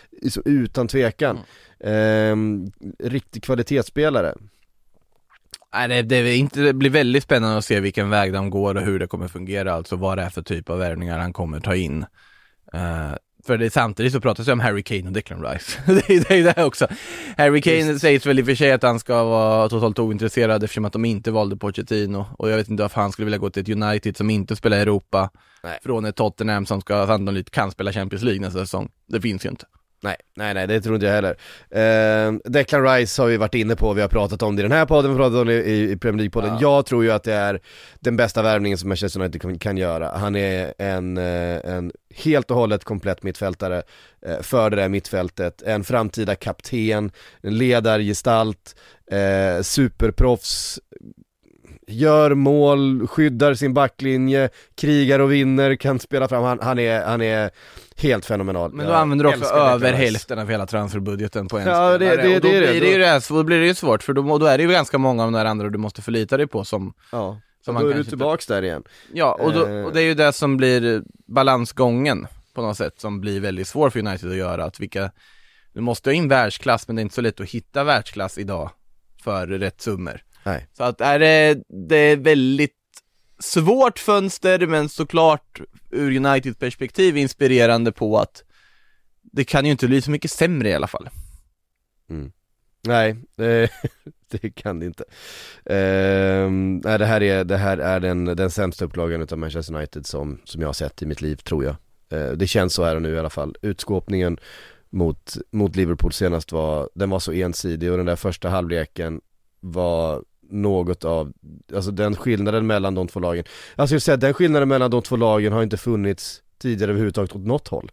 utan 0.44 0.88
tvekan. 0.88 1.38
Ehm, 1.84 2.72
riktig 2.98 3.42
kvalitetsspelare. 3.42 4.34
Nej, 5.74 5.88
det, 5.88 6.02
det, 6.02 6.36
inte, 6.36 6.60
det 6.60 6.72
blir 6.72 6.90
väldigt 6.90 7.22
spännande 7.22 7.58
att 7.58 7.64
se 7.64 7.80
vilken 7.80 8.10
väg 8.10 8.32
de 8.32 8.50
går 8.50 8.74
och 8.74 8.82
hur 8.82 8.98
det 8.98 9.06
kommer 9.06 9.28
fungera, 9.28 9.72
alltså 9.72 9.96
vad 9.96 10.18
det 10.18 10.22
är 10.22 10.30
för 10.30 10.42
typ 10.42 10.70
av 10.70 10.78
värvningar 10.78 11.18
han 11.18 11.32
kommer 11.32 11.60
ta 11.60 11.74
in. 11.74 12.04
Eh, 12.72 13.12
för 13.46 13.58
det, 13.58 13.70
samtidigt 13.72 14.12
så 14.12 14.20
pratas 14.20 14.46
det 14.46 14.52
om 14.52 14.60
Harry 14.60 14.82
Kane 14.82 15.06
och 15.06 15.12
Declan 15.12 15.42
Rice. 15.44 15.78
det, 15.86 16.10
är- 16.10 16.24
det 16.28 16.36
ju 16.36 16.42
det 16.42 16.54
här 16.56 16.64
också. 16.64 16.86
Harry 17.36 17.60
Kane 17.62 17.98
sägs 17.98 18.26
väl 18.26 18.38
i 18.38 18.42
och 18.42 18.46
för 18.46 18.54
sig 18.54 18.72
att 18.72 18.82
han 18.82 19.00
ska 19.00 19.24
vara 19.24 19.68
totalt 19.68 19.98
ointresserad 19.98 20.64
eftersom 20.64 20.84
att 20.84 20.92
de 20.92 21.04
inte 21.04 21.30
valde 21.30 21.56
Pochettino 21.56 22.26
och 22.38 22.50
jag 22.50 22.56
vet 22.56 22.68
inte 22.68 22.82
varför 22.82 23.00
han 23.00 23.12
skulle 23.12 23.24
vilja 23.24 23.38
gå 23.38 23.50
till 23.50 23.62
ett 23.62 23.82
United 23.82 24.16
som 24.16 24.30
inte 24.30 24.56
spelar 24.56 24.76
i 24.76 24.80
Europa 24.80 25.30
Nej. 25.62 25.78
från 25.82 26.04
ett 26.04 26.16
Tottenham 26.16 26.66
som 26.66 26.80
ska 26.80 27.06
sannolikt 27.06 27.50
kan 27.50 27.70
spela 27.70 27.92
Champions 27.92 28.22
League 28.24 28.40
nästa 28.40 28.58
säsong. 28.60 28.88
Det 29.08 29.20
finns 29.20 29.44
ju 29.44 29.48
inte. 29.48 29.66
Nej, 30.02 30.16
nej, 30.36 30.54
nej, 30.54 30.66
det 30.66 30.80
tror 30.80 30.94
inte 30.94 31.06
jag 31.06 31.14
heller. 31.14 31.36
Ehm, 31.70 32.40
Declan 32.44 32.82
Rice 32.84 33.22
har 33.22 33.28
vi 33.28 33.36
varit 33.36 33.54
inne 33.54 33.76
på, 33.76 33.92
vi 33.92 34.00
har 34.00 34.08
pratat 34.08 34.42
om 34.42 34.56
det 34.56 34.60
i 34.60 34.62
den 34.62 34.72
här 34.72 34.86
podden, 34.86 35.10
vi 35.10 35.16
har 35.16 35.24
pratat 35.24 35.40
om 35.40 35.46
det 35.46 35.62
i, 35.62 35.90
i 35.92 35.96
Premier 35.96 36.28
League-podden. 36.28 36.58
Jag 36.60 36.86
tror 36.86 37.04
ju 37.04 37.10
att 37.10 37.22
det 37.22 37.34
är 37.34 37.60
den 38.00 38.16
bästa 38.16 38.42
värvningen 38.42 38.78
som 38.78 38.88
Manchester 38.88 39.20
United 39.20 39.42
kan, 39.42 39.58
kan 39.58 39.76
göra. 39.76 40.18
Han 40.18 40.36
är 40.36 40.74
en, 40.78 41.16
eh, 41.16 41.74
en 41.74 41.92
helt 42.14 42.50
och 42.50 42.56
hållet 42.56 42.84
komplett 42.84 43.22
mittfältare 43.22 43.82
eh, 44.26 44.40
för 44.40 44.70
det 44.70 44.76
där 44.76 44.88
mittfältet, 44.88 45.62
en 45.62 45.84
framtida 45.84 46.34
kapten, 46.34 47.10
en 47.40 47.58
ledargestalt, 47.58 48.76
eh, 49.10 49.62
superproffs, 49.62 50.80
gör 51.86 52.34
mål, 52.34 53.06
skyddar 53.06 53.54
sin 53.54 53.74
backlinje, 53.74 54.48
krigar 54.74 55.18
och 55.18 55.32
vinner, 55.32 55.74
kan 55.74 55.98
spela 55.98 56.28
fram, 56.28 56.44
han, 56.44 56.58
han, 56.62 56.78
är, 56.78 57.04
han 57.04 57.22
är 57.22 57.50
helt 58.02 58.26
fenomenal. 58.26 58.72
Men 58.72 58.86
då 58.86 58.92
Jag 58.92 59.00
använder 59.00 59.24
du 59.24 59.30
också 59.30 59.54
över 59.54 59.92
hälften 59.92 60.38
av 60.38 60.48
hela 60.50 60.66
transferbudgeten 60.66 61.48
på 61.48 61.58
en 61.58 61.66
Ja, 61.68 61.98
det- 61.98 62.06
spelare. 62.06 62.28
det- 62.28 62.36
och 62.36 62.40
då 62.42 62.48
det 62.48 62.60
det. 62.60 62.70
blir 62.70 62.80
det 62.80 62.86
ju 62.92 62.98
det 62.98 63.28
då 63.28 63.42
blir 63.42 63.60
det 63.60 63.66
ju 63.66 63.74
svårt 63.74 64.02
för 64.02 64.12
då, 64.12 64.38
då 64.38 64.46
är 64.46 64.58
det 64.58 64.64
ju 64.64 64.70
ganska 64.70 64.98
många 64.98 65.22
av 65.24 65.32
de 65.32 65.38
där 65.38 65.44
andra 65.44 65.68
du 65.68 65.78
måste 65.78 66.02
förlita 66.02 66.36
dig 66.36 66.46
på 66.46 66.64
som, 66.64 66.94
Ja, 67.12 67.40
som 67.64 67.74
då 67.74 67.88
är 67.88 67.94
du 67.94 68.04
tillbaks 68.04 68.46
där 68.46 68.62
igen. 68.62 68.82
Ja, 69.12 69.38
och, 69.40 69.52
då, 69.52 69.66
Eh. 69.66 69.84
och 69.84 69.92
det 69.92 70.00
är 70.00 70.04
ju 70.04 70.14
det 70.14 70.32
som 70.32 70.56
blir 70.56 71.02
balansgången 71.28 72.26
på 72.54 72.62
något 72.62 72.76
sätt 72.76 73.00
som 73.00 73.20
blir 73.20 73.40
väldigt 73.40 73.68
svår 73.68 73.90
för 73.90 73.98
United 73.98 74.30
att 74.30 74.36
göra. 74.36 74.64
Att 74.64 74.80
vilka, 74.80 75.10
du 75.72 75.80
måste 75.80 76.10
ha 76.10 76.14
in 76.14 76.28
världsklass 76.28 76.86
men 76.88 76.96
det 76.96 77.00
är 77.00 77.02
inte 77.02 77.14
så 77.14 77.20
lätt 77.20 77.40
att 77.40 77.50
hitta 77.50 77.84
världsklass 77.84 78.38
idag 78.38 78.70
för 79.24 79.46
rätt 79.46 79.80
summor. 79.80 80.20
Nej. 80.44 80.66
Så 80.72 80.84
att 80.84 81.00
är 81.00 81.18
det, 81.18 81.58
det 81.88 81.96
är 81.96 82.16
väldigt 82.16 82.74
svårt 83.40 83.98
fönster 83.98 84.66
men 84.66 84.88
såklart 84.88 85.60
ur 85.90 86.16
Uniteds 86.16 86.58
perspektiv 86.58 87.16
inspirerande 87.16 87.92
på 87.92 88.18
att 88.18 88.44
det 89.22 89.44
kan 89.44 89.64
ju 89.64 89.70
inte 89.70 89.86
bli 89.86 90.02
så 90.02 90.10
mycket 90.10 90.30
sämre 90.30 90.68
i 90.68 90.74
alla 90.74 90.86
fall. 90.86 91.08
Mm. 92.10 92.32
Nej, 92.82 93.16
det, 93.36 93.62
eh, 93.62 93.68
det 94.30 94.50
kan 94.50 94.80
det 94.80 94.86
inte. 94.86 95.04
Uh, 95.70 96.50
nej, 96.84 96.98
det 96.98 97.06
här 97.06 97.22
är, 97.22 97.44
det 97.44 97.56
här 97.56 97.78
är 97.78 98.00
den, 98.00 98.24
den 98.24 98.50
sämsta 98.50 98.84
upplagan 98.84 99.22
utav 99.22 99.38
Manchester 99.38 99.74
United 99.74 100.06
som, 100.06 100.40
som 100.44 100.60
jag 100.60 100.68
har 100.68 100.72
sett 100.72 101.02
i 101.02 101.06
mitt 101.06 101.20
liv, 101.20 101.36
tror 101.36 101.64
jag. 101.64 101.76
Uh, 102.12 102.32
det 102.32 102.46
känns 102.46 102.74
så 102.74 102.84
här 102.84 102.96
och 102.96 103.02
nu 103.02 103.14
i 103.14 103.18
alla 103.18 103.30
fall. 103.30 103.56
Utskåpningen 103.62 104.38
mot, 104.90 105.36
mot 105.50 105.76
Liverpool 105.76 106.12
senast 106.12 106.52
var, 106.52 106.88
den 106.94 107.10
var 107.10 107.18
så 107.18 107.32
ensidig 107.32 107.90
och 107.90 107.96
den 107.96 108.06
där 108.06 108.16
första 108.16 108.48
halvleken 108.48 109.20
var 109.60 110.24
något 110.50 111.04
av, 111.04 111.32
alltså 111.74 111.90
den 111.90 112.16
skillnaden 112.16 112.66
mellan 112.66 112.94
de 112.94 113.08
två 113.08 113.20
lagen, 113.20 113.44
jag 113.76 113.88
skulle 113.88 114.00
säga 114.00 114.16
den 114.16 114.34
skillnaden 114.34 114.68
mellan 114.68 114.90
de 114.90 115.02
två 115.02 115.16
lagen 115.16 115.52
har 115.52 115.62
inte 115.62 115.76
funnits 115.76 116.42
tidigare 116.62 116.90
överhuvudtaget 116.90 117.36
åt 117.36 117.46
något 117.46 117.68
håll. 117.68 117.90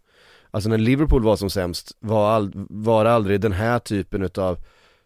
Alltså 0.51 0.69
när 0.69 0.77
Liverpool 0.77 1.23
var 1.23 1.35
som 1.35 1.49
sämst 1.49 1.91
var, 1.99 2.29
all, 2.29 2.51
var 2.69 3.05
aldrig 3.05 3.41
den 3.41 3.51
här 3.51 3.79
typen 3.79 4.23
utav 4.23 4.57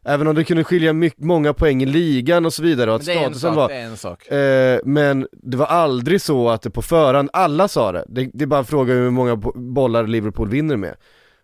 Även 0.06 0.28
om 0.28 0.36
det 0.36 0.44
kunde 0.44 0.64
skilja 0.64 0.94
mycket, 0.94 1.20
många 1.24 1.54
poäng 1.54 1.84
i 1.84 1.86
ligan 1.86 2.46
och 2.46 2.54
så 2.54 2.64
vidare 2.64 2.90
och 2.90 2.96
att 2.96 3.04
statusen 3.04 3.56
var 3.56 3.68
det 3.68 3.76
är 3.76 3.86
en 3.86 3.98
sak. 3.98 4.28
Eh, 4.28 4.80
men 4.86 5.28
det 5.32 5.58
var 5.58 5.66
aldrig 5.66 6.22
så 6.22 6.50
att 6.50 6.62
det 6.62 6.70
på 6.70 6.82
förhand, 6.82 7.30
alla 7.34 7.68
sa 7.68 7.92
det, 7.92 8.06
det, 8.08 8.30
det 8.34 8.44
är 8.44 8.48
bara 8.48 8.60
en 8.60 8.66
fråga 8.66 8.94
hur 8.94 9.10
många 9.10 9.36
bo- 9.36 9.54
bollar 9.56 10.08
Liverpool 10.08 10.50
vinner 10.50 10.78
med. 10.78 10.96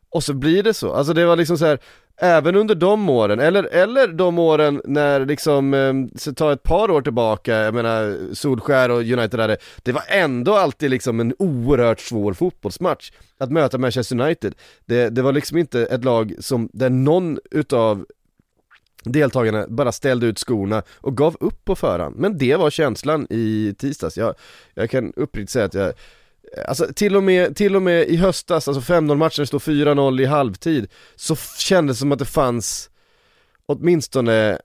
Och 0.10 0.24
så 0.24 0.34
blir 0.34 0.64
det 0.64 0.74
så, 0.74 0.94
alltså 0.94 1.14
det 1.14 1.26
var 1.26 1.36
liksom 1.36 1.58
så 1.58 1.66
här 1.66 1.80
även 2.18 2.56
under 2.56 2.76
de 2.76 3.10
åren, 3.10 3.40
eller, 3.40 3.64
eller 3.64 4.08
de 4.08 4.40
åren 4.40 4.82
när 4.86 5.26
liksom, 5.26 5.74
eh, 5.74 5.94
så 6.16 6.34
ta 6.34 6.54
ett 6.54 6.64
par 6.64 6.92
år 6.92 7.02
tillbaka, 7.02 7.56
jag 7.56 7.74
menar 7.74 8.18
Solskär 8.34 8.92
och 8.92 9.02
United 9.02 9.40
hade, 9.40 9.58
det 9.84 9.92
var 9.92 10.04
ändå 10.08 10.56
alltid 10.56 10.90
liksom 10.90 11.20
en 11.20 11.34
oerhört 11.40 12.00
svår 12.00 12.34
fotbollsmatch 12.34 13.12
att 13.38 13.52
möta 13.52 13.78
Manchester 13.78 14.22
United. 14.22 14.56
Det, 14.86 15.10
det 15.10 15.22
var 15.22 15.34
liksom 15.34 15.58
inte 15.58 15.86
ett 15.86 16.04
lag 16.04 16.34
som, 16.40 16.70
där 16.74 16.90
någon 16.90 17.40
utav 17.52 18.06
deltagarna 19.04 19.66
bara 19.70 19.92
ställde 19.92 20.28
ut 20.28 20.40
skorna 20.40 20.84
och 20.90 21.18
gav 21.18 21.38
upp 21.40 21.66
på 21.66 21.76
förhand. 21.76 22.16
Men 22.16 22.38
det 22.38 22.56
var 22.56 22.70
känslan 22.70 23.28
i 23.30 23.76
tisdags. 23.78 24.18
Jag, 24.18 24.36
jag 24.74 24.90
kan 24.90 25.14
uppriktigt 25.16 25.52
säga 25.52 25.66
att 25.66 25.74
jag 25.74 25.94
Alltså 26.68 26.88
till 26.96 27.16
och 27.16 27.24
med, 27.24 27.56
till 27.56 27.76
och 27.76 27.82
med 27.82 28.08
i 28.08 28.16
höstas, 28.16 28.68
alltså 28.68 28.94
5-0 28.94 29.16
matchen, 29.16 29.42
det 29.44 29.48
står 29.48 29.60
4-0 29.60 30.22
i 30.22 30.26
halvtid 30.26 30.88
Så 31.16 31.36
kändes 31.58 31.98
det 31.98 32.00
som 32.00 32.12
att 32.12 32.20
det 32.20 32.26
fanns 32.26 32.90
Åtminstone 33.66 34.58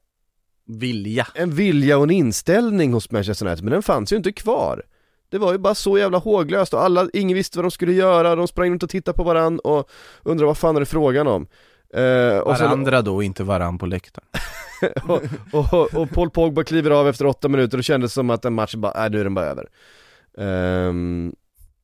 Vilja. 0.67 1.27
en 1.35 1.51
vilja 1.55 1.97
och 1.99 2.05
en 2.05 2.11
inställning 2.11 2.93
hos 2.93 3.11
Manchester 3.11 3.47
United, 3.47 3.65
men 3.65 3.73
den 3.73 3.83
fanns 3.83 4.13
ju 4.13 4.17
inte 4.17 4.33
kvar 4.33 4.83
Det 5.31 5.39
var 5.39 5.53
ju 5.53 5.59
bara 5.59 5.75
så 5.75 5.99
jävla 5.99 6.19
håglöst 6.19 6.75
och 6.75 6.83
alla, 6.83 7.09
ingen 7.13 7.35
visste 7.37 7.59
vad 7.59 7.65
de 7.65 7.71
skulle 7.71 7.93
göra, 7.93 8.37
de 8.37 8.49
sprang 8.49 8.71
runt 8.71 8.83
och 8.83 8.91
tittade 8.91 9.17
på 9.17 9.23
varann 9.23 9.59
och 9.59 9.91
undrade 10.23 10.47
vad 10.47 10.59
fan 10.59 10.77
är 10.77 10.81
det 10.81 10.87
frågan 10.87 11.27
om 11.27 11.47
Eh, 11.95 12.39
och 12.39 12.57
sen- 12.57 12.67
Varandra 12.67 13.03
då, 13.03 13.23
inte 13.23 13.45
varann 13.45 13.79
på 13.79 13.87
läktaren. 13.87 14.27
och, 15.53 15.73
och, 15.73 15.95
och 15.95 16.11
Paul 16.11 16.31
Pogba 16.31 16.65
kliver 16.65 16.91
av 16.91 17.09
efter 17.09 17.27
åtta 17.27 17.49
minuter 17.49 17.79
och 17.79 17.85
kändes 17.85 18.13
som 18.13 18.31
att 18.31 18.43
den 18.43 18.53
matchen 18.53 18.81
bara, 18.81 18.93
nej 19.01 19.11
nu 19.11 19.21
är 19.21 19.25
den 19.25 19.35
bara 19.35 19.47
över 19.47 19.69
Ehm, 20.39 21.33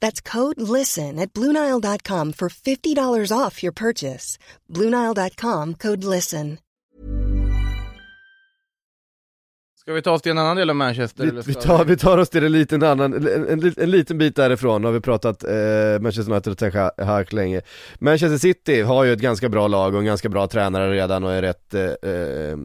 That's 0.00 0.20
code 0.20 0.60
LISTEN 0.60 1.18
at 1.18 1.32
Bluenile.com 1.32 2.32
for 2.32 2.48
$50 2.48 3.38
off 3.38 3.62
your 3.62 3.72
purchase. 3.72 4.38
Bluenile.com 4.70 5.74
code 5.74 6.04
LISTEN. 6.04 6.58
Ska 9.84 9.92
vi 9.92 10.02
ta 10.02 10.10
oss 10.12 10.22
till 10.22 10.32
en 10.32 10.38
annan 10.38 10.56
del 10.56 10.70
av 10.70 10.76
Manchester? 10.76 11.24
vi, 11.24 11.28
eller 11.30 11.42
vi, 11.42 11.54
tar, 11.54 11.84
vi 11.84 11.96
tar 11.96 12.18
oss 12.18 12.28
till 12.28 12.44
en 12.44 12.52
liten 12.52 12.82
annan, 12.82 13.12
en, 13.12 13.28
en, 13.28 13.64
en, 13.64 13.74
en 13.76 13.90
liten 13.90 14.18
bit 14.18 14.36
därifrån, 14.36 14.82
nu 14.82 14.88
har 14.88 14.92
vi 14.92 15.00
pratat 15.00 15.44
eh, 15.44 16.00
Manchester 16.00 16.32
United 16.32 16.64
och 16.98 17.06
Hag 17.06 17.32
länge 17.32 17.60
Manchester 17.98 18.38
City 18.38 18.80
har 18.80 19.04
ju 19.04 19.12
ett 19.12 19.20
ganska 19.20 19.48
bra 19.48 19.68
lag 19.68 19.94
och 19.94 20.00
en 20.00 20.06
ganska 20.06 20.28
bra 20.28 20.46
tränare 20.46 20.92
redan 20.92 21.24
och 21.24 21.32
är 21.32 21.42
rätt 21.42 21.74
eh, 21.74 22.10
eh, 22.10 22.56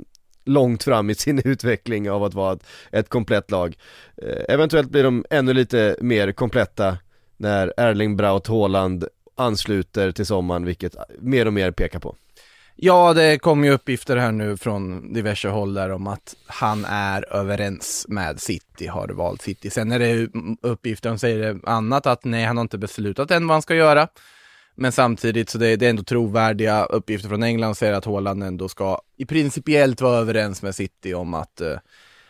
långt 0.45 0.83
fram 0.83 1.09
i 1.09 1.15
sin 1.15 1.41
utveckling 1.45 2.11
av 2.11 2.23
att 2.23 2.33
vara 2.33 2.53
ett, 2.53 2.63
ett 2.91 3.09
komplett 3.09 3.51
lag 3.51 3.77
eh, 4.21 4.53
Eventuellt 4.53 4.89
blir 4.89 5.03
de 5.03 5.25
ännu 5.29 5.53
lite 5.53 5.95
mer 6.01 6.31
kompletta 6.31 6.97
när 7.39 7.73
Erling 7.78 8.17
Braut 8.17 8.47
Haaland 8.47 9.08
ansluter 9.36 10.12
till 10.12 10.25
sommaren, 10.25 10.65
vilket 10.65 10.95
mer 11.19 11.45
och 11.45 11.54
mer 11.54 11.71
pekar 11.71 11.99
på 11.99 12.15
Ja, 12.82 13.13
det 13.13 13.39
kom 13.39 13.63
ju 13.65 13.71
uppgifter 13.71 14.17
här 14.17 14.32
nu 14.32 14.58
från 14.58 15.13
diverse 15.13 15.49
håll 15.49 15.73
där 15.73 15.89
om 15.91 16.08
att 16.08 16.36
han 16.47 16.86
är 16.86 17.34
överens 17.34 18.06
med 18.10 18.41
City, 18.41 18.88
har 18.88 19.08
valt 19.08 19.41
City. 19.41 19.69
Sen 19.69 19.91
är 19.91 19.99
det 19.99 20.30
uppgifter 20.62 21.10
som 21.10 21.19
säger 21.19 21.60
annat, 21.63 22.06
att 22.06 22.25
nej, 22.25 22.45
han 22.45 22.58
har 22.58 22.62
inte 22.62 22.78
beslutat 22.78 23.32
än 23.32 23.47
vad 23.47 23.56
han 23.56 23.62
ska 23.62 23.75
göra. 23.75 24.08
Men 24.75 24.91
samtidigt 24.91 25.49
så 25.49 25.58
det, 25.58 25.75
det 25.75 25.86
är 25.86 25.89
ändå 25.89 26.04
trovärdiga 26.04 26.86
uppgifter 26.86 27.30
från 27.30 27.43
England 27.43 27.69
som 27.69 27.80
säger 27.80 27.93
att 27.93 28.06
Haaland 28.06 28.43
ändå 28.43 28.69
ska 28.69 29.02
i 29.17 29.25
principiellt 29.25 30.02
vara 30.02 30.17
överens 30.17 30.62
med 30.62 30.75
City 30.75 31.13
om 31.13 31.34
att 31.34 31.62
eh, 31.62 31.78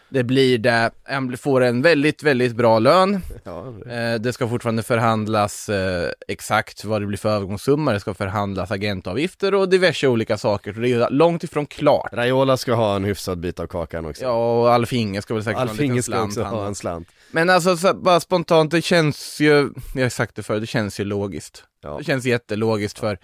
det 0.09 0.23
blir 0.23 0.57
det, 0.57 0.91
han 1.03 1.37
får 1.37 1.61
en 1.61 1.81
väldigt, 1.81 2.23
väldigt 2.23 2.55
bra 2.55 2.79
lön. 2.79 3.21
ja, 3.43 3.73
Eh, 3.89 4.19
det 4.19 4.33
ska 4.33 4.47
fortfarande 4.47 4.83
förhandlas 4.83 5.69
eh, 5.69 6.11
exakt 6.27 6.85
vad 6.85 7.01
det 7.01 7.05
blir 7.05 7.17
för 7.17 7.29
övergångssumma, 7.29 7.93
det 7.93 7.99
ska 7.99 8.13
förhandlas 8.13 8.71
agentavgifter 8.71 9.53
och 9.53 9.69
diverse 9.69 10.07
olika 10.07 10.37
saker. 10.37 10.73
Så 10.73 10.79
det 10.79 10.89
är 10.89 11.09
långt 11.09 11.43
ifrån 11.43 11.65
klart. 11.65 12.09
Raiola 12.13 12.57
ska 12.57 12.73
ha 12.73 12.95
en 12.95 13.03
hyfsad 13.03 13.39
bit 13.39 13.59
av 13.59 13.67
kakan 13.67 14.05
också 14.05 14.23
Ja, 14.23 14.59
och 14.61 14.73
Alf 14.73 14.93
Inge 14.93 15.21
ska 15.21 15.33
väl 15.33 15.43
säkert 15.43 15.57
ha 15.57 15.63
en 15.63 15.69
Alf 15.69 15.79
liten 15.79 15.91
Inge 15.93 16.03
ska 16.03 16.11
slant. 16.11 16.27
också 16.37 16.43
ha 16.43 16.67
en 16.67 16.75
slant 16.75 17.07
Men 17.31 17.49
alltså 17.49 17.77
så, 17.77 17.93
bara 17.93 18.19
spontant, 18.19 18.71
det 18.71 18.81
känns 18.81 19.39
ju, 19.39 19.69
jag 19.95 20.01
har 20.01 20.09
sagt 20.09 20.35
det 20.35 20.43
förr, 20.43 20.59
det 20.59 20.67
känns 20.67 20.99
ju 20.99 21.03
logiskt. 21.03 21.63
Ja. 21.83 21.97
Det 21.97 22.03
känns 22.03 22.25
jättelogiskt 22.25 22.99
för, 22.99 23.17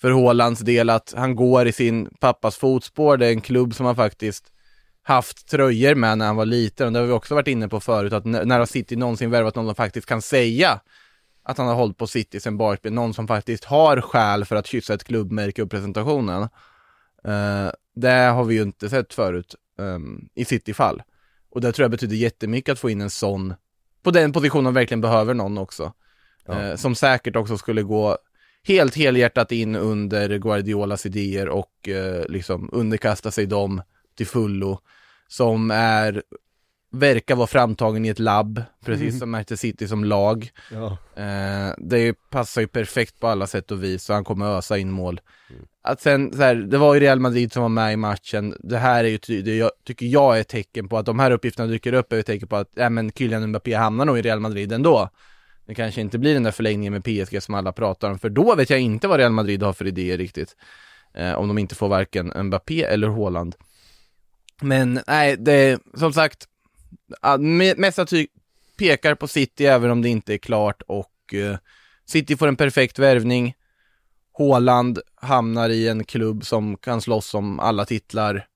för 0.00 0.10
Haalands 0.10 0.60
del 0.60 0.90
att 0.90 1.14
han 1.16 1.36
går 1.36 1.66
i 1.68 1.72
sin 1.72 2.08
pappas 2.20 2.56
fotspår. 2.56 3.16
Det 3.16 3.26
är 3.26 3.30
en 3.30 3.40
klubb 3.40 3.74
som 3.74 3.86
han 3.86 3.96
faktiskt 3.96 4.44
haft 5.08 5.48
tröjor 5.48 5.94
med 5.94 6.18
när 6.18 6.26
han 6.26 6.36
var 6.36 6.46
liten. 6.46 6.86
Och 6.86 6.92
det 6.92 6.98
har 6.98 7.06
vi 7.06 7.12
också 7.12 7.34
varit 7.34 7.48
inne 7.48 7.68
på 7.68 7.80
förut, 7.80 8.12
att 8.12 8.24
när 8.24 8.58
har 8.58 8.66
City 8.66 8.96
någonsin 8.96 9.30
värvat 9.30 9.54
någon 9.54 9.66
som 9.66 9.74
faktiskt 9.74 10.06
kan 10.06 10.22
säga 10.22 10.80
att 11.42 11.58
han 11.58 11.66
har 11.66 11.74
hållit 11.74 11.96
på 11.96 12.06
City 12.06 12.40
sen 12.40 12.56
Barkby, 12.56 12.90
någon 12.90 13.14
som 13.14 13.28
faktiskt 13.28 13.64
har 13.64 14.00
skäl 14.00 14.44
för 14.44 14.56
att 14.56 14.66
kyssa 14.66 14.94
ett 14.94 15.04
klubbmärke 15.04 15.62
och 15.62 15.70
presentationen. 15.70 16.42
Uh, 17.28 17.70
det 17.94 18.10
har 18.10 18.44
vi 18.44 18.54
ju 18.54 18.62
inte 18.62 18.90
sett 18.90 19.14
förut 19.14 19.54
ehm, 19.78 20.28
i 20.34 20.44
City-fall. 20.44 21.02
Och 21.50 21.60
det 21.60 21.72
tror 21.72 21.84
jag 21.84 21.90
betyder 21.90 22.16
jättemycket 22.16 22.72
att 22.72 22.78
få 22.78 22.90
in 22.90 23.00
en 23.00 23.10
sån, 23.10 23.54
på 24.02 24.10
den 24.10 24.32
positionen 24.32 24.74
verkligen 24.74 25.00
behöver 25.00 25.34
någon 25.34 25.58
också. 25.58 25.92
Ja. 26.46 26.60
Eh, 26.60 26.76
som 26.76 26.94
säkert 26.94 27.36
också 27.36 27.58
skulle 27.58 27.82
gå 27.82 28.18
helt 28.62 28.94
helhjärtat 28.94 29.52
in 29.52 29.76
under 29.76 30.38
Guardiolas 30.38 31.06
idéer 31.06 31.48
och 31.48 31.88
eh, 31.88 32.26
liksom 32.28 32.68
underkasta 32.72 33.30
sig 33.30 33.46
dem 33.46 33.82
till 34.16 34.26
fullo. 34.26 34.80
Som 35.28 35.70
är, 35.70 36.22
verkar 36.90 37.36
vara 37.36 37.46
framtagen 37.46 38.04
i 38.04 38.08
ett 38.08 38.18
labb, 38.18 38.62
precis 38.84 39.18
som 39.18 39.30
Manchester 39.30 39.56
City 39.56 39.88
som 39.88 40.04
lag. 40.04 40.50
Ja. 40.72 40.96
Eh, 41.22 41.74
det 41.78 42.14
passar 42.30 42.60
ju 42.60 42.66
perfekt 42.66 43.20
på 43.20 43.26
alla 43.26 43.46
sätt 43.46 43.70
och 43.70 43.84
vis 43.84 44.04
så 44.04 44.12
han 44.12 44.24
kommer 44.24 44.46
ösa 44.46 44.78
in 44.78 44.90
mål. 44.90 45.20
Att 45.82 46.00
sen, 46.00 46.32
så 46.32 46.42
här, 46.42 46.54
det 46.54 46.78
var 46.78 46.94
ju 46.94 47.00
Real 47.00 47.20
Madrid 47.20 47.52
som 47.52 47.62
var 47.62 47.68
med 47.68 47.92
i 47.92 47.96
matchen. 47.96 48.54
Det 48.60 48.78
här 48.78 49.04
är 49.04 49.08
ju, 49.08 49.42
det 49.42 49.56
jag, 49.56 49.70
tycker 49.84 50.06
jag 50.06 50.36
är 50.36 50.40
ett 50.40 50.48
tecken 50.48 50.88
på 50.88 50.98
att 50.98 51.06
de 51.06 51.18
här 51.18 51.30
uppgifterna 51.30 51.68
dyker 51.68 51.92
upp, 51.92 52.12
är 52.12 52.18
ett 52.18 52.26
tecken 52.26 52.48
på 52.48 52.56
att, 52.56 52.70
ja 52.74 52.90
men 52.90 53.12
Kylian 53.12 53.46
Mbappé 53.48 53.74
hamnar 53.74 54.04
nog 54.04 54.18
i 54.18 54.22
Real 54.22 54.40
Madrid 54.40 54.72
ändå. 54.72 55.08
Det 55.66 55.74
kanske 55.74 56.00
inte 56.00 56.18
blir 56.18 56.34
den 56.34 56.42
där 56.42 56.50
förlängningen 56.50 56.92
med 56.92 57.04
PSG 57.04 57.42
som 57.42 57.54
alla 57.54 57.72
pratar 57.72 58.10
om, 58.10 58.18
för 58.18 58.28
då 58.28 58.54
vet 58.54 58.70
jag 58.70 58.80
inte 58.80 59.08
vad 59.08 59.18
Real 59.18 59.32
Madrid 59.32 59.62
har 59.62 59.72
för 59.72 59.86
idéer 59.86 60.18
riktigt. 60.18 60.56
Eh, 61.14 61.34
om 61.34 61.48
de 61.48 61.58
inte 61.58 61.74
får 61.74 61.88
varken 61.88 62.32
Mbappé 62.46 62.84
eller 62.84 63.08
Haaland. 63.08 63.54
Men 64.60 65.00
nej, 65.06 65.36
det 65.36 65.80
som 65.94 66.12
sagt, 66.12 66.44
ja, 67.22 67.36
me- 67.36 67.74
mesta 67.78 68.06
pekar 68.78 69.14
på 69.14 69.28
City 69.28 69.66
även 69.66 69.90
om 69.90 70.02
det 70.02 70.08
inte 70.08 70.34
är 70.34 70.38
klart 70.38 70.82
och 70.86 71.34
eh, 71.34 71.56
City 72.06 72.36
får 72.36 72.48
en 72.48 72.56
perfekt 72.56 72.98
värvning. 72.98 73.54
Haaland 74.38 74.98
hamnar 75.16 75.68
i 75.68 75.88
en 75.88 76.04
klubb 76.04 76.46
som 76.46 76.76
kan 76.76 77.00
slåss 77.00 77.34
om 77.34 77.60
alla 77.60 77.84
titlar. 77.84 78.46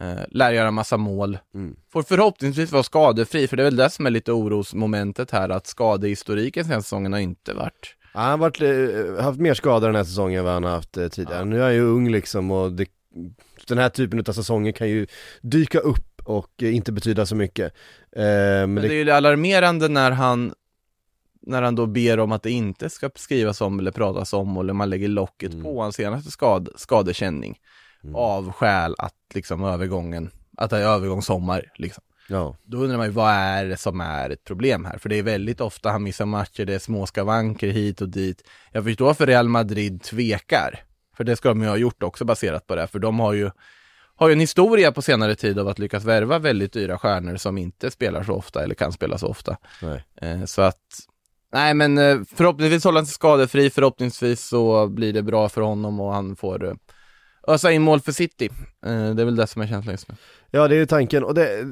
Eh, 0.00 0.20
lär 0.30 0.52
göra 0.52 0.70
massa 0.70 0.96
mål. 0.96 1.38
Mm. 1.54 1.76
Får 1.92 2.02
förhoppningsvis 2.02 2.72
vara 2.72 2.82
skadefri, 2.82 3.48
för 3.48 3.56
det 3.56 3.62
är 3.62 3.64
väl 3.64 3.76
det 3.76 3.90
som 3.90 4.06
är 4.06 4.10
lite 4.10 4.32
orosmomentet 4.32 5.30
här, 5.30 5.48
att 5.48 5.66
skadehistoriken 5.66 6.64
sen 6.64 6.82
säsongen 6.82 7.12
har 7.12 7.20
inte 7.20 7.54
varit. 7.54 7.96
Ja, 8.14 8.20
Han 8.20 8.30
har 8.30 8.38
varit, 8.38 8.62
eh, 8.62 9.24
haft 9.24 9.40
mer 9.40 9.54
skador 9.54 9.86
den 9.88 9.96
här 9.96 10.04
säsongen 10.04 10.38
än 10.38 10.44
vad 10.44 10.54
han 10.54 10.64
har 10.64 10.70
haft 10.70 10.92
tidigare. 10.92 11.44
Nu 11.44 11.58
är 11.58 11.62
han 11.62 11.74
ju 11.74 11.80
ung 11.80 12.10
liksom 12.10 12.50
och 12.50 12.72
det, 12.72 12.88
den 13.68 13.78
här 13.78 13.88
typen 13.88 14.24
av 14.28 14.32
säsonger 14.32 14.72
kan 14.72 14.88
ju 14.88 15.06
dyka 15.42 15.78
upp 15.78 16.20
och 16.24 16.62
inte 16.62 16.92
betyda 16.92 17.26
så 17.26 17.36
mycket. 17.36 17.72
Eh, 18.16 18.22
men 18.22 18.74
Men 18.74 18.82
det, 18.82 18.88
det 18.88 18.94
är 18.94 19.04
ju 19.04 19.10
alarmerande 19.10 19.88
när 19.88 20.10
han 20.10 20.54
när 21.46 21.62
han 21.62 21.74
då 21.74 21.86
ber 21.86 22.18
om 22.20 22.32
att 22.32 22.42
det 22.42 22.50
inte 22.50 22.90
ska 22.90 23.10
skrivas 23.14 23.60
om 23.60 23.78
eller 23.78 23.90
pratas 23.90 24.32
om 24.32 24.56
eller 24.56 24.72
man 24.72 24.90
lägger 24.90 25.08
locket 25.08 25.52
Mm. 25.52 25.64
på 25.64 25.82
hans 25.82 25.96
senaste 25.96 26.30
skad, 26.30 26.68
skadekänning 26.76 27.58
Mm. 28.04 28.16
av 28.16 28.52
skäl 28.52 28.94
att 28.98 29.14
liksom 29.34 29.64
övergången, 29.64 30.30
att 30.56 30.70
det 30.70 30.76
är 30.78 30.82
övergångssommar 30.82 31.72
liksom. 31.76 32.04
ja. 32.28 32.56
Då 32.64 32.78
undrar 32.78 32.96
man 32.96 33.06
ju 33.06 33.12
vad 33.12 33.30
är 33.32 33.64
det 33.64 33.76
som 33.76 34.00
är 34.00 34.30
ett 34.30 34.44
problem 34.44 34.84
här? 34.84 34.98
För 34.98 35.08
det 35.08 35.16
är 35.18 35.22
väldigt 35.22 35.60
ofta 35.60 35.90
han 35.90 36.02
missar 36.02 36.26
matcher, 36.26 36.64
det 36.64 36.74
är 36.74 36.78
små 36.78 37.06
skavanker 37.06 37.68
hit 37.68 38.00
och 38.00 38.08
dit. 38.08 38.42
Jag 38.72 38.84
förstår 38.84 39.14
för 39.14 39.26
Real 39.26 39.48
Madrid 39.48 40.02
tvekar. 40.02 40.82
För 41.16 41.24
det 41.24 41.36
ska 41.36 41.48
de 41.48 41.62
ju 41.62 41.68
ha 41.68 41.76
gjort 41.76 42.02
också 42.02 42.24
baserat 42.24 42.66
på 42.66 42.74
det, 42.74 42.86
för 42.86 42.98
de 42.98 43.20
har 43.20 43.32
ju 43.32 43.50
har 44.16 44.28
ju 44.28 44.32
en 44.32 44.40
historia 44.40 44.92
på 44.92 45.02
senare 45.02 45.34
tid 45.34 45.58
av 45.58 45.68
att 45.68 45.78
lyckas 45.78 46.04
värva 46.04 46.38
väldigt 46.38 46.72
dyra 46.72 46.98
stjärnor 46.98 47.36
som 47.36 47.58
inte 47.58 47.90
spelar 47.90 48.22
så 48.22 48.32
ofta 48.32 48.62
eller 48.62 48.74
kan 48.74 48.92
spela 48.92 49.18
så 49.18 49.26
ofta. 49.26 49.56
Eh, 50.16 50.44
så 50.44 50.62
att, 50.62 50.80
nej 51.52 51.74
men 51.74 51.98
eh, 51.98 52.18
förhoppningsvis 52.34 52.84
håller 52.84 52.98
han 52.98 53.06
sig 53.06 53.14
skadefri, 53.14 53.70
förhoppningsvis 53.70 54.48
så 54.48 54.86
blir 54.86 55.12
det 55.12 55.22
bra 55.22 55.48
för 55.48 55.60
honom 55.60 56.00
och 56.00 56.12
han 56.12 56.36
får 56.36 56.64
eh, 56.64 56.74
ösa 57.48 57.72
in 57.72 57.82
mål 57.82 58.00
för 58.00 58.12
City. 58.12 58.50
Eh, 58.86 59.10
det 59.14 59.22
är 59.22 59.24
väl 59.24 59.36
det 59.36 59.46
som 59.46 59.62
är 59.62 59.66
känslan 59.66 59.92
just 59.92 60.08
nu. 60.08 60.14
Ja 60.50 60.68
det 60.68 60.74
är 60.74 60.78
ju 60.78 60.86
tanken 60.86 61.24
och 61.24 61.34
det, 61.34 61.64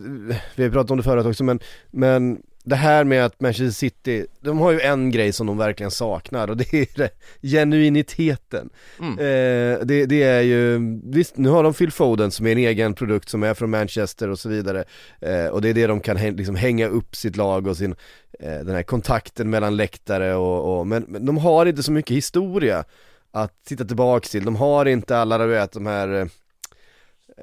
vi 0.55 0.65
har 0.65 0.71
pratat 0.71 0.91
om 0.91 0.97
det 0.97 1.03
förut 1.03 1.27
också 1.27 1.45
men, 1.45 1.61
men 1.91 2.43
det 2.65 2.77
här 2.77 3.05
med 3.05 3.25
att 3.25 3.41
Manchester 3.41 3.71
City, 3.71 4.27
de 4.41 4.59
har 4.59 4.71
ju 4.71 4.81
en 4.81 5.11
grej 5.11 5.33
som 5.33 5.47
de 5.47 5.59
verkligen 5.59 5.91
saknar 5.91 6.49
och 6.49 6.57
det 6.57 6.75
är 6.75 6.89
det, 6.95 7.11
genuiniteten. 7.43 8.71
Mm. 9.01 9.19
Eh, 9.19 9.87
det, 9.87 10.07
det 10.07 10.23
är 10.23 10.41
ju, 10.41 10.79
visst 11.05 11.37
nu 11.37 11.49
har 11.49 11.63
de 11.63 11.75
Phil 11.75 11.93
Foden 11.93 12.31
som 12.31 12.47
är 12.47 12.53
en 12.53 12.59
egen 12.59 12.95
produkt 12.95 13.29
som 13.29 13.43
är 13.43 13.55
från 13.55 13.71
Manchester 13.71 14.29
och 14.29 14.39
så 14.39 14.49
vidare. 14.49 14.85
Eh, 15.21 15.47
och 15.47 15.63
det 15.63 15.69
är 15.69 15.75
det 15.75 15.87
de 15.87 16.01
kan 16.01 16.17
liksom 16.17 16.57
hänga 16.57 16.89
upp 16.89 17.17
sitt 17.17 17.37
lag 17.37 17.67
och 17.67 17.77
sin, 17.77 17.95
eh, 18.41 18.59
den 18.59 18.75
här 18.75 18.83
kontakten 18.83 19.51
mellan 19.51 19.77
läktare 19.77 20.35
och, 20.35 20.79
och 20.79 20.87
men, 20.87 21.05
men 21.09 21.27
de 21.27 21.39
har 21.39 21.67
inte 21.67 21.83
så 21.83 21.93
mycket 21.93 22.17
historia 22.17 22.85
att 23.31 23.65
titta 23.65 23.85
tillbaks 23.85 24.31
till. 24.31 24.45
De 24.45 24.57
har 24.57 24.87
inte 24.87 25.19
alla, 25.19 25.39
du 25.39 25.47
vet, 25.47 25.73
de 25.73 25.87
här 25.87 26.29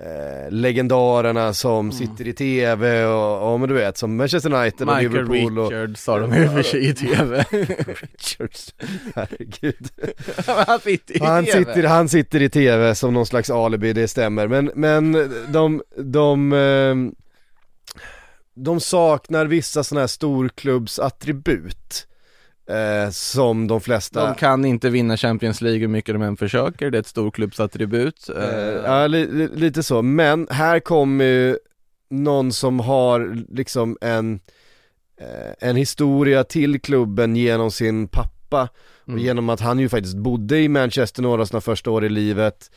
eh, 0.03 0.09
eh, 0.09 0.51
legendarerna 0.51 1.53
som 1.53 1.91
sitter 1.91 2.27
i 2.27 2.33
tv 2.33 3.05
och, 3.05 3.53
och 3.53 3.59
men 3.59 3.69
du 3.69 3.75
vet 3.75 3.97
som 3.97 4.15
Manchester 4.15 4.53
United 4.53 4.89
och 4.89 4.95
Michael 4.95 5.27
Liverpool 5.27 5.59
och 5.59 5.71
Richards 5.71 6.03
sa 6.03 6.19
de 6.19 6.33
i 6.33 6.47
och 6.47 6.51
för 6.51 6.63
sig 6.63 6.89
i 6.89 6.93
tv. 6.93 7.45
Richards, 7.51 8.75
herregud 9.15 9.89
han 10.67 10.79
sitter 10.79 11.17
i 11.17 11.25
han 11.25 11.45
TV. 11.45 11.65
sitter, 11.65 11.83
han 11.83 12.09
sitter 12.09 12.41
i 12.41 12.49
tv 12.49 12.95
som 12.95 13.13
någon 13.13 13.25
slags 13.25 13.49
alibi, 13.49 13.93
det 13.93 14.07
stämmer 14.07 14.47
men, 14.47 14.71
men 14.75 15.11
de, 15.51 15.81
de, 15.97 16.53
ehm, 16.53 17.15
de 18.55 18.79
saknar 18.79 19.45
vissa 19.45 19.83
sådana 19.83 20.01
här 20.01 20.07
storklubbsattribut 20.07 22.07
eh, 22.69 23.09
som 23.11 23.67
de 23.67 23.81
flesta 23.81 24.25
De 24.25 24.35
kan 24.35 24.65
inte 24.65 24.89
vinna 24.89 25.17
Champions 25.17 25.61
League 25.61 25.79
hur 25.79 25.87
mycket 25.87 26.15
de 26.15 26.21
än 26.21 26.37
försöker, 26.37 26.91
det 26.91 26.97
är 26.97 26.99
ett 26.99 27.07
storklubbsattribut. 27.07 28.29
Eh, 28.29 28.43
Eh, 28.43 28.73
Ja, 28.85 29.07
li, 29.07 29.27
li, 29.31 29.47
lite 29.55 29.83
så, 29.83 30.01
men 30.01 30.47
här 30.51 30.79
kommer 30.79 31.25
ju 31.25 31.57
någon 32.09 32.51
som 32.53 32.79
har 32.79 33.37
liksom 33.49 33.97
en, 34.01 34.39
eh, 35.21 35.69
en 35.69 35.75
historia 35.75 36.43
till 36.43 36.81
klubben 36.81 37.35
genom 37.35 37.71
sin 37.71 38.07
pappa 38.07 38.69
och 39.03 39.09
Mm. 39.09 39.21
genom 39.21 39.49
att 39.49 39.59
han 39.59 39.79
ju 39.79 39.89
faktiskt 39.89 40.15
bodde 40.17 40.59
i 40.59 40.67
Manchester 40.69 41.21
några 41.21 41.41
av 41.41 41.45
sina 41.45 41.61
första 41.61 41.91
år 41.91 42.05
i 42.05 42.09
livet 42.09 42.71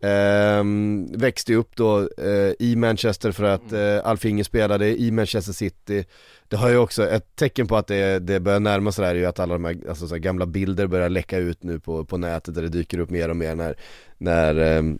ehm, 0.00 1.06
växte 1.12 1.54
upp 1.54 1.76
då 1.76 2.00
eh, 2.18 2.52
i 2.58 2.76
Manchester 2.76 3.32
för 3.32 3.44
att 3.44 3.72
Mm. 3.72 3.96
eh, 3.98 4.06
Alf 4.06 4.24
Inge 4.24 4.44
spelade 4.44 5.00
i 5.00 5.10
Manchester 5.10 5.52
City 5.52 6.04
Det 6.48 6.56
har 6.56 6.68
ju 6.70 6.76
också, 6.76 7.08
ett 7.08 7.36
tecken 7.36 7.66
på 7.66 7.76
att 7.76 7.86
det, 7.86 8.18
det 8.18 8.40
börjar 8.40 8.60
närma 8.60 8.92
sig 8.92 9.02
det 9.02 9.06
här 9.06 9.14
är 9.14 9.18
ju 9.18 9.26
att 9.26 9.40
alla 9.40 9.52
de 9.54 9.64
här, 9.64 9.76
alltså 9.88 10.08
så 10.08 10.14
här 10.14 10.20
gamla 10.20 10.46
bilder 10.46 10.86
börjar 10.86 11.08
läcka 11.08 11.38
ut 11.38 11.62
nu 11.62 11.80
på, 11.80 12.04
på 12.04 12.18
nätet 12.18 12.54
där 12.54 12.62
det 12.62 12.68
dyker 12.68 12.98
upp 12.98 13.10
mer 13.10 13.28
och 13.28 13.36
mer 13.36 13.54
när, 13.54 13.74
när 14.18 14.56
ehm, 14.56 14.98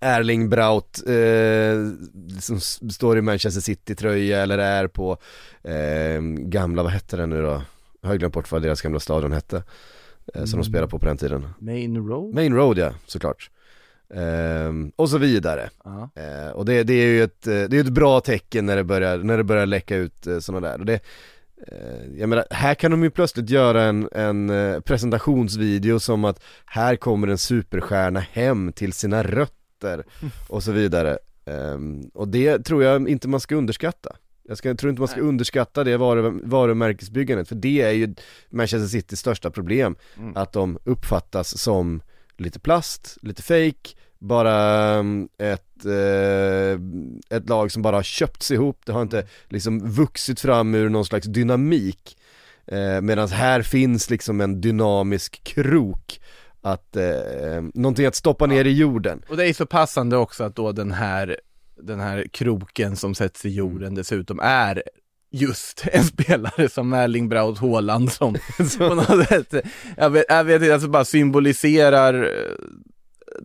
Erling 0.00 0.48
Braut 0.48 1.02
eh, 1.06 1.92
som 2.40 2.60
står 2.90 3.18
i 3.18 3.20
Manchester 3.20 3.60
City-tröja 3.60 4.42
eller 4.42 4.58
är 4.58 4.86
på 4.86 5.16
eh, 5.62 6.20
gamla, 6.22 6.82
vad 6.82 6.92
hette 6.92 7.16
den 7.16 7.30
nu 7.30 7.42
då? 7.42 7.62
Jag 8.00 8.08
har 8.08 8.16
glömt 8.16 8.34
bort 8.34 8.52
vad 8.52 8.62
deras 8.62 8.80
gamla 8.82 9.00
stadion 9.00 9.32
hette 9.32 9.62
eh, 10.34 10.44
Som 10.44 10.60
de 10.60 10.64
spelade 10.64 10.88
på 10.88 10.98
på 10.98 11.06
den 11.06 11.16
tiden 11.16 11.48
Main 11.58 12.08
Road? 12.08 12.34
Main 12.34 12.54
Road 12.54 12.78
ja, 12.78 12.92
såklart 13.06 13.50
eh, 14.14 14.72
Och 14.96 15.10
så 15.10 15.18
vidare. 15.18 15.70
Eh, 16.14 16.50
Och 16.52 16.64
det, 16.64 16.82
det 16.82 16.94
är 16.94 17.06
ju 17.06 17.22
ett, 17.22 17.46
eh, 17.46 17.52
det 17.62 17.76
är 17.76 17.80
ett 17.80 17.88
bra 17.88 18.20
tecken 18.20 18.66
när 18.66 18.76
det 18.76 18.84
börjar, 18.84 19.18
när 19.18 19.36
det 19.36 19.44
börjar 19.44 19.66
läcka 19.66 19.96
ut 19.96 20.26
eh, 20.26 20.38
sådana 20.38 20.68
där. 20.68 20.78
Och 20.78 20.86
det 20.86 21.00
jag 22.16 22.28
menar, 22.28 22.44
här 22.50 22.74
kan 22.74 22.90
de 22.90 23.02
ju 23.02 23.10
plötsligt 23.10 23.50
göra 23.50 23.82
en, 23.82 24.08
en 24.12 24.48
presentationsvideo 24.82 26.00
som 26.00 26.24
att 26.24 26.42
här 26.66 26.96
kommer 26.96 27.28
en 27.28 27.38
superstjärna 27.38 28.20
hem 28.20 28.72
till 28.72 28.92
sina 28.92 29.22
rötter 29.22 30.04
och 30.48 30.62
så 30.62 30.72
vidare. 30.72 31.18
Ehm, 31.44 32.10
Och 32.14 32.28
det 32.28 32.58
tror 32.64 32.84
jag 32.84 33.08
inte 33.08 33.28
man 33.28 33.40
ska 33.40 33.56
underskatta. 33.56 34.16
Jag 34.48 34.58
ska, 34.58 34.74
tror 34.74 34.90
inte 34.90 35.00
man 35.00 35.08
ska 35.08 35.20
underskatta 35.20 35.84
det 35.84 35.96
varu, 35.96 36.40
varumärkesbyggandet 36.44 37.48
för 37.48 37.54
det 37.54 37.82
är 37.82 37.92
ju 37.92 38.14
Manchester 38.50 38.88
Citys 38.88 39.20
största 39.20 39.50
problem. 39.50 39.96
Mm. 40.18 40.36
Att 40.36 40.52
de 40.52 40.78
uppfattas 40.84 41.58
som 41.58 42.02
lite 42.40 42.60
plast, 42.60 43.18
lite 43.22 43.42
fake 43.42 43.94
bara 44.18 44.98
um, 44.98 45.28
ett, 45.38 45.84
eh, 45.84 46.80
ett 47.38 47.48
lag 47.48 47.72
som 47.72 47.82
bara 47.82 47.96
har 47.96 48.02
köpts 48.02 48.50
ihop, 48.50 48.80
det 48.84 48.92
har 48.92 49.02
inte 49.02 49.26
liksom 49.48 49.90
vuxit 49.90 50.40
fram 50.40 50.74
ur 50.74 50.88
någon 50.88 51.04
slags 51.04 51.26
dynamik. 51.26 52.18
Eh, 52.66 53.00
Medan 53.00 53.28
här 53.28 53.62
finns 53.62 54.10
liksom 54.10 54.40
en 54.40 54.60
dynamisk 54.60 55.44
krok 55.44 56.20
att, 56.60 56.96
eh, 56.96 57.62
någonting 57.74 58.06
att 58.06 58.14
stoppa 58.14 58.46
ner 58.46 58.64
i 58.64 58.72
jorden. 58.72 59.22
Och 59.28 59.36
det 59.36 59.48
är 59.48 59.54
så 59.54 59.66
passande 59.66 60.16
också 60.16 60.44
att 60.44 60.56
då 60.56 60.72
den 60.72 60.92
här, 60.92 61.36
den 61.82 62.00
här 62.00 62.26
kroken 62.32 62.96
som 62.96 63.14
sätts 63.14 63.44
i 63.44 63.48
jorden 63.48 63.94
dessutom 63.94 64.40
är 64.42 64.82
just 65.30 65.84
en 65.92 66.04
spelare 66.04 66.68
som 66.68 66.92
Erling 66.92 67.28
Braut 67.28 67.58
Haaland 67.58 68.12
som 68.12 68.34
på 68.78 68.94
något 68.94 69.28
sätt, 69.28 69.54
jag 69.96 70.10
vet, 70.10 70.24
jag 70.28 70.44
vet 70.44 70.62
inte, 70.62 70.74
alltså 70.74 70.88
bara 70.88 71.04
symboliserar 71.04 72.22
eh, 72.22 72.54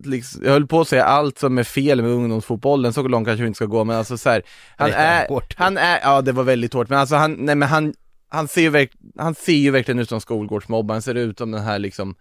Liksom, 0.04 0.44
jag 0.44 0.52
höll 0.52 0.66
på 0.66 0.80
att 0.80 0.88
säga 0.88 1.04
allt 1.04 1.38
som 1.38 1.58
är 1.58 1.62
fel 1.62 2.02
med 2.02 2.10
ungdomsfotbollen, 2.10 2.92
så 2.92 3.08
långt 3.08 3.26
kanske 3.26 3.42
vi 3.42 3.46
inte 3.46 3.56
ska 3.56 3.66
gå 3.66 3.84
men 3.84 3.96
alltså 3.96 4.18
så 4.18 4.30
här, 4.30 4.42
han 4.76 4.90
är 4.90 5.28
hårt. 5.28 5.54
han 5.56 5.78
är, 5.78 6.00
ja 6.02 6.22
det 6.22 6.32
var 6.32 6.44
väldigt 6.44 6.72
hårt 6.72 6.88
men 6.88 6.98
alltså 6.98 7.14
han, 7.16 7.32
nej 7.32 7.54
men 7.54 7.68
han, 7.68 7.94
han 8.28 8.48
ser 8.48 8.60
ju 8.60 8.68
verk, 8.68 8.92
han 9.18 9.34
ser 9.34 9.52
ju 9.52 9.70
verkligen 9.70 9.98
ut 9.98 10.08
som 10.08 10.20
skolgårdsmobb, 10.20 10.90
han 10.90 11.02
ser 11.02 11.14
ut 11.14 11.38
som 11.38 11.50
den 11.50 11.62
här 11.62 11.78
liksom 11.78 12.14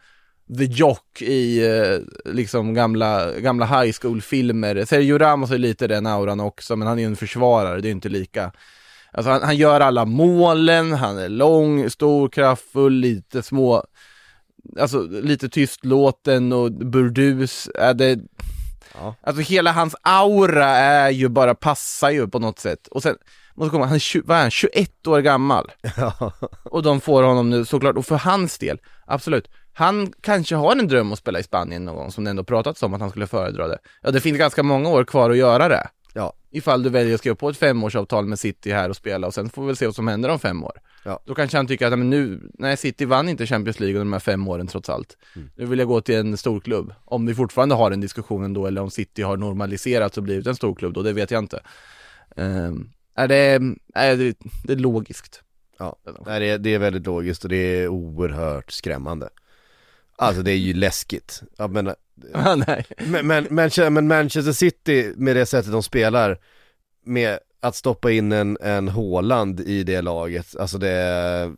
The 0.58 0.64
Jock 0.64 1.22
i 1.22 1.66
eh, 1.68 2.34
liksom 2.34 2.74
gamla, 2.74 3.32
gamla 3.32 3.66
high 3.66 3.94
school-filmer. 4.02 4.86
Sergio 4.86 5.18
Ramos 5.18 5.52
är 5.52 5.58
lite 5.58 5.88
den 5.88 6.06
auran 6.08 6.40
också, 6.40 6.76
men 6.76 6.88
han 6.88 6.98
är 7.00 7.04
ju 7.04 7.08
en 7.08 7.16
försvarare, 7.16 7.82
det 7.82 7.88
är 7.88 7.92
inte 7.92 8.10
lika. 8.10 8.52
Alltså 9.14 9.32
han, 9.32 9.44
han 9.44 9.56
gör 9.56 9.80
alla 9.80 10.06
målen, 10.06 10.94
han 10.94 11.18
är 11.18 11.30
lång, 11.30 11.90
stor, 11.90 12.30
kraftfull, 12.30 12.94
lite 12.94 13.44
små, 13.44 13.84
alltså 14.80 15.02
lite 15.02 15.50
tystlåten 15.50 16.54
och 16.54 16.72
burdus. 16.72 17.70
Är 17.76 17.94
det, 17.94 18.20
Ja. 18.96 19.16
Alltså 19.22 19.42
hela 19.42 19.72
hans 19.72 19.96
aura 20.02 20.68
är 20.68 21.10
ju 21.10 21.30
bara, 21.30 21.56
passar 21.56 22.10
ju 22.10 22.28
på 22.28 22.40
något 22.40 22.60
sätt. 22.60 22.88
Och 22.88 23.04
sen, 23.04 23.16
måste 23.54 23.72
komma, 23.72 23.86
han 23.86 23.96
är, 23.96 24.00
20, 24.00 24.24
vad 24.26 24.38
är 24.38 24.42
han, 24.42 24.52
21 24.52 25.08
år 25.08 25.20
gammal. 25.20 25.72
Och 26.64 26.84
de 26.84 27.02
får 27.02 27.24
honom 27.24 27.50
nu 27.50 27.66
såklart, 27.66 27.96
och 27.96 28.06
för 28.06 28.16
hans 28.16 28.58
del, 28.58 28.78
absolut. 29.06 29.50
Han 29.74 30.14
kanske 30.22 30.56
har 30.56 30.72
en 30.72 30.88
dröm 30.88 31.14
att 31.14 31.20
spela 31.20 31.40
i 31.40 31.44
Spanien 31.44 31.86
någon 31.86 31.96
gång, 31.96 32.12
som 32.12 32.24
det 32.24 32.30
ändå 32.30 32.44
pratats 32.44 32.84
om 32.84 32.94
att 32.94 33.02
han 33.02 33.10
skulle 33.10 33.28
föredra 33.28 33.68
det. 33.68 33.78
Ja, 34.02 34.12
det 34.12 34.22
finns 34.22 34.38
ganska 34.38 34.64
många 34.64 34.90
år 34.90 35.04
kvar 35.04 35.30
att 35.30 35.38
göra 35.38 35.68
det. 35.68 35.88
Ifall 36.56 36.84
du 36.84 36.90
väljer 36.90 37.14
att 37.14 37.20
skriva 37.20 37.36
på 37.36 37.50
ett 37.50 37.58
femårsavtal 37.58 38.26
med 38.26 38.40
City 38.40 38.72
här 38.72 38.90
och 38.90 38.96
spela 38.96 39.28
och 39.28 39.34
sen 39.34 39.50
får 39.50 39.62
vi 39.62 39.68
väl 39.68 39.76
se 39.76 39.86
vad 39.86 39.96
som 39.96 40.08
händer 40.08 40.30
om 40.30 40.40
fem 40.40 40.64
år. 40.64 40.80
Ja. 41.06 41.20
Då 41.26 41.36
kanske 41.36 41.58
han 41.58 41.68
tycker 41.68 41.88
att, 41.88 42.00
men 42.00 42.10
nu, 42.10 42.50
nej 42.54 42.78
City 42.78 43.06
vann 43.06 43.30
inte 43.30 43.46
Champions 43.46 43.80
League 43.80 43.96
under 43.96 44.06
de 44.06 44.14
här 44.14 44.20
fem 44.20 44.48
åren 44.48 44.68
trots 44.68 44.90
allt. 44.90 45.18
Mm. 45.36 45.50
Nu 45.56 45.66
vill 45.66 45.80
jag 45.80 45.88
gå 45.88 46.02
till 46.02 46.16
en 46.16 46.38
storklubb. 46.38 46.94
Om 47.06 47.26
vi 47.26 47.36
fortfarande 47.36 47.76
har 47.76 47.90
den 47.90 48.02
diskussionen 48.02 48.54
då 48.54 48.66
eller 48.68 48.82
om 48.82 48.92
City 48.92 49.22
har 49.22 49.38
normaliserats 49.38 50.18
och 50.18 50.24
blivit 50.24 50.48
en 50.48 50.56
storklubb 50.56 50.94
då, 50.94 51.02
det 51.02 51.14
vet 51.14 51.32
jag 51.32 51.44
inte. 51.44 51.60
Um, 52.36 52.90
är 53.16 53.28
det, 53.28 53.60
är 53.94 54.18
det, 54.18 54.38
det 54.64 54.74
är 54.74 54.78
logiskt. 54.78 55.42
Ja, 55.80 55.96
det, 56.26 56.48
är, 56.48 56.58
det 56.58 56.74
är 56.74 56.80
väldigt 56.80 57.06
logiskt 57.06 57.44
och 57.44 57.50
det 57.50 57.56
är 57.56 57.88
oerhört 57.88 58.72
skrämmande 58.72 59.30
Alltså 60.16 60.42
det 60.42 60.52
är 60.52 60.58
ju 60.58 60.74
läskigt, 60.74 61.42
jag 61.58 61.72
menar, 61.72 61.96
Ah, 62.34 62.56
nej. 62.56 62.86
men, 62.98 63.28
men, 63.28 63.48
Manchester, 63.50 63.90
men 63.90 64.08
Manchester 64.08 64.52
City 64.52 65.14
med 65.16 65.36
det 65.36 65.46
sättet 65.46 65.72
de 65.72 65.84
spelar 65.84 66.40
Med 67.06 67.40
att 67.60 67.76
stoppa 67.76 68.12
in 68.12 68.32
en, 68.32 68.58
en 68.62 68.88
Haaland 68.88 69.60
i 69.60 69.84
det 69.84 70.02
laget, 70.02 70.56
alltså 70.56 70.78
det 70.78 71.56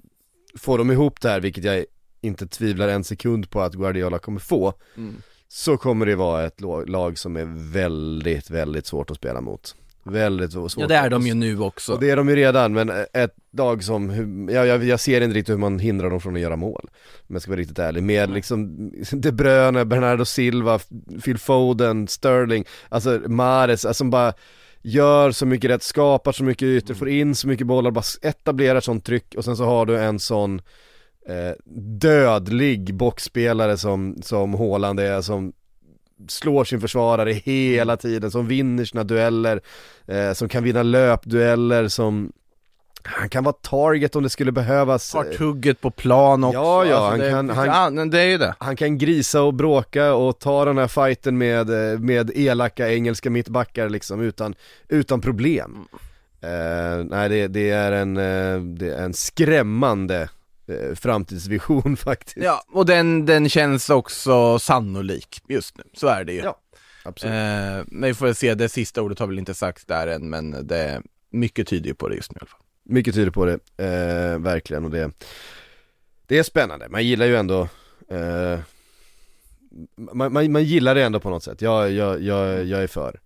Får 0.57 0.77
de 0.77 0.91
ihop 0.91 1.21
det 1.21 1.29
här, 1.29 1.39
vilket 1.39 1.63
jag 1.63 1.85
inte 2.21 2.47
tvivlar 2.47 2.87
en 2.87 3.03
sekund 3.03 3.49
på 3.49 3.61
att 3.61 3.73
Guardiola 3.73 4.19
kommer 4.19 4.39
få 4.39 4.73
Mm. 4.97 5.21
Så 5.47 5.77
kommer 5.77 6.05
det 6.05 6.15
vara 6.15 6.45
ett 6.45 6.61
lag 6.87 7.17
som 7.17 7.35
är 7.35 7.71
väldigt, 7.71 8.49
väldigt 8.49 8.85
svårt 8.85 9.11
att 9.11 9.17
spela 9.17 9.41
mot 9.41 9.75
Väldigt 10.09 10.51
svårt 10.51 10.73
Ja 10.77 10.87
det 10.87 10.95
är 10.95 11.09
de 11.09 11.27
ju 11.27 11.33
nu 11.33 11.59
också. 11.59 11.93
och 11.93 11.99
det 11.99 12.09
är 12.09 12.15
de 12.15 12.29
ju 12.29 12.35
redan, 12.35 12.73
men 12.73 12.91
ett 13.13 13.35
lag 13.51 13.83
som, 13.83 14.09
jag, 14.51 14.67
jag, 14.67 14.83
jag 14.83 14.99
ser 14.99 15.21
inte 15.21 15.37
riktigt 15.37 15.53
hur 15.53 15.59
man 15.59 15.79
hindrar 15.79 16.09
dem 16.09 16.21
från 16.21 16.35
att 16.35 16.41
göra 16.41 16.55
mål 16.55 16.89
Om 17.27 17.35
jag 17.35 17.41
ska 17.41 17.51
vara 17.51 17.59
riktigt 17.59 17.79
ärlig, 17.79 18.03
med 18.03 18.29
liksom 18.29 18.91
De 19.11 19.31
Bruyne, 19.31 19.85
Bernardo 19.85 20.25
Silva, 20.25 20.79
Phil 21.23 21.37
Foden, 21.37 22.07
Sterling, 22.07 22.65
alltså 22.89 23.21
Mahrez, 23.27 23.85
alltså 23.85 23.97
som 23.97 24.09
bara 24.09 24.33
Gör 24.87 25.31
så 25.31 25.45
mycket 25.45 25.69
rätt, 25.69 25.83
skapar 25.83 26.31
så 26.31 26.43
mycket 26.43 26.65
ytor, 26.65 26.93
får 26.93 27.09
in 27.09 27.35
så 27.35 27.47
mycket 27.47 27.67
bollar, 27.67 27.91
bara 27.91 28.03
etablerar 28.21 28.79
sånt 28.79 29.05
tryck 29.05 29.35
och 29.37 29.45
sen 29.45 29.57
så 29.57 29.65
har 29.65 29.85
du 29.85 29.99
en 29.99 30.19
sån 30.19 30.61
eh, 31.27 31.77
dödlig 31.99 32.95
boxspelare 32.95 33.77
som, 33.77 34.17
som 34.21 34.53
Haaland 34.53 34.99
är, 34.99 35.21
som 35.21 35.53
slår 36.28 36.63
sin 36.63 36.82
försvarare 36.82 37.32
hela 37.34 37.97
tiden, 37.97 38.32
som 38.32 38.47
vinner 38.47 38.86
sina 38.86 39.03
dueller, 39.03 39.61
eh, 40.07 40.34
som 40.34 40.49
kan 40.49 40.63
vinna 40.63 40.84
löpdueller, 40.84 41.88
som 41.88 42.32
han 43.07 43.30
kan 43.30 43.43
vara 43.43 43.55
target 43.61 44.15
om 44.15 44.23
det 44.23 44.30
skulle 44.30 44.51
behövas. 44.51 45.13
Har 45.13 45.23
tugget 45.23 45.82
på 45.82 45.91
plan 45.91 46.43
också. 46.43 46.57
Ja, 46.59 46.86
ja, 46.86 46.95
Alltså, 46.95 47.09
han 47.36 47.47
det, 47.47 47.53
kan- 47.53 47.69
han- 47.69 47.95
men 47.95 48.09
det 48.09 48.19
är 48.21 48.26
ju 48.28 48.38
det. 48.38 48.55
Han 48.59 48.76
kan 48.76 48.97
grisa 48.97 49.41
och 49.41 49.53
bråka 49.53 50.13
och 50.13 50.39
ta 50.39 50.65
den 50.65 50.78
här 50.78 50.88
fighten 50.88 51.38
med, 51.38 51.93
eh, 51.93 51.99
med 51.99 52.32
elaka 52.36 52.89
engelska 52.91 53.30
mittbackar 53.30 53.89
liksom 53.89 54.21
utan, 54.21 54.55
utan 54.89 55.21
problem. 55.21 55.78
Eh, 56.41 57.05
nej 57.05 57.30
det, 57.30 57.47
det, 57.47 57.69
är 57.69 57.91
en, 57.91 58.17
eh, 58.17 58.59
det 58.59 58.89
är 58.93 59.03
en 59.03 59.13
skrämmande 59.13 60.21
eh, 60.21 60.28
framtidsvision 60.95 61.97
faktiskt. 61.97 62.38
Ja, 62.38 62.63
och 62.68 62.86
den, 62.86 63.26
den 63.26 63.49
känns 63.49 63.89
också 63.89 64.59
sannolik 64.59 65.41
just 65.47 65.78
nu. 65.78 65.84
Så 65.93 66.07
är 66.07 66.24
det 66.24 66.34
ju. 66.34 66.39
Ja, 66.39 66.59
absolut. 67.03 67.34
Eh, 67.34 67.84
men 67.88 68.07
vi 68.07 68.13
får 68.13 68.34
se, 68.34 68.53
det 68.53 68.70
sista 68.70 69.01
ordet 69.01 69.20
har 69.20 69.28
väl 69.28 69.39
inte 69.39 69.53
sagts 69.53 69.86
där 69.86 70.07
än, 70.07 70.30
men 70.30 70.68
det, 70.68 71.01
mycket 71.30 71.68
tyder 71.68 71.88
ju 71.88 71.95
på 71.95 72.09
det 72.09 72.16
just 72.16 72.32
nu 72.32 72.38
i 72.38 72.41
alla 72.41 72.47
fall. 72.47 72.61
Mycket 72.84 73.16
tyder 73.16 73.32
på 73.32 73.45
det, 73.45 73.53
eh, 73.78 74.39
verkligen 74.39 74.86
och 74.86 74.91
det 74.91 75.11
Det 76.28 76.38
är 76.38 76.43
spännande, 76.43 76.89
man 76.89 77.03
gillar 77.05 77.26
ju 77.26 77.36
ändå 77.36 77.68
eh, 78.09 78.59
man, 79.95 80.34
man, 80.34 80.51
man 80.51 80.63
gillar 80.63 80.95
det 80.95 81.03
ändå 81.03 81.20
på 81.20 81.30
något 81.30 81.43
sätt, 81.43 81.61
jag, 81.61 81.91
jag, 81.91 82.22
jag, 82.22 82.66
jag 82.66 82.84
är 82.84 82.88
för 82.88 83.20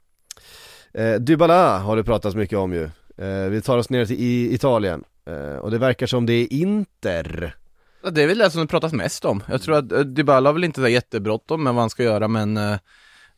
eh, 0.93 1.15
Dybala 1.15 1.77
har 1.77 1.95
det 1.95 2.03
pratats 2.03 2.35
mycket 2.35 2.57
om 2.57 2.73
ju 2.73 2.83
eh, 3.17 3.49
Vi 3.49 3.61
tar 3.61 3.77
oss 3.77 3.89
ner 3.89 4.05
till 4.05 4.19
i, 4.19 4.53
Italien 4.53 5.03
eh, 5.03 5.08
Eh, 5.29 5.57
och 5.57 5.71
det 5.71 5.77
verkar 5.77 6.07
som 6.07 6.25
det 6.25 6.33
är 6.33 6.53
Inter 6.53 7.55
Ja, 8.03 8.09
Det 8.09 8.23
är 8.23 8.27
väl 8.27 8.37
det 8.37 8.51
som 8.51 8.61
det 8.61 8.67
pratas 8.67 8.93
mest 8.93 9.25
om. 9.25 9.43
Jag 9.47 9.61
tror 9.61 9.77
att 9.77 9.91
eh, 9.91 9.99
Dybala 9.99 10.49
har 10.49 10.53
väl 10.53 10.63
inte 10.63 10.81
så 10.81 10.87
jättebråttom 10.87 11.63
med 11.63 11.73
vad 11.73 11.81
han 11.81 11.89
ska 11.89 12.03
göra, 12.03 12.27
men 12.27 12.57
eh, 12.57 12.77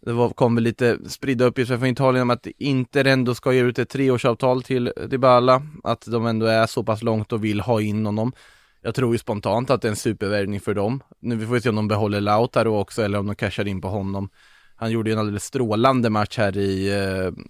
det 0.05 0.13
var, 0.13 0.29
kom 0.29 0.55
väl 0.55 0.63
lite 0.63 0.97
spridda 1.09 1.45
uppgifter 1.45 1.77
från 1.77 1.87
Italien 1.87 2.21
om 2.21 2.29
att 2.29 2.47
Inter 2.57 3.05
ändå 3.05 3.35
ska 3.35 3.53
ge 3.53 3.61
ut 3.61 3.79
ett 3.79 3.89
treårsavtal 3.89 4.63
till 4.63 4.93
Dybala, 5.09 5.61
att 5.83 6.05
de 6.05 6.25
ändå 6.25 6.45
är 6.45 6.67
så 6.67 6.83
pass 6.83 7.03
långt 7.03 7.33
och 7.33 7.43
vill 7.43 7.59
ha 7.59 7.81
in 7.81 8.05
honom. 8.05 8.33
Jag 8.81 8.95
tror 8.95 9.13
ju 9.13 9.17
spontant 9.17 9.69
att 9.69 9.81
det 9.81 9.87
är 9.87 9.89
en 9.89 9.95
supervärvning 9.95 10.59
för 10.59 10.73
dem. 10.73 11.03
Nu 11.19 11.35
vi 11.35 11.45
får 11.45 11.53
vi 11.53 11.61
se 11.61 11.69
om 11.69 11.75
de 11.75 11.87
behåller 11.87 12.21
Lautaro 12.21 12.79
också 12.79 13.01
eller 13.01 13.19
om 13.19 13.27
de 13.27 13.35
cashar 13.35 13.67
in 13.67 13.81
på 13.81 13.87
honom. 13.87 14.29
Han 14.75 14.91
gjorde 14.91 15.09
ju 15.09 15.13
en 15.13 15.19
alldeles 15.19 15.45
strålande 15.45 16.09
match 16.09 16.37
här 16.37 16.57
i, 16.57 16.91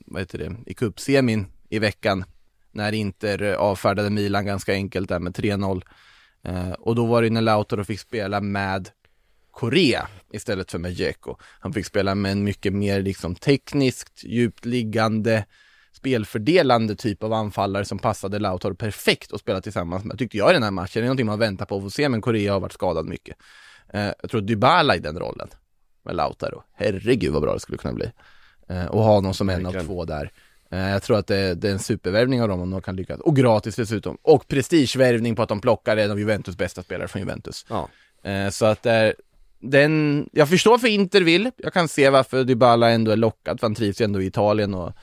vad 0.05 0.21
heter 0.21 0.37
det, 0.37 0.55
i 0.65 0.73
cupsemin 0.73 1.45
i 1.69 1.79
veckan. 1.79 2.23
När 2.71 2.91
Inter 2.91 3.41
eh, 3.41 3.55
avfärdade 3.55 4.09
Milan 4.09 4.45
ganska 4.45 4.73
enkelt 4.73 5.09
där 5.09 5.19
med 5.19 5.33
3-0. 5.33 5.81
Eh, 6.43 6.71
och 6.71 6.95
då 6.95 7.05
var 7.05 7.21
det 7.21 7.29
när 7.29 7.41
Lautaro 7.41 7.83
fick 7.83 7.99
spela 7.99 8.41
med 8.41 8.89
Korea 9.51 10.07
istället 10.31 10.71
för 10.71 10.79
med 10.79 10.91
Dzeko. 10.91 11.35
Han 11.59 11.73
fick 11.73 11.85
spela 11.85 12.15
med 12.15 12.31
en 12.31 12.43
mycket 12.43 12.73
mer 12.73 13.01
liksom 13.01 13.35
tekniskt, 13.35 14.23
djupt 14.23 14.65
liggande, 14.65 15.45
spelfördelande 15.93 16.95
typ 16.95 17.23
av 17.23 17.33
anfallare 17.33 17.85
som 17.85 17.99
passade 17.99 18.39
Lautaro 18.39 18.75
perfekt 18.75 19.33
att 19.33 19.39
spela 19.39 19.61
tillsammans 19.61 20.05
med, 20.05 20.17
tyckte 20.17 20.37
jag 20.37 20.49
i 20.49 20.53
den 20.53 20.63
här 20.63 20.71
matchen. 20.71 20.91
Det 20.93 20.99
är 20.99 21.03
någonting 21.03 21.25
man 21.25 21.39
väntar 21.39 21.65
på 21.65 21.77
att 21.77 21.83
få 21.83 21.89
se, 21.89 22.09
men 22.09 22.21
Korea 22.21 22.53
har 22.53 22.59
varit 22.59 22.73
skadad 22.73 23.05
mycket. 23.05 23.37
Eh, 23.93 24.11
jag 24.21 24.29
tror 24.31 24.41
Dybala 24.41 24.95
i 24.95 24.99
den 24.99 25.19
rollen 25.19 25.47
med 26.05 26.15
Lautaro, 26.15 26.63
herregud 26.73 27.33
vad 27.33 27.41
bra 27.41 27.53
det 27.53 27.59
skulle 27.59 27.77
kunna 27.77 27.93
bli. 27.93 28.11
Eh, 28.69 28.85
och 28.85 29.03
ha 29.03 29.19
någon 29.19 29.33
som 29.33 29.49
en 29.49 29.65
av 29.65 29.83
två 29.85 30.05
där. 30.05 30.31
Eh, 30.71 30.89
jag 30.89 31.03
tror 31.03 31.17
att 31.17 31.27
det, 31.27 31.55
det 31.55 31.67
är 31.67 31.71
en 31.71 31.79
supervärvning 31.79 32.41
av 32.41 32.47
dem 32.47 32.61
om 32.61 32.71
de 32.71 32.81
kan 32.81 32.95
lyckas. 32.95 33.19
Och 33.19 33.35
gratis 33.35 33.75
dessutom. 33.75 34.17
Och 34.21 34.47
prestigevärvning 34.47 35.35
på 35.35 35.41
att 35.43 35.49
de 35.49 35.61
plockar 35.61 35.97
en 35.97 36.11
av 36.11 36.19
Juventus 36.19 36.57
bästa 36.57 36.83
spelare 36.83 37.07
från 37.07 37.21
Juventus. 37.21 37.65
Ja, 37.69 37.89
Eh, 38.23 38.49
så 38.49 38.65
att 38.65 38.83
det 38.83 38.91
är, 38.91 39.15
den, 39.59 40.29
jag 40.31 40.49
förstår 40.49 40.77
för 40.77 40.87
Inter 40.87 41.21
vill, 41.21 41.51
jag 41.57 41.73
kan 41.73 41.87
se 41.87 42.09
varför 42.09 42.43
Dybala 42.43 42.89
ändå 42.89 43.11
är 43.11 43.17
lockad, 43.17 43.59
för 43.59 43.67
han 43.67 43.75
trivs 43.75 44.01
ju 44.01 44.05
ändå 44.05 44.21
i 44.21 44.25
Italien 44.25 44.73
och 44.73 44.93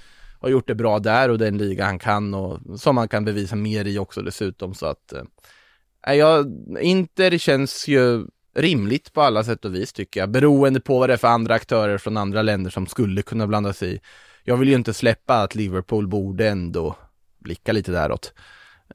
har 0.41 0.49
gjort 0.49 0.67
det 0.67 0.75
bra 0.75 0.99
där 0.99 1.29
och 1.29 1.39
den 1.39 1.59
liga 1.59 1.85
han 1.85 1.99
kan 1.99 2.35
och 2.35 2.81
som 2.81 2.97
han 2.97 3.09
kan 3.09 3.25
bevisa 3.25 3.57
mer 3.57 3.85
i 3.85 3.99
också 3.99 4.23
dessutom 4.23 4.75
så 4.75 4.87
att 4.87 5.13
eh, 5.13 6.15
jag, 6.15 6.53
Inter 6.81 7.39
känns 7.39 7.89
ju 7.89 8.27
rimligt 8.55 9.13
på 9.13 9.23
alla 9.23 9.45
sätt 9.45 9.65
och 9.65 9.75
vis 9.75 9.93
tycker 9.93 10.21
jag, 10.21 10.31
beroende 10.31 10.81
på 10.81 10.99
vad 10.99 11.09
det 11.09 11.13
är 11.13 11.17
för 11.17 11.29
andra 11.29 11.55
aktörer 11.55 11.99
från 11.99 12.17
andra 12.17 12.43
länder 12.43 12.71
som 12.71 12.87
skulle 12.87 13.23
kunna 13.23 13.47
blanda 13.47 13.73
sig 13.73 13.95
i. 13.95 14.01
Jag 14.49 14.57
vill 14.57 14.69
ju 14.69 14.75
inte 14.75 14.95
släppa 14.95 15.43
att 15.43 15.55
Liverpool 15.55 16.09
borde 16.09 16.49
ändå 16.49 16.97
blicka 17.39 17.73
lite 17.73 17.93
däråt. 17.93 18.33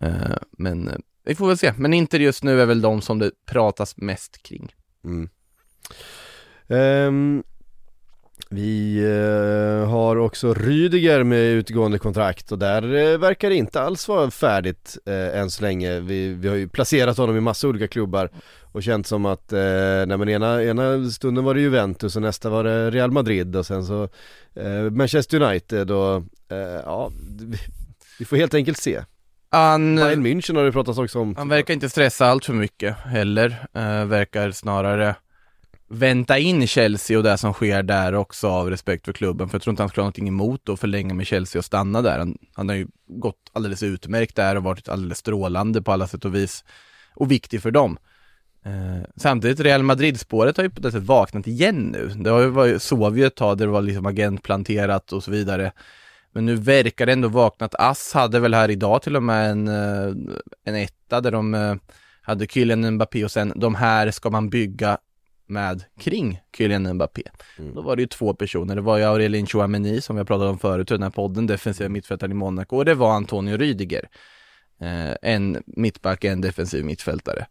Eh, 0.02 0.36
men 0.52 0.88
eh, 0.88 0.96
vi 1.26 1.36
får 1.36 1.48
väl 1.48 1.58
se, 1.58 1.74
men 1.78 1.94
Inter 1.94 2.20
just 2.20 2.44
nu 2.44 2.62
är 2.62 2.66
väl 2.66 2.82
de 2.82 3.02
som 3.02 3.20
det 3.20 3.32
pratas 3.46 3.98
mest 3.98 4.44
kring. 4.44 4.76
mm. 5.06 5.30
Um, 6.68 7.44
Vi 8.50 8.98
eh, 8.98 9.90
har 9.90 10.16
också 10.16 10.54
Rydiger 10.54 11.24
med 11.24 11.40
utgående 11.40 12.00
kontrakt 12.00 12.52
och 12.52 12.60
där 12.60 13.18
verkar 13.18 13.50
det 13.50 13.56
inte 13.56 13.82
alls 13.82 14.08
vara 14.08 14.32
färdigt 14.32 14.98
än 15.06 15.50
så 15.50 15.62
länge. 15.62 16.00
Vi, 16.00 16.34
vi 16.34 16.48
har 16.48 16.56
ju 16.56 16.68
placerat 16.68 17.18
honom 17.18 17.38
i 17.38 17.42
massa 17.42 17.68
olika 17.68 17.88
klubbar 17.88 18.30
och 18.74 18.84
känt 18.84 19.08
som 19.08 19.26
att, 19.26 19.54
eh, 19.54 19.60
nej 20.08 20.18
men 20.18 20.30
ena, 20.30 20.64
ena 20.64 21.10
stunden 21.10 21.44
var 21.44 21.54
det 21.54 21.62
Juventus 21.62 22.16
och 22.16 22.22
nästa 22.22 22.50
var 22.50 22.64
det 22.64 22.92
Real 22.92 23.12
Madrid 23.12 23.56
och 23.56 23.66
sen 23.66 23.86
så 23.86 24.04
eh, 24.56 24.92
Manchester 24.92 25.42
United 25.42 25.92
och 25.92 26.16
eh, 26.50 26.82
ja, 26.86 27.12
vi, 28.20 28.26
får 28.26 28.38
helt 28.38 28.54
enkelt 28.54 28.78
se. 28.78 29.04
Han, 29.50 29.96
Bayern 29.96 30.26
München 30.26 30.56
har 30.56 30.64
det 30.64 30.72
pratats 30.72 31.00
också 31.00 31.20
om. 31.20 31.36
han 31.36 31.50
verkar 31.50 31.74
inte 31.74 31.90
stressa 31.90 32.26
allt 32.26 32.46
för 32.46 32.54
mycket 32.54 32.98
heller, 32.98 33.66
eh, 33.74 34.06
verkar 34.06 34.52
snarare 34.52 35.16
vänta 35.88 36.38
in 36.38 36.68
Chelsea 36.68 37.18
och 37.18 37.24
det 37.24 37.38
som 37.38 37.54
sker 37.54 37.84
där 37.84 38.16
också 38.16 38.48
av 38.48 38.70
respekt 38.70 39.06
för 39.06 39.14
klubben, 39.14 39.50
för 39.50 39.56
jag 39.56 39.62
tror 39.62 39.72
inte 39.72 39.84
han 39.84 39.90
skulle 39.90 40.02
ha 40.02 40.06
någonting 40.06 40.28
emot 40.28 40.70
att 40.70 40.80
förlänga 40.80 41.14
med 41.14 41.28
Chelsea 41.28 41.60
och 41.60 41.66
stanna 41.66 42.02
där. 42.02 42.20
Han, 42.20 42.38
han 42.54 42.70
har 42.70 42.76
ju 42.76 42.88
gått 43.08 43.52
alldeles 43.54 43.84
utmärkt 43.84 44.36
där 44.36 44.56
och 44.56 44.64
varit 44.64 44.90
alldeles 44.90 45.18
strålande 45.18 45.82
på 45.82 45.92
alla 45.92 46.08
sätt 46.08 46.26
och 46.26 46.36
vis 46.36 46.64
och 47.14 47.32
viktig 47.32 47.62
för 47.62 47.72
dem. 47.72 47.98
Eh, 48.66 49.04
samtidigt, 49.16 49.60
Real 49.60 49.84
Madrid-spåret 49.84 50.58
har 50.58 50.64
ju 50.64 50.70
på 50.70 50.82
det 50.82 50.92
sättet 50.92 51.08
vaknat 51.08 51.48
igen 51.48 51.76
nu. 51.76 52.08
Det 52.08 52.30
har 52.30 52.42
ju 52.42 52.48
varit, 52.48 52.82
sov 52.82 53.18
ju 53.18 53.26
ett 53.26 53.36
tag 53.36 53.58
där 53.58 53.66
det 53.66 53.72
var 53.72 53.82
liksom 53.82 54.06
agentplanterat 54.06 55.14
och 55.14 55.24
så 55.24 55.32
vidare. 55.32 55.72
Men 56.32 56.46
nu 56.46 56.56
verkar 56.56 57.06
det 57.06 57.14
ändå 57.14 57.28
vaknat. 57.28 57.76
Ass 57.76 58.14
hade 58.14 58.40
väl 58.40 58.54
här 58.54 58.72
idag 58.72 59.02
till 59.02 59.16
och 59.16 59.24
med 59.24 59.52
en, 59.52 59.68
eh, 59.68 60.14
en 60.66 60.76
etta 60.76 61.22
där 61.22 61.32
de 61.32 61.54
eh, 61.54 61.76
hade 62.22 62.48
Kylian 62.48 62.92
Mbappé 62.92 63.24
och 63.24 63.32
sen 63.32 63.54
de 63.56 63.76
här 63.76 64.12
ska 64.12 64.30
man 64.30 64.50
bygga 64.50 64.98
med 65.48 65.84
kring 66.00 66.42
Kylian 66.58 66.94
Mbappé. 66.94 67.24
Då 67.76 67.82
var 67.82 67.96
det 67.96 68.02
ju 68.02 68.08
två 68.08 68.34
personer. 68.34 68.76
Det 68.76 68.82
var 68.82 68.98
ju 68.98 69.04
Aurelien 69.04 69.46
Chouameni 69.46 70.02
som 70.02 70.16
vi 70.16 70.20
har 70.20 70.26
pratat 70.26 70.50
om 70.50 70.60
förut 70.60 70.92
i 70.92 70.94
den 70.94 71.04
här 71.04 71.10
podden, 71.10 71.48
defensiva 71.48 71.90
mittfältaren 71.90 72.32
i 72.32 72.36
Monaco 72.36 72.78
och 72.78 72.86
det 72.86 72.94
var 72.94 73.12
Antonio 73.14 73.58
Rydiger. 73.58 74.10
Eh, 74.82 75.16
en 75.22 75.64
mittback, 75.66 76.24
en 76.24 76.42
defensiv 76.42 76.86
mittfältare. 76.86 77.46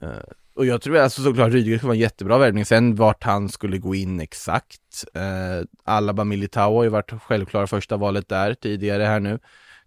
Eh, 0.00 0.08
och 0.54 0.66
jag 0.66 0.82
tror 0.82 0.96
alltså 0.96 1.22
såklart 1.22 1.52
Rydiger 1.52 1.78
skulle 1.78 1.88
vara 1.88 1.96
en 1.96 2.00
jättebra 2.00 2.38
värvning. 2.38 2.64
Sen 2.64 2.94
vart 2.94 3.24
han 3.24 3.48
skulle 3.48 3.78
gå 3.78 3.94
in 3.94 4.20
exakt. 4.20 5.04
Eh, 5.14 5.66
Alaba 5.84 6.24
Militao 6.24 6.76
har 6.76 6.84
ju 6.84 6.88
varit 6.88 7.12
självklara 7.22 7.66
första 7.66 7.96
valet 7.96 8.28
där 8.28 8.54
tidigare 8.54 9.02
här 9.02 9.20
nu. 9.20 9.38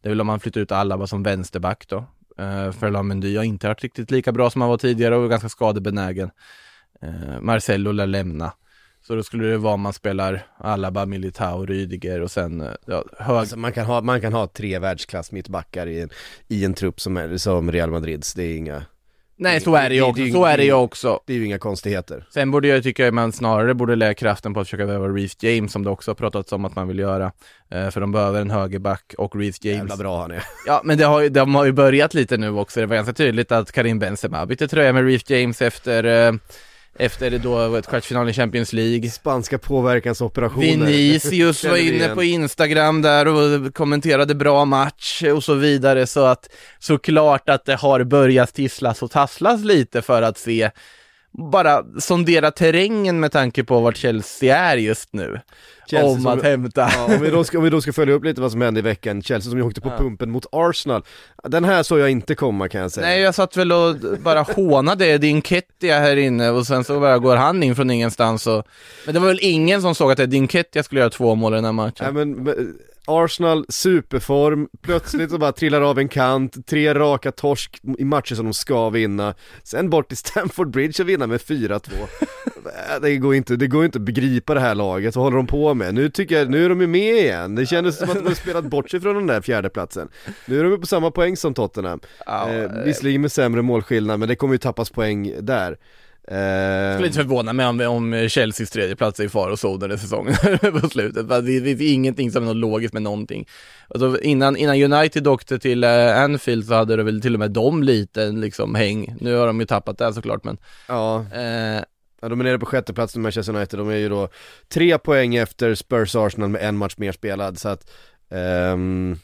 Det 0.01 0.07
är 0.07 0.11
väl 0.11 0.21
om 0.21 0.27
man 0.27 0.39
flyttar 0.39 0.61
ut 0.61 0.71
Alaba 0.71 1.07
som 1.07 1.23
vänsterback 1.23 1.87
då. 1.87 1.97
Eh, 2.37 2.71
för 2.71 2.91
Lamendy 2.91 3.37
har 3.37 3.43
inte 3.43 3.67
varit 3.67 3.83
riktigt 3.83 4.11
lika 4.11 4.31
bra 4.31 4.49
som 4.49 4.61
han 4.61 4.69
var 4.69 4.77
tidigare 4.77 5.15
och 5.15 5.23
är 5.23 5.27
ganska 5.27 5.49
skadebenägen. 5.49 6.31
Eh, 7.01 7.41
Marcello 7.41 7.91
lär 7.91 8.07
lämna. 8.07 8.53
Så 9.07 9.15
då 9.15 9.23
skulle 9.23 9.47
det 9.47 9.57
vara 9.57 9.73
om 9.73 9.81
man 9.81 9.93
spelar 9.93 10.45
Alaba, 10.57 11.05
Militao, 11.05 11.65
Rydiger 11.65 12.21
och 12.21 12.31
sen 12.31 12.61
eh, 12.61 12.71
ja, 12.85 13.03
hög... 13.17 13.37
Alltså 13.37 13.57
man, 13.57 13.71
kan 13.71 13.85
ha, 13.85 14.01
man 14.01 14.21
kan 14.21 14.33
ha 14.33 14.47
tre 14.47 14.79
världsklass 14.79 15.31
mittbackar 15.31 15.87
i 15.87 16.01
en, 16.01 16.09
i 16.47 16.65
en 16.65 16.73
trupp 16.73 17.01
som, 17.01 17.17
är, 17.17 17.37
som 17.37 17.71
Real 17.71 17.91
Madrids, 17.91 18.33
det 18.33 18.43
är 18.43 18.57
inga 18.57 18.85
Nej, 19.43 19.59
så 19.61 19.75
är 19.75 19.89
det 19.89 19.95
ju 19.95 20.01
också. 20.01 20.23
det- 20.23 20.31
Så 20.31 20.45
är 20.45 20.57
det 20.57 20.63
ju 20.63 20.73
också. 20.73 21.19
Det 21.25 21.33
är 21.33 21.37
ju 21.37 21.45
inga 21.45 21.59
konstigheter 21.59 22.25
Sen 22.33 22.51
borde 22.51 22.67
jag 22.67 22.83
tycka 22.83 23.07
att 23.07 23.13
man 23.13 23.31
snarare 23.31 23.73
borde 23.73 23.95
lägga 23.95 24.13
kraften 24.13 24.53
på 24.53 24.59
att 24.59 24.67
försöka 24.67 24.85
värva 24.85 25.07
Reece 25.07 25.43
James 25.43 25.71
som 25.71 25.83
det 25.83 25.89
också 25.89 26.11
har 26.11 26.15
pratats 26.15 26.51
om 26.51 26.65
att 26.65 26.75
man 26.75 26.87
vill 26.87 26.99
göra. 26.99 27.31
Eh, 27.71 27.89
för 27.89 28.01
de 28.01 28.11
behöver 28.11 28.41
en 28.41 28.51
högerback 28.51 29.13
och 29.17 29.35
Reece 29.35 29.65
James. 29.65 29.77
Jävla 29.77 29.97
bra 29.97 30.21
han 30.21 30.31
är 30.31 30.43
Ja, 30.67 30.81
men 30.83 30.97
det 30.97 31.03
har, 31.03 31.21
ju- 31.21 31.29
de 31.29 31.55
har 31.55 31.65
ju 31.65 31.71
börjat 31.71 32.13
lite 32.13 32.37
nu 32.37 32.49
också. 32.49 32.79
Det 32.79 32.85
var 32.85 32.95
ganska 32.95 33.13
tydligt 33.13 33.51
att 33.51 33.71
Karim 33.71 33.99
Benzema 33.99 34.45
bytte 34.45 34.67
tröja 34.67 34.93
med 34.93 35.05
Reece 35.05 35.29
James 35.29 35.61
efter, 35.61 36.03
eh, 36.03 36.33
efter 37.01 37.37
då 37.37 37.75
ett 37.75 37.87
kvartsfinal 37.87 38.29
i 38.29 38.33
Champions 38.33 38.73
League. 38.73 39.09
Spanska 39.09 39.57
påverkansoperationer 39.57 40.85
Vinicius 40.85 41.63
var 41.63 41.77
inne 41.77 42.15
på 42.15 42.23
Instagram 42.23 43.01
där 43.01 43.27
och 43.27 43.73
kommenterade 43.75 44.35
bra 44.35 44.65
match 44.65 45.23
och 45.35 45.43
så 45.43 45.53
vidare 45.53 46.07
så 46.07 46.25
att 46.25 46.49
såklart 46.79 47.49
att 47.49 47.65
det 47.65 47.75
har 47.75 48.03
börjat 48.03 48.53
tisslas 48.53 49.03
och 49.03 49.11
tasslas 49.11 49.63
lite 49.63 50.01
för 50.01 50.21
att 50.21 50.37
se 50.37 50.69
bara 51.51 51.83
sondera 51.99 52.51
terrängen 52.51 53.19
med 53.19 53.31
tanke 53.31 53.63
på 53.63 53.79
vart 53.79 53.97
Chelsea 53.97 54.57
är 54.57 54.77
just 54.77 55.13
nu. 55.13 55.39
Chelsea 55.87 56.09
om 56.09 56.27
att 56.27 56.43
hämta. 56.43 56.89
Ja, 56.95 57.05
om, 57.05 57.21
vi 57.21 57.29
då 57.29 57.43
ska, 57.43 57.57
om 57.57 57.63
vi 57.63 57.69
då 57.69 57.81
ska 57.81 57.93
följa 57.93 58.13
upp 58.13 58.23
lite 58.23 58.41
vad 58.41 58.51
som 58.51 58.61
hände 58.61 58.79
i 58.79 58.83
veckan, 58.83 59.21
Chelsea 59.21 59.49
som 59.49 59.59
ju 59.59 59.65
åkte 59.65 59.81
på 59.81 59.89
Ja. 59.89 59.97
pumpen 59.97 60.31
mot 60.31 60.45
Arsenal. 60.51 61.03
Den 61.43 61.63
här 61.63 61.83
såg 61.83 61.99
jag 61.99 62.09
inte 62.09 62.35
komma 62.35 62.69
kan 62.69 62.81
jag 62.81 62.91
säga. 62.91 63.07
Nej, 63.07 63.21
jag 63.21 63.35
satt 63.35 63.57
väl 63.57 63.71
och 63.71 63.95
bara 64.19 64.41
hånade 64.41 65.17
din 65.17 65.41
Kettia 65.41 65.99
här 65.99 66.15
inne 66.15 66.49
och 66.49 66.67
sen 66.67 66.83
så 66.83 66.99
bara 66.99 67.19
går 67.19 67.35
han 67.35 67.63
in 67.63 67.75
från 67.75 67.91
ingenstans 67.91 68.47
och... 68.47 68.67
Men 69.05 69.13
det 69.13 69.19
var 69.19 69.27
väl 69.27 69.39
ingen 69.41 69.81
som 69.81 69.95
såg 69.95 70.11
att 70.11 70.19
Edin 70.19 70.47
Kettia 70.47 70.83
skulle 70.83 71.01
göra 71.01 71.09
två 71.09 71.35
mål 71.35 71.53
i 71.53 71.55
den 71.55 71.65
här 71.65 71.71
matchen? 71.71 71.93
Nej 71.99 72.13
men, 72.13 72.31
men 72.31 72.77
Arsenal, 73.05 73.65
superform, 73.69 74.67
plötsligt 74.81 75.31
så 75.31 75.37
bara 75.37 75.51
trillar 75.51 75.81
av 75.81 75.99
en 75.99 76.07
kant, 76.07 76.67
tre 76.67 76.93
raka 76.93 77.31
torsk 77.31 77.81
i 77.97 78.05
matcher 78.05 78.35
som 78.35 78.45
de 78.45 78.53
ska 78.53 78.89
vinna, 78.89 79.33
sen 79.63 79.89
bort 79.89 80.07
till 80.07 80.17
Stamford 80.17 80.69
Bridge 80.69 81.03
och 81.03 81.09
vinna 81.09 81.27
med 81.27 81.39
4-2. 81.41 81.89
det, 83.01 83.17
går 83.17 83.35
inte, 83.35 83.55
det 83.55 83.67
går 83.67 83.85
inte 83.85 83.97
att 83.97 84.01
begripa 84.01 84.53
det 84.53 84.59
här 84.59 84.75
laget, 84.75 85.15
vad 85.15 85.25
håller 85.25 85.37
de 85.37 85.47
på 85.47 85.70
med? 85.73 85.93
Nu 85.93 86.09
tycker 86.09 86.37
jag, 86.37 86.49
nu 86.49 86.65
är 86.65 86.69
de 86.69 86.81
ju 86.81 86.87
med 86.87 87.15
igen, 87.15 87.55
det 87.55 87.65
kändes 87.65 87.97
som 87.97 88.09
att 88.09 88.25
de 88.25 88.35
spelat 88.35 88.65
bort 88.65 88.89
sig 88.89 89.01
från 89.01 89.15
den 89.15 89.27
där 89.27 89.41
fjärdeplatsen. 89.41 90.09
Nu 90.45 90.59
är 90.59 90.63
de 90.63 90.71
ju 90.71 90.77
på 90.77 90.87
samma 90.87 91.11
poäng 91.11 91.37
som 91.37 91.53
Tottenham, 91.53 91.99
Ja, 92.25 92.49
eh, 92.49 92.71
visserligen 92.85 93.21
med 93.21 93.31
sämre 93.31 93.61
målskillnad 93.61 94.19
men 94.19 94.29
det 94.29 94.35
kommer 94.35 94.53
ju 94.53 94.57
tappas 94.57 94.89
poäng 94.89 95.33
där. 95.39 95.77
Jag 96.27 96.91
Eh, 96.91 96.93
skulle 96.93 97.07
inte 97.07 97.19
förvåna 97.19 97.53
mig 97.53 97.65
om, 97.65 97.81
om 97.81 98.29
Chelseas 98.29 98.69
tredje 98.69 98.95
plats 98.95 99.19
är 99.19 99.53
i 99.53 99.57
så 99.57 99.73
under 99.73 99.97
säsongen 99.97 100.35
på 100.81 100.89
slutet. 100.89 101.29
Det 101.29 101.61
finns 101.61 101.81
ingenting 101.81 102.31
som 102.31 102.43
är 102.43 102.47
något 102.47 102.55
logiskt 102.55 102.93
med 102.93 103.01
någonting. 103.01 103.47
Alltså 103.87 104.21
innan, 104.21 104.57
innan 104.57 104.93
United 104.93 105.27
åkte 105.27 105.59
till 105.59 105.83
eh, 105.83 106.21
Anfield 106.21 106.65
så 106.65 106.73
hade 106.73 106.95
det 106.95 107.03
väl 107.03 107.21
till 107.21 107.33
och 107.33 107.39
med 107.39 107.51
de 107.51 107.83
lite 107.83 108.31
liksom 108.31 108.75
häng. 108.75 109.15
Nu 109.19 109.35
har 109.35 109.47
de 109.47 109.59
ju 109.59 109.65
tappat 109.65 109.97
det 109.97 110.13
såklart 110.13 110.43
men 110.43 110.57
ja, 110.87 111.17
eh, 111.19 111.83
Ja, 112.21 112.29
de 112.29 112.39
är 112.39 112.43
nere 112.43 112.59
på 112.59 112.65
sjätte 112.65 112.93
plats 112.93 113.15
med 113.15 113.23
Manchester 113.23 113.55
United, 113.55 113.79
de 113.79 113.89
är 113.89 113.95
ju 113.95 114.09
då 114.09 114.29
tre 114.67 114.97
poäng 114.97 115.35
efter 115.35 115.75
Spurs 115.75 116.15
Arsenal 116.15 116.49
med 116.49 116.61
en 116.61 116.77
match 116.77 116.93
mer 116.97 117.11
spelad 117.11 117.59
så 117.59 117.69
att 117.69 117.91
ehm, 118.29 119.17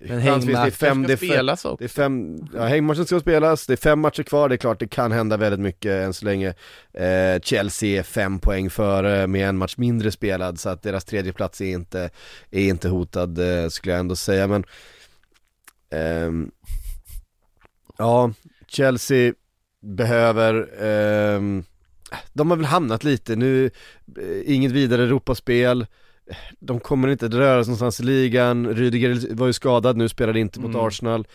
Men 0.00 0.22
fem, 0.22 0.42
ska 0.42 0.70
fem, 0.70 1.16
spelas 1.16 1.64
också. 1.64 1.76
det 1.78 1.84
är 1.84 1.88
fem, 1.88 2.38
ja 2.54 2.66
hängmatchen 2.66 3.06
ska 3.06 3.20
spelas, 3.20 3.66
det 3.66 3.72
är 3.72 3.76
fem 3.76 4.00
matcher 4.00 4.22
kvar, 4.22 4.48
det 4.48 4.54
är 4.54 4.56
klart 4.56 4.80
det 4.80 4.88
kan 4.88 5.12
hända 5.12 5.36
väldigt 5.36 5.60
mycket 5.60 5.90
än 5.92 6.14
så 6.14 6.24
länge. 6.24 6.54
Eh, 6.92 7.40
Chelsea 7.42 7.98
är 7.98 8.02
fem 8.02 8.38
poäng 8.38 8.70
före 8.70 9.26
med 9.26 9.48
en 9.48 9.56
match 9.58 9.76
mindre 9.76 10.10
spelad 10.10 10.60
så 10.60 10.68
att 10.68 10.82
deras 10.82 11.04
tredje 11.04 11.32
plats 11.32 11.60
är 11.60 11.70
inte, 11.72 12.10
är 12.50 12.68
inte 12.68 12.88
hotad 12.88 13.38
eh, 13.38 13.68
skulle 13.68 13.92
jag 13.92 14.00
ändå 14.00 14.16
säga. 14.16 14.46
Men 14.46 14.64
ehm, 15.90 16.50
Ja, 17.98 18.32
Chelsea 18.68 19.32
behöver 19.80 20.82
ehm, 20.82 21.64
de 22.32 22.50
har 22.50 22.56
väl 22.56 22.66
hamnat 22.66 23.04
lite 23.04 23.36
nu, 23.36 23.70
eh, 24.18 24.54
inget 24.54 24.72
vidare 24.72 25.02
Europaspel 25.02 25.86
De 26.58 26.80
kommer 26.80 27.08
inte 27.08 27.28
röra 27.28 27.64
sig 27.64 27.70
någonstans 27.70 28.00
i 28.00 28.02
ligan, 28.02 28.68
Rydiger 28.68 29.34
var 29.34 29.46
ju 29.46 29.52
skadad 29.52 29.96
nu, 29.96 30.08
spelade 30.08 30.40
inte 30.40 30.60
mot 30.60 30.74
Mm. 30.74 30.86
Arsenal 30.86 31.26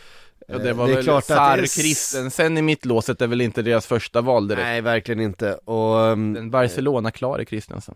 Ja, 0.48 0.58
det 0.58 0.70
Eh, 0.70 0.76
var 0.76 0.90
är 0.90 0.94
väl 0.96 1.04
klart 1.04 1.24
att 1.24 1.28
det 1.28 1.34
Sar 1.34 1.58
är 1.58 1.66
Christensen 1.66 2.58
i 2.58 2.62
mittlåset 2.62 3.22
är 3.22 3.28
väl 3.28 3.42
inte 3.42 3.62
deras 3.62 3.86
första 3.86 4.22
val 4.22 4.48
direkt. 4.48 4.66
Nej, 4.66 4.82
verkligen 4.82 5.20
inte, 5.22 5.54
och 5.54 6.08
ehm, 6.08 6.34
Den 6.34 6.52
Barcelona-klar 6.52 7.40
är 7.40 7.46
Christensen. 7.46 7.96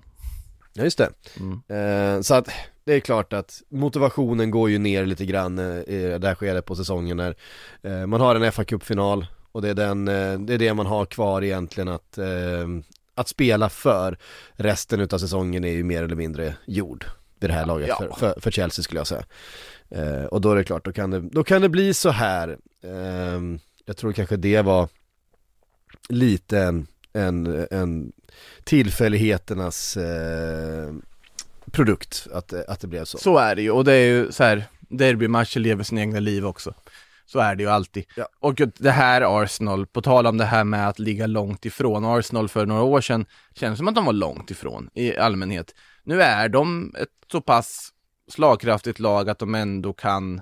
Ja 0.74 0.84
just 0.84 0.98
det. 0.98 1.10
Mm. 1.40 2.16
Eh, 2.18 2.22
så 2.22 2.36
att 2.36 2.50
det 2.86 2.94
är 2.94 3.00
klart 3.00 3.34
att 3.34 3.62
motivationen 3.70 4.52
går 4.52 4.70
ju 4.70 4.78
ner 4.78 5.06
lite 5.06 5.26
grann 5.26 5.60
eh, 5.60 5.66
i 5.66 6.18
det 6.22 6.28
här 6.28 6.36
skedet 6.36 6.66
på 6.66 6.76
säsongen 6.76 7.18
när 7.18 7.36
eh, 7.82 8.06
man 8.06 8.22
har 8.22 8.36
en 8.36 8.52
fa 8.52 8.64
Cup-final 8.64 9.28
och 9.54 9.62
det 9.62 9.70
är, 9.70 9.74
den, 9.74 10.08
eh, 10.08 10.40
det 10.40 10.54
är 10.54 10.58
det 10.58 10.74
man 10.74 10.86
har 10.86 11.06
kvar 11.06 11.42
egentligen 11.44 11.88
att, 11.88 12.18
eh, 12.18 12.68
att 13.16 13.28
spela 13.28 13.70
för. 13.70 14.18
Resten 14.54 15.00
utav 15.00 15.18
säsongen 15.18 15.64
är 15.64 15.72
ju 15.72 15.84
mer 15.84 16.04
eller 16.04 16.16
mindre 16.16 16.56
gjord 16.66 17.06
vid 17.40 17.50
det 17.50 17.54
här 17.54 17.66
laget 17.66 17.88
Ja. 17.88 17.98
för, 17.98 18.10
för, 18.20 18.42
för 18.42 18.52
Chelsea 18.52 18.84
skulle 18.84 19.00
jag 19.00 19.08
säga. 19.08 19.24
Eh, 19.90 20.24
och 20.26 20.42
då 20.42 20.52
är 20.52 20.56
det 20.56 20.64
klart, 20.64 20.86
då 20.86 20.92
kan 20.92 21.12
det, 21.12 21.20
då 21.20 21.44
kan 21.44 21.62
det 21.62 21.70
bli 21.70 21.94
så 21.94 22.10
här. 22.10 22.58
Eh, 22.84 23.42
jag 23.86 23.98
tror 23.98 24.12
kanske 24.14 24.36
det 24.38 24.62
var 24.62 24.90
lite 26.10 26.60
en, 26.60 26.88
en, 27.14 27.68
en 27.72 28.12
tillfälligheternas 28.64 29.98
produkt 31.72 32.28
att, 32.34 32.54
att 32.54 32.80
det 32.80 32.88
blev 32.88 33.06
så. 33.06 33.18
Så 33.18 33.38
är 33.38 33.56
det 33.56 33.62
ju, 33.62 33.72
och 33.72 33.86
det 33.86 33.94
är 33.94 34.06
ju 34.08 34.32
så 34.32 34.44
här, 34.44 34.64
derbymatcher 34.80 35.60
lever 35.60 35.84
sina 35.84 36.02
egna 36.02 36.20
liv 36.20 36.46
också. 36.46 36.74
Så 37.26 37.40
är 37.40 37.56
det 37.56 37.64
ju 37.64 37.70
alltid. 37.70 38.06
Ja. 38.16 38.28
Och 38.40 38.56
det 38.78 38.92
här 38.92 39.44
Arsenal, 39.44 39.86
på 39.86 40.02
tal 40.02 40.28
om 40.28 40.38
det 40.38 40.46
här 40.46 40.64
med 40.64 40.88
att 40.90 41.00
ligga 41.00 41.28
långt 41.28 41.66
ifrån, 41.66 42.06
Arsenal 42.06 42.50
för 42.50 42.66
några 42.66 42.82
år 42.84 43.02
sedan 43.02 43.26
känns 43.56 43.78
som 43.78 43.88
att 43.88 43.96
de 43.96 44.06
var 44.06 44.14
långt 44.14 44.52
ifrån 44.52 44.90
i 44.94 45.18
allmänhet. 45.18 45.76
Nu 46.04 46.22
är 46.22 46.50
de 46.50 46.96
ett 47.00 47.10
så 47.32 47.42
pass 47.42 47.90
slagkraftigt 48.28 49.00
lag 49.00 49.30
att 49.30 49.40
de 49.40 49.56
ändå 49.56 49.94
kan 49.94 50.42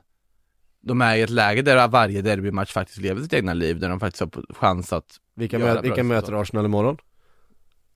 de 0.84 1.02
är 1.02 1.16
i 1.16 1.22
ett 1.22 1.30
läge 1.30 1.62
där 1.62 1.88
varje 1.88 2.22
derbymatch 2.22 2.72
faktiskt 2.74 3.00
lever 3.00 3.22
sitt 3.22 3.34
egna 3.34 3.54
liv, 3.54 3.80
där 3.80 3.90
de 3.90 4.00
faktiskt 4.00 4.22
har 4.22 4.54
chans 4.54 4.94
att 4.94 5.20
Vilka, 5.36 5.58
mö- 5.60 5.82
vilka 5.82 6.04
möter 6.04 6.42
Arsenal 6.42 6.66
imorgon? 6.66 6.98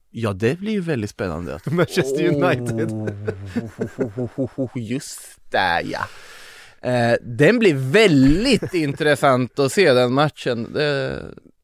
Ja, 0.09 0.33
det 0.33 0.59
blir 0.59 0.71
ju 0.71 0.81
väldigt 0.81 1.09
spännande. 1.09 1.59
Manchester 1.65 2.27
United. 2.27 2.91
Oh, 4.55 4.69
just 4.75 5.39
det 5.49 5.81
ja. 5.81 5.99
Eh, 6.85 7.15
den 7.21 7.59
blir 7.59 7.73
väldigt 7.73 8.73
intressant 8.73 9.59
att 9.59 9.71
se 9.71 9.93
den 9.93 10.13
matchen. 10.13 10.73
Det... 10.73 11.21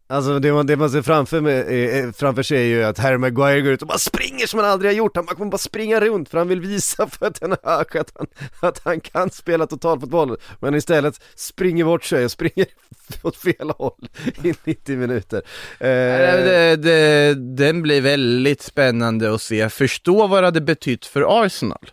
Alltså 0.08 0.40
det 0.40 0.54
man, 0.54 0.66
det 0.68 0.78
man 0.78 0.90
ser 0.90 1.02
framför, 1.02 1.42
med, 1.42 1.60
eh, 2.06 2.12
framför 2.12 2.44
sig 2.44 2.58
är 2.58 2.66
ju 2.66 2.84
att 2.84 2.98
Harry 2.98 3.18
Maguire 3.18 3.62
går 3.62 3.74
ut 3.74 3.82
och 3.82 3.88
bara 3.88 3.98
springer 3.98 4.48
som 4.48 4.60
han 4.60 4.70
aldrig 4.70 4.92
har 4.92 4.96
gjort, 4.96 5.16
han 5.16 5.26
kommer 5.26 5.52
bara 5.52 5.58
springa 5.58 6.00
runt 6.00 6.30
för 6.30 6.38
han 6.38 6.48
vill 6.48 6.62
visa 6.62 7.08
för 7.08 7.30
Ten 7.30 7.56
Hag 7.64 7.98
att 7.98 8.12
han, 8.16 8.28
att 8.62 8.82
han 8.84 9.00
kan 9.00 9.30
spela 9.30 9.68
totalfotboll 9.68 10.38
Men 10.60 10.76
istället 10.76 11.22
springer 11.36 11.86
bort 11.86 12.04
sig 12.04 12.26
och 12.26 12.32
springer 12.32 12.66
åt 13.24 13.38
fel 13.38 13.72
håll 13.78 14.08
i 14.44 14.54
90 14.64 14.98
minuter 14.98 15.42
eh, 15.80 15.88
det, 15.88 16.76
det, 16.76 17.36
den 17.56 17.82
blir 17.82 18.02
väldigt 18.02 18.62
spännande 18.62 19.34
att 19.34 19.42
se. 19.42 19.70
Förstå 19.70 20.28
vad 20.28 20.44
det 20.44 20.48
hade 20.48 20.62
betytt 20.62 21.06
för 21.06 21.46
Arsenal. 21.46 21.92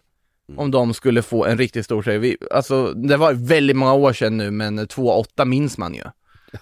Om 0.56 0.70
de 0.70 0.94
skulle 0.94 1.22
få 1.22 1.44
en 1.44 1.58
riktigt 1.58 1.84
stor 1.84 2.02
seger. 2.02 2.36
Alltså, 2.50 2.92
det 2.92 3.16
var 3.16 3.32
väldigt 3.32 3.76
många 3.76 3.94
år 3.94 4.12
sedan 4.12 4.36
nu, 4.36 4.50
men 4.50 4.78
2-8 4.78 5.44
minns 5.44 5.78
man 5.78 5.94
ju. 5.94 6.02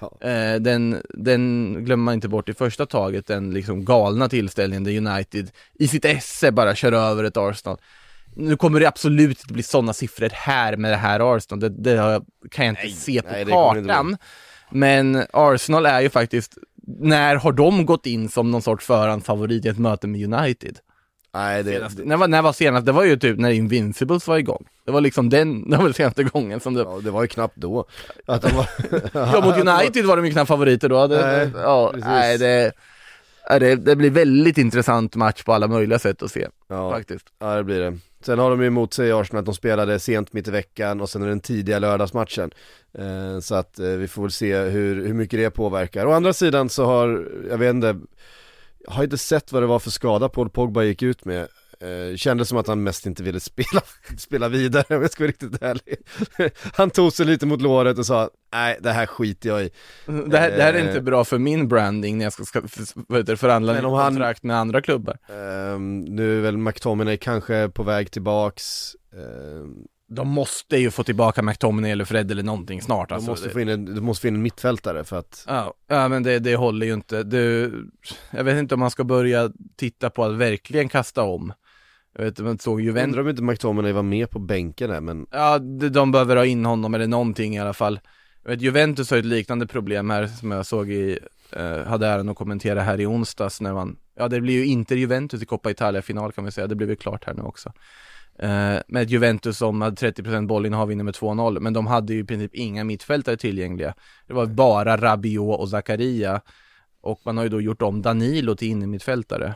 Ja. 0.00 0.28
Eh, 0.28 0.60
den, 0.60 1.02
den 1.08 1.74
glömmer 1.84 2.04
man 2.04 2.14
inte 2.14 2.28
bort 2.28 2.48
i 2.48 2.54
första 2.54 2.86
taget, 2.86 3.26
den 3.26 3.50
liksom 3.50 3.84
galna 3.84 4.28
tillställningen 4.28 4.84
där 4.84 4.96
United 4.96 5.50
i 5.74 5.88
sitt 5.88 6.04
esse 6.04 6.52
bara 6.52 6.74
kör 6.74 6.92
över 6.92 7.24
ett 7.24 7.36
Arsenal. 7.36 7.78
Nu 8.34 8.56
kommer 8.56 8.80
det 8.80 8.88
absolut 8.88 9.40
inte 9.40 9.52
bli 9.52 9.62
sådana 9.62 9.92
siffror 9.92 10.30
här 10.32 10.76
med 10.76 10.92
det 10.92 10.96
här 10.96 11.36
Arsenal, 11.36 11.60
det, 11.60 11.68
det 11.68 12.22
kan 12.50 12.66
jag 12.66 12.72
inte 12.72 12.82
Nej, 12.82 12.92
se 12.92 13.22
på 13.22 13.32
nej, 13.32 13.44
kartan. 13.44 14.16
Men 14.70 15.24
Arsenal 15.32 15.86
är 15.86 16.00
ju 16.00 16.10
faktiskt, 16.10 16.58
när 16.98 17.36
har 17.36 17.52
de 17.52 17.86
gått 17.86 18.06
in 18.06 18.28
som 18.28 18.50
någon 18.50 18.62
sorts 18.62 18.86
förhandsfavorit 18.86 19.64
i 19.64 19.68
ett 19.68 19.78
möte 19.78 20.06
med 20.06 20.34
United? 20.34 20.78
Nej 21.34 21.62
det, 21.62 22.04
när, 22.04 22.16
var, 22.16 22.28
när 22.28 22.42
var 22.42 22.52
senast? 22.52 22.86
Det 22.86 22.92
var 22.92 23.04
ju 23.04 23.16
typ 23.16 23.38
när 23.38 23.50
Invincibles 23.50 24.26
var 24.26 24.38
igång. 24.38 24.66
Det 24.84 24.92
var 24.92 25.00
liksom 25.00 25.30
den, 25.30 25.70
det 25.70 25.76
var 25.76 25.84
den 25.84 25.94
senaste 25.94 26.24
gången 26.24 26.60
som 26.60 26.74
det 26.74 26.80
ja, 26.80 27.00
det 27.04 27.10
var 27.10 27.22
ju 27.22 27.28
knappt 27.28 27.56
då 27.56 27.84
att 28.26 28.42
de 28.42 28.56
var 28.56 28.68
Ja 29.12 29.40
mot 29.40 29.68
United 29.68 30.04
var 30.04 30.16
de 30.16 30.26
ju 30.26 30.32
knappt 30.32 30.48
favoriter 30.48 30.88
då. 30.88 31.06
Det, 31.06 31.26
Nej, 31.26 31.50
ja, 31.62 31.90
precis. 31.92 32.06
nej, 32.06 32.38
det, 32.38 32.72
det, 33.60 33.76
det 33.76 33.96
blir 33.96 34.10
väldigt 34.10 34.58
intressant 34.58 35.14
match 35.16 35.42
på 35.42 35.52
alla 35.52 35.68
möjliga 35.68 35.98
sätt 35.98 36.22
att 36.22 36.30
se 36.30 36.48
ja, 36.68 36.90
faktiskt. 36.90 37.26
ja 37.38 37.54
det 37.54 37.64
blir 37.64 37.80
det 37.80 37.98
Sen 38.22 38.38
har 38.38 38.50
de 38.50 38.60
ju 38.60 38.66
emot 38.66 38.94
sig 38.94 39.08
i 39.08 39.12
Arsenal 39.12 39.40
att 39.40 39.46
de 39.46 39.54
spelade 39.54 39.98
sent 39.98 40.32
mitt 40.32 40.48
i 40.48 40.50
veckan 40.50 41.00
och 41.00 41.10
sen 41.10 41.22
är 41.22 41.26
den 41.26 41.40
tidiga 41.40 41.78
lördagsmatchen 41.78 42.50
eh, 42.98 43.40
Så 43.40 43.54
att 43.54 43.78
eh, 43.78 43.86
vi 43.86 44.08
får 44.08 44.22
väl 44.22 44.30
se 44.30 44.56
hur, 44.56 45.06
hur 45.06 45.14
mycket 45.14 45.38
det 45.38 45.50
påverkar. 45.50 46.06
Å 46.06 46.12
andra 46.12 46.32
sidan 46.32 46.68
så 46.68 46.84
har, 46.84 47.28
jag 47.50 47.58
vet 47.58 47.74
inte, 47.74 47.96
har 48.88 49.04
inte 49.04 49.18
sett 49.18 49.52
vad 49.52 49.62
det 49.62 49.66
var 49.66 49.78
för 49.78 49.90
skada 49.90 50.28
Paul 50.28 50.50
Pogba 50.50 50.82
gick 50.82 51.02
ut 51.02 51.24
med 51.24 51.48
Eh, 51.80 52.16
kändes 52.16 52.48
som 52.48 52.58
att 52.58 52.66
han 52.66 52.82
mest 52.82 53.06
inte 53.06 53.22
ville 53.22 53.40
spela, 53.40 53.82
spela 54.18 54.48
vidare 54.48 54.96
om 54.96 55.02
jag 55.02 55.10
ska 55.10 55.22
vara 55.24 55.28
riktigt 55.28 55.62
ärlig. 55.62 55.96
Han 56.74 56.90
tog 56.90 57.12
sig 57.12 57.26
lite 57.26 57.46
mot 57.46 57.62
låret 57.62 57.98
och 57.98 58.06
sa, 58.06 58.30
nej 58.52 58.78
det 58.80 58.92
här 58.92 59.06
skiter 59.06 59.48
jag 59.48 59.62
i. 59.64 59.70
Det 60.06 60.38
här, 60.38 60.50
det 60.50 60.62
här 60.62 60.74
är 60.74 60.78
Eh. 60.78 60.86
inte 60.88 61.00
bra 61.00 61.24
för 61.24 61.38
min 61.38 61.68
branding 61.68 62.18
när 62.18 62.24
jag 62.24 62.32
ska, 62.32 62.44
ska 62.44 62.62
det, 63.22 63.36
förhandla 63.36 63.72
Men 63.72 63.84
om 63.84 63.92
han- 63.92 64.12
kontrakt 64.12 64.42
med 64.42 64.56
andra 64.56 64.82
klubbar. 64.82 65.18
Ehm, 65.28 66.00
nu 66.00 66.38
är 66.38 66.42
väl 66.42 66.56
McTominay 66.56 67.16
kanske 67.16 67.68
på 67.68 67.82
väg 67.82 68.10
tillbaks. 68.10 68.92
Ehm, 69.12 69.74
De 70.08 70.28
måste 70.28 70.76
ju 70.76 70.90
få 70.90 71.02
tillbaka 71.02 71.42
McTominay 71.42 71.90
eller 71.90 72.04
Fred 72.04 72.30
eller 72.30 72.42
någonting 72.42 72.82
snart 72.82 73.08
de, 73.08 73.14
alltså. 73.14 73.30
måste 73.30 73.48
Det- 73.48 73.52
få 73.52 73.60
in 73.60 73.68
en, 73.68 73.94
de 73.94 74.00
måste 74.00 74.20
få 74.22 74.28
in 74.28 74.34
en 74.34 74.42
mittfältare 74.42 75.04
för 75.04 75.18
att 75.18 75.44
Ja, 75.46 75.74
ja 75.88 76.08
men 76.08 76.22
det, 76.22 76.38
det 76.38 76.56
håller 76.56 76.86
ju 76.86 76.94
inte. 76.94 77.22
Du, 77.22 77.72
jag 78.30 78.44
vet 78.44 78.58
inte 78.58 78.74
om 78.74 78.80
man 78.80 78.90
ska 78.90 79.04
börja 79.04 79.50
titta 79.76 80.10
på 80.10 80.24
att 80.24 80.34
verkligen 80.34 80.88
kasta 80.88 81.22
om. 81.22 81.52
Jag 82.16 82.24
vet 82.24 82.28
inte, 82.32 82.42
man 82.42 82.58
såg 82.58 82.80
Juventus 82.80 83.06
undrar 83.08 83.22
om 83.22 83.28
inte 83.28 83.42
McTominay 83.42 83.92
var 83.92 84.02
med 84.02 84.30
på 84.30 84.38
bänken 84.38 84.90
där 84.90 85.00
men 85.00 85.26
Ja, 85.30 85.58
de, 85.58 85.88
de 85.88 86.12
behöver 86.12 86.36
ha 86.36 86.44
in 86.44 86.64
honom 86.64 86.94
eller 86.94 87.06
någonting 87.06 87.56
i 87.56 87.60
alla 87.60 87.72
fall. 87.74 88.00
Jag 88.42 88.50
vet, 88.50 88.60
Juventus 88.62 89.10
har 89.10 89.18
ett 89.18 89.24
liknande 89.24 89.66
problem 89.66 90.10
här 90.10 90.26
som 90.26 90.50
jag 90.50 90.66
såg 90.66 90.90
i, 90.90 91.18
eh, 91.52 91.82
hade 91.82 92.06
äran 92.06 92.28
att 92.28 92.36
kommentera 92.36 92.80
här 92.82 93.00
i 93.00 93.06
onsdags 93.06 93.60
när 93.60 93.74
man, 93.74 93.96
ja 94.18 94.28
det 94.28 94.40
blir 94.40 94.54
ju 94.54 94.66
inte 94.66 94.94
Juventus 94.94 95.42
i 95.42 95.46
Coppa 95.46 95.70
Italia 95.70 96.02
final 96.02 96.32
kan 96.32 96.44
vi 96.44 96.50
säga, 96.50 96.66
det 96.66 96.74
blev 96.74 96.90
ju 96.90 96.96
klart 96.96 97.24
här 97.24 97.34
nu 97.34 97.42
också. 97.42 97.72
Eh, 98.38 98.78
med 98.88 99.02
ett 99.02 99.10
Juventus 99.10 99.58
som 99.58 99.80
hade 99.80 99.96
30% 99.96 100.46
bollinnehav 100.46 100.88
vinner 100.88 101.04
med 101.04 101.14
2-0, 101.14 101.60
men 101.60 101.72
de 101.72 101.86
hade 101.86 102.14
ju 102.14 102.20
i 102.20 102.24
princip 102.24 102.54
inga 102.54 102.84
mittfältare 102.84 103.36
tillgängliga. 103.36 103.94
Det 104.26 104.34
var 104.34 104.46
bara 104.46 104.96
Rabiot 104.96 105.60
och 105.60 105.68
Zakaria. 105.68 106.40
Och 107.00 107.20
man 107.24 107.36
har 107.36 107.44
ju 107.44 107.50
då 107.50 107.60
gjort 107.60 107.82
om 107.82 108.02
Danilo 108.02 108.56
till 108.56 108.68
innermittfältare. 108.68 109.54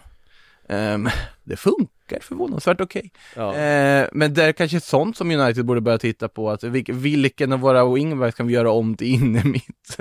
Ehm, 0.68 1.09
det 1.45 1.57
funkar 1.57 1.99
förvånansvärt 2.20 2.80
okej. 2.80 3.12
Ja. 3.36 3.54
Eh, 3.56 4.08
men 4.12 4.34
det 4.34 4.44
är 4.44 4.52
kanske 4.52 4.80
sånt 4.80 5.16
som 5.16 5.30
United 5.30 5.64
borde 5.64 5.80
börja 5.80 5.98
titta 5.98 6.28
på, 6.28 6.50
att 6.50 6.64
vilk, 6.64 6.88
vilken 6.88 7.52
av 7.52 7.61
våra 7.61 7.94
wingbacks 7.94 8.36
kan 8.36 8.46
vi 8.46 8.54
göra 8.54 8.70
om 8.70 8.96
till 8.96 9.06
innermitt? 9.06 9.98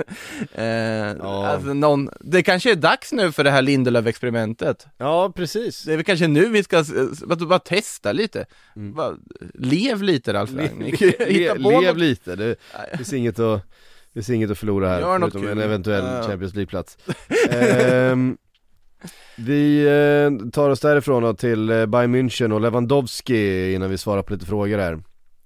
eh, 0.54 1.24
alltså 1.26 1.74
någon, 1.74 2.10
det 2.20 2.42
kanske 2.42 2.70
är 2.70 2.74
dags 2.76 3.12
nu 3.12 3.32
för 3.32 3.44
det 3.44 3.50
här 3.50 3.62
Lindelöf-experimentet. 3.62 4.86
ja, 4.98 5.32
precis. 5.36 5.82
Det 5.84 5.92
är 5.92 5.96
väl 5.96 6.04
kanske 6.04 6.26
nu 6.28 6.48
vi 6.48 6.62
ska, 6.62 6.84
bara, 7.26 7.36
bara 7.46 7.58
testa 7.58 8.12
lite. 8.12 8.46
Bara, 8.74 9.16
lev 9.54 10.02
lite 10.02 10.32
Ralf. 10.32 10.50
Mm. 10.50 10.80
Le, 10.80 10.86
Hitta 10.96 11.54
le, 11.54 11.62
på 11.62 11.70
lev 11.70 11.82
något. 11.82 11.96
lite, 11.98 12.36
det 12.36 12.56
finns 12.96 13.12
inget 13.12 13.38
att, 13.38 13.62
det 14.12 14.14
finns 14.14 14.30
inget 14.30 14.50
att 14.50 14.58
förlora 14.58 14.88
här, 14.88 15.00
något 15.00 15.20
förutom 15.20 15.42
kul. 15.42 15.50
en 15.50 15.58
eventuell 15.60 16.04
Ja. 16.04 16.22
Champions 16.22 16.54
League-plats. 16.54 16.98
Ehm, 17.50 18.36
vi 19.36 19.86
eh, 19.86 20.50
tar 20.50 20.70
oss 20.70 20.80
därifrån 20.80 21.22
då 21.22 21.34
till 21.34 21.70
eh, 21.70 21.86
Bayern 21.86 22.14
München 22.14 22.52
och 22.52 22.60
Lewandowski 22.60 23.72
innan 23.74 23.90
vi 23.90 23.98
svarar 23.98 24.22
på 24.22 24.32
lite 24.32 24.46
frågor 24.46 24.78
här. 24.78 24.98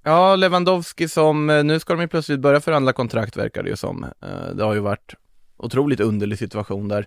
Ja, 0.04 0.36
Lewandowski 0.36 1.08
som, 1.08 1.50
eh, 1.50 1.64
nu 1.64 1.80
ska 1.80 1.94
de 1.94 2.02
ju 2.02 2.08
plötsligt 2.08 2.40
börja 2.40 2.60
förhandla 2.60 2.92
kontrakt 2.92 3.36
verkar 3.36 3.62
det 3.62 3.70
ju 3.70 3.76
som. 3.76 4.04
Eh, 4.04 4.54
Det 4.54 4.64
har 4.64 4.74
ju 4.74 4.80
varit 4.80 5.14
otroligt 5.56 6.00
underlig 6.00 6.38
situation 6.38 6.88
där. 6.88 7.06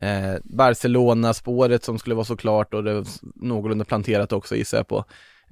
Eh, 0.00 0.34
Barcelona-spåret 0.44 1.84
som 1.84 1.98
skulle 1.98 2.14
vara 2.14 2.24
så 2.24 2.36
klart 2.36 2.74
och 2.74 2.84
det 2.84 2.94
var 2.94 3.04
någorlunda 3.34 3.84
planterat 3.84 4.32
också 4.32 4.56
gissar 4.56 4.78
jag 4.78 4.88
på, 4.88 5.04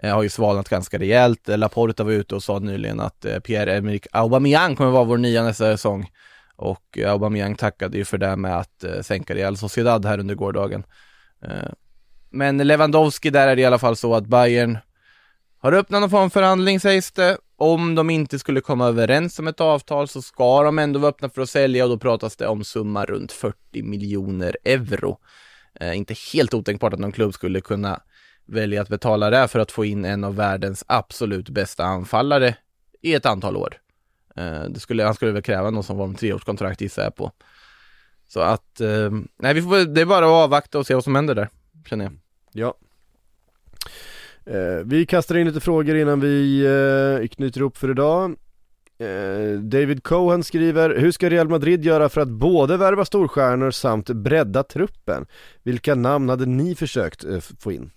eh, 0.03 0.15
har 0.15 0.23
ju 0.23 0.29
svalnat 0.29 0.69
ganska 0.69 0.99
rejält. 0.99 1.49
Eh, 1.49 1.59
Laporta 1.59 2.05
var 2.05 2.13
ute 2.13 2.35
och 2.35 2.43
sa 2.43 2.59
nyligen 2.59 3.01
att 3.01 3.25
eh, 3.25 3.39
Pierre-Emerick 3.41 4.07
Aubameyang 4.13 4.77
kommer 4.77 4.91
vara 4.91 5.05
vår 5.05 5.19
nya 5.19 5.43
nästa 5.43 5.65
säsong. 5.65 6.07
Och 6.61 6.99
Aubameyang 7.07 7.55
tackade 7.55 7.99
ju 7.99 8.05
för 8.05 8.19
det 8.19 8.37
med 8.37 8.59
att 8.59 8.85
eh, 8.85 9.01
sänka 9.01 9.35
Real 9.35 9.57
Sociedad 9.57 10.05
här 10.05 10.19
under 10.19 10.35
gårdagen. 10.35 10.85
Eh, 11.43 11.73
men 12.31 12.59
Lewandowski, 12.59 13.31
där 13.31 13.49
är 13.49 13.57
det 13.57 13.63
i 13.63 13.65
alla 13.65 13.79
fall 13.79 13.97
så 13.97 14.15
att 14.15 14.27
Bayern 14.27 14.79
har 15.59 15.73
öppnat 15.73 16.01
någon 16.01 16.11
form 16.11 16.25
av 16.25 16.31
förhandling 16.31 16.81
sägs 16.81 17.13
det. 17.13 17.39
Om 17.57 17.95
de 17.95 18.11
inte 18.11 18.39
skulle 18.39 18.61
komma 18.61 18.87
överens 18.87 19.39
om 19.39 19.49
ett 19.49 19.61
avtal 19.61 20.09
så 20.09 20.23
ska 20.23 20.63
de 20.63 20.79
ändå 20.79 20.99
vara 20.99 21.11
öppna 21.11 21.29
för 21.29 21.43
att 21.43 21.51
sälja 21.51 21.85
och 21.85 21.91
då 21.91 21.99
pratas 21.99 22.37
det 22.37 22.47
om 22.47 22.65
summa 22.65 23.05
runt 23.05 23.33
40 23.33 23.83
miljoner 23.83 24.57
euro. 24.65 25.19
Eh, 25.81 25.97
inte 25.97 26.15
helt 26.33 26.55
otänkbart 26.55 26.93
att 26.93 27.01
någon 27.01 27.13
klubb 27.13 27.35
skulle 27.35 27.61
kunna 27.61 28.01
välja 28.47 28.83
att 28.83 28.89
betala 28.89 29.31
det 29.31 29.49
för 29.49 29.59
att 29.59 29.73
få 29.73 29.85
in 29.85 30.05
en 30.05 30.25
av 30.25 30.37
världens 30.37 30.85
absolut 30.87 31.49
bästa 31.49 31.85
anfallare 31.85 32.57
i 33.03 33.15
ett 33.15 33.27
antal 33.27 33.57
år. 33.57 33.77
Eh, 34.37 34.63
det 34.63 34.81
skulle, 34.81 35.05
han 35.05 35.15
skulle 35.15 35.33
väl 35.33 35.43
kräva 35.43 35.71
någon 35.71 35.85
som 35.85 35.97
var 35.97 36.05
om 36.05 36.15
treårskontrakt 36.15 36.81
gissar 36.81 37.03
jag 37.03 37.17
på. 37.17 37.33
Så 38.29 38.41
att, 38.41 38.81
eh, 38.81 39.11
nej 39.39 39.55
vi 39.55 39.63
får, 39.63 39.95
det 39.95 40.01
är 40.01 40.07
bara 40.07 40.27
att 40.27 40.45
avvakta 40.45 40.79
och 40.79 40.87
se 40.87 40.95
vad 40.95 41.05
som 41.05 41.15
händer 41.15 41.35
där, 41.35 41.49
känner 41.87 42.05
jag. 42.05 42.15
Ja. 42.53 42.75
Eh, 44.47 44.85
vi 44.85 45.07
kastar 45.07 45.37
in 45.37 45.47
lite 45.47 45.61
frågor 45.61 45.97
innan 45.97 46.21
vi 46.21 46.65
eh, 47.21 47.29
knyter 47.29 47.61
upp 47.63 47.77
för 47.77 47.91
idag. 47.91 48.37
Eh, 48.99 49.61
David 49.61 50.03
Cohen 50.03 50.45
skriver, 50.45 50.97
hur 50.97 51.13
ska 51.13 51.31
Real 51.31 51.49
Madrid 51.49 51.85
göra 51.85 52.09
för 52.09 52.21
att 52.21 52.29
både 52.29 52.77
värva 52.77 53.05
storstjärnor 53.05 53.71
samt 53.71 54.11
bredda 54.11 54.63
truppen? 54.63 55.27
Vilka 55.63 55.95
namn 55.95 56.29
hade 56.29 56.47
ni 56.47 56.75
försökt 56.75 57.25
få 57.59 57.73
in? 57.73 57.91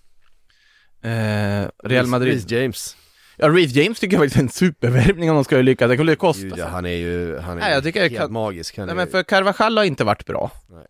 Eh, 1.02 1.68
Real 1.84 2.06
Madrid. 2.06 2.50
James. 2.52 2.96
Ja, 3.36 3.48
Reece 3.48 3.72
James 3.76 4.00
tycker 4.00 4.16
jag 4.16 4.22
faktiskt 4.22 4.36
är 4.36 4.42
en 4.42 4.48
supervärvning 4.48 5.30
om 5.30 5.34
de 5.36 5.44
ska 5.44 5.56
lyckas. 5.56 5.88
Det 5.88 5.96
kommer 5.96 6.14
kosta. 6.14 6.42
Gud, 6.42 6.54
ja, 6.56 6.66
han 6.66 6.86
är 6.86 6.90
ju, 6.90 7.38
han 7.38 7.56
är 7.56 7.60
Nej, 7.60 7.74
jag 7.74 7.82
tycker 7.84 8.00
helt 8.00 8.16
kan- 8.16 8.32
magisk. 8.32 8.76
Han 8.78 8.86
Nej 8.86 8.92
är, 8.92 8.96
men 8.96 9.06
för 9.08 9.22
Carvajal 9.22 9.76
har 9.78 9.84
inte 9.84 10.04
varit 10.04 10.26
bra. 10.26 10.50
Nej. 10.70 10.86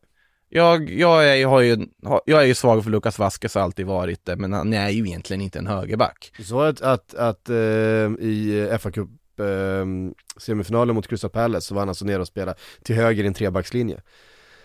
Jag, 0.49 0.90
jag, 0.90 1.38
är, 1.40 1.47
har 1.47 1.61
ju, 1.61 1.86
jag 2.24 2.42
är 2.42 2.47
ju 2.47 2.55
svag 2.55 2.84
för 2.84 2.90
Lucas 2.90 3.18
Vasquez 3.18 3.55
har 3.55 3.62
alltid 3.62 3.86
varit 3.86 4.24
det, 4.24 4.36
men 4.36 4.53
han 4.53 4.72
är 4.72 4.88
ju 4.90 5.07
egentligen 5.07 5.40
inte 5.40 5.59
en 5.59 5.66
högerback. 5.66 6.32
Så 6.45 6.61
att, 6.61 6.80
att, 6.80 7.14
att 7.14 7.49
eh, 7.49 7.57
i 7.57 8.68
FA 8.80 8.90
Cup 8.90 9.09
eh, 9.40 9.84
semifinalen 10.36 10.95
mot 10.95 11.09
Crystal 11.09 11.30
Palace 11.30 11.66
så 11.66 11.74
var 11.74 11.80
han 11.82 11.88
alltså 11.88 12.05
nere 12.05 12.20
och 12.20 12.26
spelade 12.26 12.59
till 12.82 12.97
höger 12.97 13.24
i 13.24 13.26
en 13.26 13.34
trebackslinje. 13.34 14.01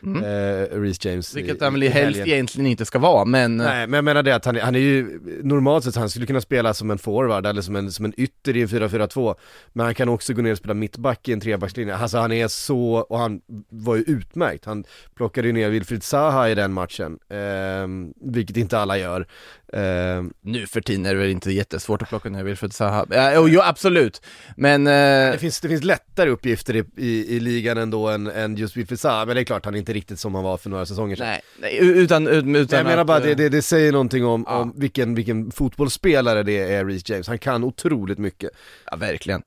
Mm. 0.03 0.23
Eh, 0.23 0.79
Reece 0.79 1.05
James. 1.05 1.35
Vilket 1.35 1.61
han 1.61 1.73
väl 1.73 1.83
helst 1.83 2.19
egentligen 2.19 2.67
inte 2.67 2.85
ska 2.85 2.99
vara, 2.99 3.25
men... 3.25 3.57
Nej 3.57 3.87
men 3.87 3.97
jag 3.97 4.03
menar 4.03 4.23
det 4.23 4.35
att 4.35 4.45
han, 4.45 4.55
han 4.55 4.75
är 4.75 4.79
ju, 4.79 5.19
normalt 5.43 5.83
sett 5.83 5.95
han 5.95 6.09
skulle 6.09 6.25
kunna 6.25 6.41
spela 6.41 6.73
som 6.73 6.91
en 6.91 6.97
forward 6.97 7.45
eller 7.45 7.61
som 7.61 7.75
en, 7.75 7.91
som 7.91 8.05
en 8.05 8.13
ytter 8.17 8.57
i 8.57 8.61
en 8.61 8.67
4-4-2 8.67 9.35
Men 9.73 9.85
han 9.85 9.95
kan 9.95 10.09
också 10.09 10.33
gå 10.33 10.41
ner 10.41 10.51
och 10.51 10.57
spela 10.57 10.73
mittback 10.73 11.27
i 11.27 11.33
en 11.33 11.39
trebackslinje, 11.39 11.95
alltså 11.95 12.17
han 12.17 12.31
är 12.31 12.47
så, 12.47 12.93
och 12.93 13.19
han 13.19 13.41
var 13.69 13.95
ju 13.95 14.01
utmärkt, 14.01 14.65
han 14.65 14.83
plockade 15.15 15.47
ju 15.47 15.53
ner 15.53 15.69
Wilfried 15.69 16.03
Zaha 16.03 16.49
i 16.49 16.55
den 16.55 16.73
matchen, 16.73 17.19
ehm, 17.29 18.13
vilket 18.21 18.57
inte 18.57 18.79
alla 18.79 18.97
gör 18.97 19.27
Ehm, 19.73 20.33
Nu 20.41 20.67
för 20.67 20.81
tiden 20.81 21.05
är 21.05 21.13
det 21.13 21.19
väl 21.19 21.29
inte 21.29 21.51
jättesvårt 21.51 22.01
att 22.01 22.09
plocka 22.09 22.29
ner 22.29 22.43
Wilfred 22.43 22.73
Zaha. 22.73 23.05
Ja, 23.09 23.47
jo, 23.47 23.61
absolut. 23.63 24.21
Men... 24.57 24.87
Eh, 24.87 25.31
det, 25.31 25.37
finns, 25.39 25.59
det 25.61 25.67
finns 25.67 25.83
lättare 25.83 26.29
uppgifter 26.29 26.75
i, 26.75 26.83
i, 26.97 27.35
i 27.35 27.39
ligan 27.39 27.77
ändå 27.77 28.07
än, 28.07 28.27
än 28.27 28.55
just 28.55 28.77
Wilfried 28.77 28.99
Zaha, 28.99 29.25
men 29.25 29.35
det 29.35 29.41
är 29.41 29.45
klart 29.45 29.65
han 29.65 29.73
är 29.73 29.79
inte 29.79 29.93
riktigt 29.93 30.19
som 30.19 30.35
han 30.35 30.43
var 30.43 30.57
för 30.57 30.69
några 30.69 30.85
säsonger 30.85 31.15
sedan 31.15 31.27
nej, 31.27 31.41
nej, 31.61 31.77
utan, 31.77 32.27
utan 32.27 32.51
Men 32.51 32.67
jag 32.69 32.85
menar 32.85 33.03
bara 33.03 33.17
att 33.17 33.23
det, 33.23 33.31
eh, 33.31 33.37
det, 33.37 33.49
det 33.49 33.61
säger 33.61 33.91
någonting 33.91 34.25
om, 34.25 34.45
Ja. 34.47 34.55
om 34.57 34.73
vilken, 34.77 35.15
vilken 35.15 35.51
fotbollsspelare 35.51 36.43
det 36.43 36.73
är 36.73 36.85
Reece 36.85 37.09
James, 37.09 37.27
han 37.27 37.39
kan 37.39 37.63
otroligt 37.63 38.17
mycket 38.17 38.49
Ja, 38.91 38.97
verkligen. 38.97 39.41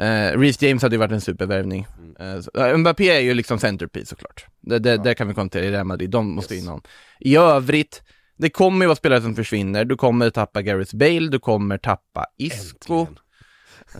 Uh, 0.00 0.38
Reece 0.40 0.62
James 0.62 0.82
hade 0.82 0.94
ju 0.94 0.98
varit 0.98 1.12
en 1.12 1.20
supervärvning. 1.20 1.86
Mm. 2.20 2.42
Så- 2.42 2.50
ja, 2.54 2.76
Mbappé 2.76 3.10
är 3.10 3.20
ju 3.20 3.34
liksom 3.34 3.58
centerpiece 3.58 4.08
såklart. 4.08 4.46
Det, 4.60 4.78
det, 4.78 4.96
Där 4.96 5.14
kan 5.14 5.28
vi 5.28 5.34
konstatera 5.34 5.64
i 5.64 5.70
Real 5.70 5.84
Madrid, 5.86 6.10
de 6.10 6.34
måste 6.34 6.56
in 6.56 6.66
honom. 6.66 6.82
I 7.20 7.36
övrigt, 7.36 8.02
det 8.36 8.50
kommer 8.50 8.84
ju 8.84 8.86
vara 8.86 8.96
spelare 8.96 9.22
som 9.22 9.34
försvinner. 9.34 9.84
Du 9.84 9.96
kommer 9.96 10.30
tappa 10.30 10.62
Gareth 10.62 10.96
Bale, 10.96 11.28
du 11.28 11.38
kommer 11.38 11.78
tappa 11.78 12.26
Isco. 12.38 12.94
Äntligen. 13.00 13.18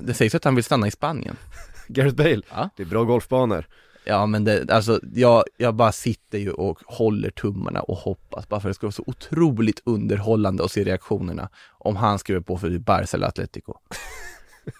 Det 0.07 0.14
sägs 0.14 0.34
att 0.34 0.45
han 0.45 0.55
vill 0.55 0.64
stanna 0.64 0.87
i 0.87 0.91
Spanien. 0.91 1.37
Gareth 1.89 2.16
Bale, 2.16 2.43
Ja. 2.51 2.70
det 2.76 2.82
är 2.82 2.87
bra 2.87 3.05
golfbanor 3.05 3.66
Ja 4.09 4.26
men 4.26 4.45
det, 4.45 4.70
alltså 4.70 5.01
jag, 5.14 5.45
jag 5.57 5.74
bara 5.74 5.93
sitter 5.93 6.39
ju 6.39 6.51
och 6.51 6.78
håller 6.87 7.30
tummarna 7.30 7.80
och 7.80 7.97
hoppas 7.97 8.49
bara 8.49 8.61
för 8.61 8.68
det 8.68 8.74
ska 8.74 8.87
vara 8.87 8.93
så 8.93 9.05
otroligt 9.07 9.80
underhållande 9.84 10.64
att 10.64 10.70
se 10.70 10.84
reaktionerna 10.84 11.49
om 11.78 11.97
han 11.97 12.18
skriver 12.18 12.41
på 12.41 12.59
för 12.59 12.78
Barca 12.78 13.16
eller 13.16 13.26
Atletico. 13.26 13.74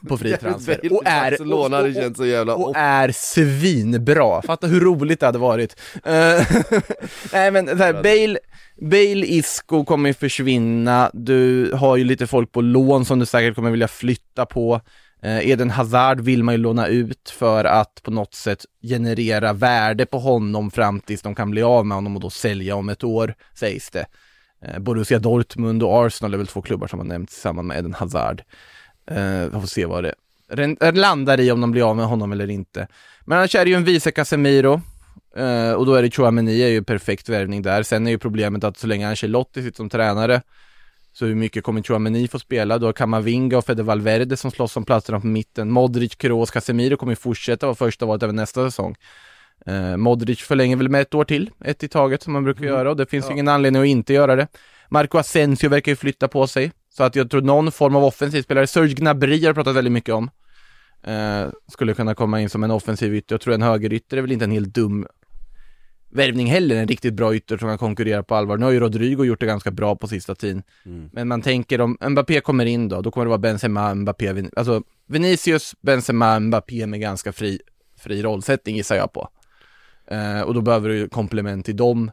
På 0.09 0.19
fri 0.19 0.37
transfer. 0.41 0.93
Och 0.93 1.03
är, 1.07 1.31
Barcelona 1.31 1.77
hade 1.77 1.89
och, 1.89 1.95
känts 1.95 2.19
så 2.19 2.27
jävla 2.27 2.55
och 2.55 2.77
är 2.77 3.13
svinbra. 3.15 4.43
Fatta 4.43 4.67
hur 4.67 4.81
roligt 4.81 5.21
det 5.21 5.27
hade 5.27 5.39
varit. 5.39 5.77
Eh, 6.05 6.13
Nej 7.33 7.51
men 7.51 7.79
här, 7.79 7.93
Bale, 7.93 8.39
Bale, 8.81 9.27
Isco 9.27 9.85
kommer 9.85 10.09
ju 10.09 10.15
försvinna, 10.15 11.11
du 11.15 11.73
har 11.75 11.97
ju 11.97 12.05
lite 12.05 12.27
folk 12.27 12.53
på 12.53 12.61
lån 12.61 13.05
som 13.05 13.19
du 13.19 13.27
säkert 13.27 13.55
kommer 13.55 13.71
vilja 13.71 13.89
flytta 13.89 14.47
på. 14.47 14.81
Eh, 15.23 15.49
Eden 15.49 15.71
Hazard 15.71 16.21
vill 16.21 16.43
man 16.43 16.55
ju 16.55 16.59
låna 16.59 16.87
ut 16.87 17.31
för 17.31 17.65
att 17.65 18.03
på 18.03 18.11
något 18.11 18.35
sätt 18.35 18.65
generera 18.83 19.53
värde 19.53 20.07
på 20.07 20.19
honom 20.19 20.71
fram 20.71 21.01
tills 21.01 21.23
de 21.23 21.35
kan 21.35 21.51
bli 21.51 21.63
av 21.63 21.87
med 21.87 21.95
honom 21.95 22.17
och 22.17 22.23
då 22.23 22.31
sälja 22.31 22.77
om 22.77 22.89
ett 22.89 23.05
år, 23.05 23.35
sägs 23.55 23.91
det. 23.91 24.07
Eh, 24.63 24.79
Borussia 24.79 25.19
Dortmund 25.19 25.83
och 25.83 26.07
Arsenal 26.07 26.35
är 26.35 26.39
väl 26.39 26.47
två 26.47 26.63
klubbar 26.63 26.87
som 26.87 26.99
har 26.99 27.07
nämnts 27.07 27.35
tillsammans 27.35 27.67
med 27.67 27.79
Eden 27.79 27.95
Hazard. 27.95 28.43
Eh, 29.07 29.61
får 29.61 29.67
se 29.67 29.87
vad 29.87 30.05
det 30.05 30.15
landar 30.93 31.41
i 31.41 31.51
om 31.51 31.61
de 31.61 31.71
blir 31.71 31.91
av 31.91 31.97
med 31.97 32.07
honom 32.07 32.33
eller 32.33 32.51
inte. 32.51 32.89
Men 33.25 33.39
annars 33.39 33.55
är 33.55 33.65
det 33.65 33.71
ju 33.71 33.77
en 33.77 33.85
vice 33.85 34.11
Casemiro. 34.11 34.81
Eh, 35.37 35.73
och 35.73 35.87
då 35.87 35.95
är 35.95 36.03
det 36.03 36.11
Chouameni 36.11 36.63
är 36.63 36.69
ju 36.69 36.83
perfekt 36.83 37.29
värvning 37.29 37.63
där. 37.63 37.83
Sen 37.83 38.07
är 38.07 38.11
ju 38.11 38.19
problemet 38.19 38.65
att 38.65 38.79
så 38.79 38.87
länge 38.87 39.09
Ancelotti 39.09 39.63
sitter 39.63 39.77
som 39.77 39.89
tränare 39.89 40.43
så 41.13 41.27
hur 41.27 41.35
mycket 41.35 41.65
kommer 41.65 41.83
Chouameni 41.83 42.29
få 42.29 42.39
spela? 42.39 42.79
Du 42.79 42.87
har 42.87 42.93
Kamavinga 42.93 43.59
och 43.59 43.65
Fede 43.65 43.83
Valverde 43.83 44.37
som 44.37 44.51
slåss 44.51 44.77
om 44.77 44.85
platserna 44.85 45.21
på 45.21 45.27
mitten. 45.27 45.71
Modric, 45.71 46.15
Kroos, 46.15 46.51
Casemiro 46.51 46.97
kommer 46.97 47.13
ju 47.13 47.17
fortsätta 47.17 47.67
vara 47.67 47.75
första 47.75 48.07
valet 48.07 48.23
även 48.23 48.37
nästa 48.37 48.71
säsong. 48.71 48.97
Eh, 49.67 49.97
Modric 49.97 50.41
förlänger 50.41 50.77
väl 50.77 50.89
med 50.89 51.01
ett 51.01 51.15
år 51.15 51.25
till, 51.25 51.51
ett 51.65 51.83
i 51.83 51.89
taget 51.89 52.23
som 52.23 52.33
man 52.33 52.45
brukar 52.45 52.65
göra 52.65 52.91
och 52.91 52.97
det 52.97 53.07
finns 53.07 53.29
ju 53.29 53.33
ingen 53.33 53.49
anledning 53.49 53.83
att 53.83 53.89
inte 53.89 54.13
göra 54.13 54.37
det. 54.37 54.49
Marco 54.89 55.19
Asensio 55.19 55.69
verkar 55.69 55.93
ju 55.93 55.97
flytta 55.97 56.29
på 56.29 56.47
sig, 56.47 56.73
så 56.97 57.03
att 57.05 57.17
jag 57.17 57.31
tror 57.31 57.41
någon 57.43 57.73
form 57.73 57.97
av 57.97 58.05
offensiv 58.05 58.43
spelare, 58.43 58.67
Serge 58.67 58.95
Gnabry 58.95 59.47
har 59.47 59.55
pratat 59.55 59.77
väldigt 59.77 59.93
mycket 59.93 60.15
om. 60.15 60.31
Eh, 61.03 61.49
skulle 61.73 61.95
kunna 61.95 62.15
komma 62.15 62.41
in 62.41 62.49
som 62.49 62.65
en 62.65 62.71
offensiv 62.71 63.15
ytter. 63.15 63.35
Jag 63.35 63.41
tror 63.41 63.55
en 63.55 63.63
högerytter 63.63 64.17
är 64.17 64.23
väl 64.23 64.33
inte 64.33 64.45
en 64.45 64.51
helt 64.51 64.75
dum 64.75 65.07
värvning 66.11 66.47
heller, 66.47 66.77
en 66.77 66.89
riktigt 66.89 67.15
bra 67.15 67.35
ytter 67.35 67.59
som 67.59 67.69
kan 67.69 67.79
konkurrera 67.79 68.23
på 68.23 68.35
allvar. 68.35 68.57
Nu 68.57 68.65
har 68.65 68.73
ju 68.73 68.81
Rodrigo 68.81 69.25
gjort 69.25 69.41
det 69.41 69.47
ganska 69.47 69.71
bra 69.71 69.97
på 69.97 70.09
sista 70.09 70.35
tiden. 70.35 70.63
Men 71.13 71.29
man 71.29 71.43
tänker 71.43 71.81
om 71.81 71.99
Mbappé 72.09 72.41
kommer 72.41 72.67
in 72.67 72.89
då, 72.89 73.01
då 73.01 73.11
kommer 73.11 73.25
det 73.25 73.29
vara 73.29 73.39
Benzema, 73.39 73.95
Mbappé, 73.95 74.33
Vin- 74.33 74.51
alltså 74.57 74.83
Vinicius, 75.09 75.75
Benzema, 75.81 76.41
Mbappé 76.41 76.87
med 76.87 77.01
ganska 77.01 77.33
fri, 77.33 77.61
fri 77.99 78.23
rollsättning 78.23 78.77
gissar 78.77 78.97
jag 78.97 79.13
på. 79.13 79.29
Eh, 80.11 80.41
och 80.41 80.55
då 80.55 80.61
behöver 80.61 80.89
du 80.89 81.09
komplement 81.09 81.65
till 81.67 81.77
dem. 81.77 82.11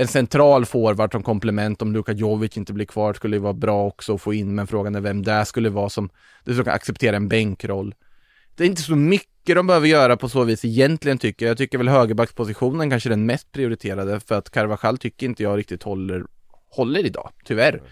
En 0.00 0.08
central 0.08 0.66
forward 0.66 1.12
som 1.12 1.22
komplement 1.22 1.82
om 1.82 1.92
Luka 1.92 2.12
Jovic 2.12 2.56
inte 2.56 2.72
blir 2.72 2.86
kvar 2.86 3.14
skulle 3.14 3.36
ju 3.36 3.42
vara 3.42 3.52
bra 3.52 3.86
också 3.86 4.14
att 4.14 4.20
få 4.20 4.34
in, 4.34 4.54
men 4.54 4.66
frågan 4.66 4.94
är 4.94 5.00
vem 5.00 5.22
det 5.22 5.44
skulle 5.44 5.70
vara 5.70 5.88
som, 5.88 6.10
det 6.44 6.54
kan 6.54 6.68
acceptera 6.68 7.16
en 7.16 7.28
bänkroll. 7.28 7.94
Det 8.54 8.64
är 8.64 8.68
inte 8.68 8.82
så 8.82 8.96
mycket 8.96 9.56
de 9.56 9.66
behöver 9.66 9.88
göra 9.88 10.16
på 10.16 10.28
så 10.28 10.44
vis 10.44 10.64
egentligen 10.64 11.18
tycker 11.18 11.46
jag. 11.46 11.50
Jag 11.50 11.58
tycker 11.58 11.78
väl 11.78 11.88
högerbackspositionen 11.88 12.90
kanske 12.90 13.08
är 13.08 13.10
den 13.10 13.26
mest 13.26 13.52
prioriterade 13.52 14.20
för 14.20 14.34
att 14.34 14.50
Carvajal 14.50 14.98
tycker 14.98 15.26
inte 15.26 15.42
jag 15.42 15.58
riktigt 15.58 15.82
håller, 15.82 16.24
håller 16.70 17.06
idag, 17.06 17.30
tyvärr. 17.44 17.82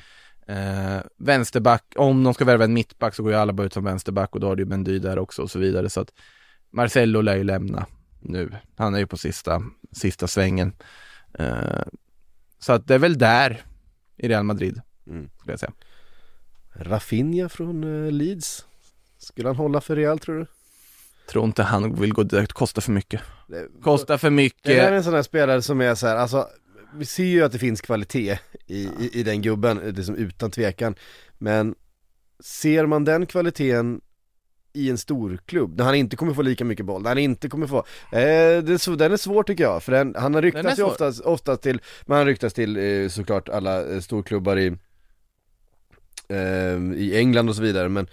Eh, 0.46 1.00
vänsterback, 1.18 1.84
om 1.96 2.24
de 2.24 2.34
ska 2.34 2.44
värva 2.44 2.64
en 2.64 2.74
mittback 2.74 3.14
så 3.14 3.22
går 3.22 3.32
ju 3.32 3.38
alla 3.38 3.52
bara 3.52 3.66
ut 3.66 3.72
som 3.72 3.84
vänsterback 3.84 4.34
och 4.34 4.40
då 4.40 4.46
har 4.46 4.56
du 4.56 4.62
ju 4.62 4.68
Mendy 4.68 4.98
där 4.98 5.18
också 5.18 5.42
och 5.42 5.50
så 5.50 5.58
vidare 5.58 5.90
så 5.90 6.00
att 6.00 6.12
Marcello 6.72 7.20
lär 7.20 7.36
ju 7.36 7.44
lämna 7.44 7.86
nu. 8.20 8.50
Han 8.76 8.94
är 8.94 8.98
ju 8.98 9.06
på 9.06 9.16
sista, 9.16 9.62
sista 9.92 10.26
svängen. 10.26 10.72
Eh, 11.38 11.82
så 12.58 12.72
att 12.72 12.86
det 12.86 12.94
är 12.94 12.98
väl 12.98 13.18
där 13.18 13.62
i 14.16 14.28
Real 14.28 14.44
Madrid, 14.44 14.80
Mm. 15.06 15.30
skulle 15.38 15.52
jag 15.52 15.60
säga. 15.60 15.72
Rafinha 16.72 17.48
från 17.48 18.04
eh, 18.06 18.12
Leeds 18.12 18.64
Skulle 19.18 19.48
han 19.48 19.56
hålla 19.56 19.80
för 19.80 19.96
Real 19.96 20.18
tror 20.18 20.38
du? 20.38 20.46
Tror 21.30 21.44
inte 21.44 21.62
han 21.62 21.94
vill 22.00 22.12
gå 22.12 22.22
direkt, 22.22 22.52
kostar 22.52 22.82
för 22.82 22.92
mycket. 22.92 23.20
Det, 23.48 23.66
Kostar 23.82 24.18
för 24.18 24.30
det 24.30 24.34
här 24.36 24.42
är 24.42 24.44
mycket. 24.44 24.92
en 24.92 25.04
sån 25.04 25.14
här 25.14 25.22
spelare 25.22 25.62
som 25.62 25.80
är 25.80 25.94
så 25.94 26.06
här, 26.06 26.16
alltså 26.16 26.48
Vi 26.94 27.04
ser 27.04 27.24
ju 27.24 27.44
att 27.44 27.52
det 27.52 27.58
finns 27.58 27.80
kvalitet 27.80 28.38
i, 28.66 28.82
i, 28.84 29.10
i 29.12 29.22
den 29.22 29.42
gubben, 29.42 29.76
liksom 29.78 30.14
utan 30.14 30.50
tvekan 30.50 30.94
Men 31.38 31.74
Ser 32.40 32.86
man 32.86 33.04
den 33.04 33.26
kvaliteten 33.26 34.00
i 34.78 34.90
en 34.90 34.98
stor 34.98 35.38
klubb, 35.46 35.76
när 35.76 35.84
han 35.84 35.94
inte 35.94 36.16
kommer 36.16 36.34
få 36.34 36.42
lika 36.42 36.64
mycket 36.64 36.86
boll, 36.86 37.02
när 37.02 37.10
han 37.10 37.18
inte 37.18 37.48
kommer 37.48 37.66
få, 37.66 37.76
eh, 37.78 37.82
det 38.62 38.72
är 38.72 38.78
så, 38.78 38.94
den 38.94 39.12
är 39.12 39.16
svår 39.16 39.42
tycker 39.42 39.64
jag, 39.64 39.82
för 39.82 39.92
den, 39.92 40.14
han 40.18 40.34
har 40.34 40.42
ryktats 40.42 40.78
ju 40.78 40.82
oftast, 40.82 41.20
oftast 41.20 41.62
till, 41.62 41.80
man 42.06 42.18
har 42.18 42.26
ryktats 42.26 42.54
till 42.54 42.76
eh, 42.76 43.08
såklart 43.08 43.48
alla 43.48 43.92
eh, 43.94 44.00
storklubbar 44.00 44.56
i 44.58 44.66
eh, 46.28 46.96
I 46.96 47.12
England 47.18 47.48
och 47.48 47.56
så 47.56 47.62
vidare, 47.62 47.88
men 47.88 48.06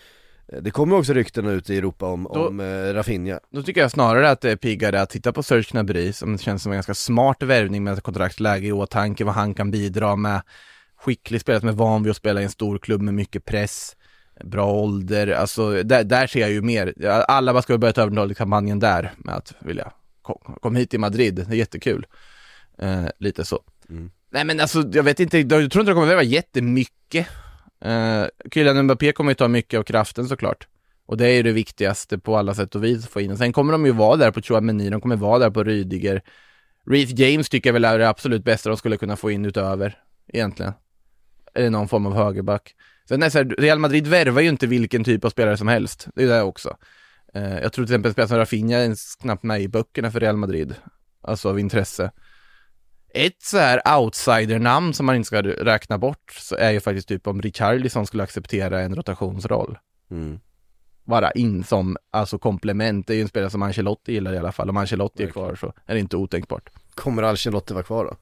eh, 0.48 0.62
det 0.62 0.72
kommer 0.72 0.98
också 0.98 1.14
rykten 1.14 1.46
ut 1.48 1.70
i 1.70 1.78
Europa 1.78 2.06
om, 2.06 2.28
Då- 2.34 2.48
om 2.48 2.60
eh, 2.60 2.94
Rafinha. 2.94 3.40
Då 3.52 3.64
tycker 3.64 3.82
jag 3.82 3.92
snarare 3.92 4.30
att 4.30 4.42
det 4.42 4.52
är 4.52 4.56
piggare 4.56 5.02
att 5.02 5.10
titta 5.10 5.32
på 5.34 5.44
Serge 5.44 5.66
Gnabry 5.72 6.14
som 6.14 6.38
känns 6.38 6.64
som 6.64 6.72
en 6.72 6.76
ganska 6.76 6.94
smart 6.94 7.44
värvning 7.44 7.84
med 7.84 7.94
ett 7.94 8.04
kontraktläge 8.04 8.68
i 8.68 8.72
åtanke, 8.72 9.24
vad 9.24 9.36
han 9.36 9.54
kan 9.54 9.72
bidra 9.72 10.16
med. 10.16 10.42
Skicklig 10.98 11.42
spelare 11.42 11.60
som 11.60 11.70
är 11.70 11.74
van 11.74 12.04
vid 12.04 12.12
att 12.12 12.18
spela 12.18 12.42
i 12.42 12.44
en 12.44 12.50
stor 12.50 12.78
klubb 12.78 13.02
med 13.02 13.14
mycket 13.14 13.46
press, 13.46 13.96
bra 14.44 14.72
ålder, 14.72 15.28
alltså 15.28 15.84
där, 15.84 16.04
där 16.04 16.28
ser 16.28 16.40
jag 16.40 16.52
ju 16.52 16.62
mer. 16.62 17.08
Alla 17.28 17.54
bara 17.54 17.62
ska 17.62 17.78
börja 17.78 17.94
ta 17.94 18.02
över 18.02 18.34
kampanjen 18.34 18.80
där 18.80 19.14
med 19.18 19.36
att 19.36 19.54
vilja 19.60 19.92
kom, 20.22 20.58
kom 20.62 20.76
hit 20.76 20.90
till 20.90 21.00
Madrid, 21.00 21.36
det 21.36 21.56
är 21.56 21.58
jättekul. 21.58 22.06
Eh, 22.78 23.06
lite 23.20 23.46
så. 23.46 23.64
Mm. 23.90 24.12
Nej 24.30 24.46
men 24.46 24.60
alltså 24.60 24.84
jag 24.94 25.04
vet 25.04 25.20
inte, 25.20 25.38
jag 25.38 25.50
tror 25.50 25.64
inte 25.64 25.92
de 25.92 25.94
kommer 25.94 26.08
värva 26.08 26.24
jättemycket. 26.24 27.28
Eh, 27.82 28.26
Kylian 28.54 28.84
Mbappé 28.84 29.12
kommer 29.12 29.32
ju 29.32 29.36
ta 29.36 29.48
mycket 29.48 29.80
av 29.80 29.84
kraften 29.84 30.28
såklart. 30.28 30.68
Och 31.06 31.18
det 31.18 31.28
är 31.28 31.34
ju 31.34 31.44
det 31.44 31.52
viktigaste 31.52 32.20
på 32.20 32.38
alla 32.38 32.54
sätt 32.54 32.76
och 32.76 32.84
vis 32.84 33.06
att 33.06 33.12
få 33.12 33.22
in. 33.22 33.38
Sen 33.38 33.54
kommer 33.54 33.72
de 33.72 33.86
ju 33.86 33.92
vara 33.92 34.16
där 34.16 34.32
på 34.32 34.42
Chouameni, 34.42 34.90
de 34.90 35.02
kommer 35.02 35.16
vara 35.16 35.40
där 35.40 35.50
på 35.50 35.64
Rydiger. 35.64 36.22
Reece 36.90 37.20
James 37.20 37.50
tycker 37.50 37.70
jag 37.70 37.74
väl 37.74 37.86
är 37.86 38.00
det 38.00 38.10
absolut 38.10 38.44
bästa 38.44 38.70
de 38.70 38.78
skulle 38.78 38.98
kunna 38.98 39.16
få 39.16 39.32
in 39.32 39.46
utöver, 39.46 39.98
egentligen. 40.28 40.74
Eller 41.54 41.70
någon 41.70 41.88
form 41.88 42.06
av 42.06 42.16
högerback. 42.16 42.76
Sen 43.08 43.24
är 43.24 43.30
så 43.30 43.38
här, 43.38 43.46
Real 43.46 43.80
Madrid 43.80 44.08
värvar 44.08 44.42
ju 44.42 44.50
inte 44.50 44.68
vilken 44.68 45.04
typ 45.04 45.26
av 45.26 45.30
spelare 45.30 45.58
som 45.58 45.68
helst. 45.68 46.08
Det 46.16 46.24
är 46.24 46.28
det 46.28 46.42
också. 46.42 46.78
Eh, 47.34 47.60
jag 47.60 47.74
tror 47.74 47.86
till 47.86 47.94
exempel 47.94 48.12
spelare 48.12 48.28
som 48.28 48.38
Rafinha 48.38 48.78
är 48.78 48.82
ens 48.82 49.16
knappt 49.16 49.44
med 49.44 49.62
i 49.62 49.68
böckerna 49.68 50.12
för 50.12 50.20
Real 50.20 50.38
Madrid. 50.38 50.76
Alltså 51.22 51.50
av 51.50 51.60
intresse. 51.60 52.12
Ett 53.14 53.42
så 53.42 53.58
här 53.58 53.98
outsider-namn 53.98 54.94
som 54.94 55.06
man 55.06 55.16
inte 55.16 55.28
ska 55.28 55.42
räkna 55.42 55.98
bort 55.98 56.32
så 56.40 56.56
är 56.56 56.72
ju 56.72 56.80
faktiskt 56.80 57.08
typ 57.08 57.28
om 57.28 57.42
Richarlison 57.42 58.08
skulle 58.08 58.24
acceptera 58.24 58.82
en 58.82 58.96
rotationsroll 58.96 59.78
mm. 60.12 60.40
vara 61.04 61.32
in 61.32 61.64
som 61.64 61.98
alltså 62.12 62.38
komplement. 62.38 63.08
Det 63.08 63.14
är 63.14 63.16
ju 63.16 63.22
en 63.22 63.28
spelare 63.28 63.50
som 63.50 63.64
Ancelotti 63.64 64.14
gillar 64.14 64.34
i 64.34 64.38
alla 64.38 64.52
fall. 64.52 64.70
Om 64.70 64.78
Ancelotti 64.78 65.24
är 65.24 65.28
kvar 65.28 65.56
så 65.56 65.74
är 65.86 65.94
det 65.94 66.00
inte 66.00 66.18
otänkbart. 66.18 66.70
Kommer 66.96 67.24
Ancelotti 67.24 67.74
vara 67.74 67.84
kvar 67.84 68.06
då? 68.06 68.18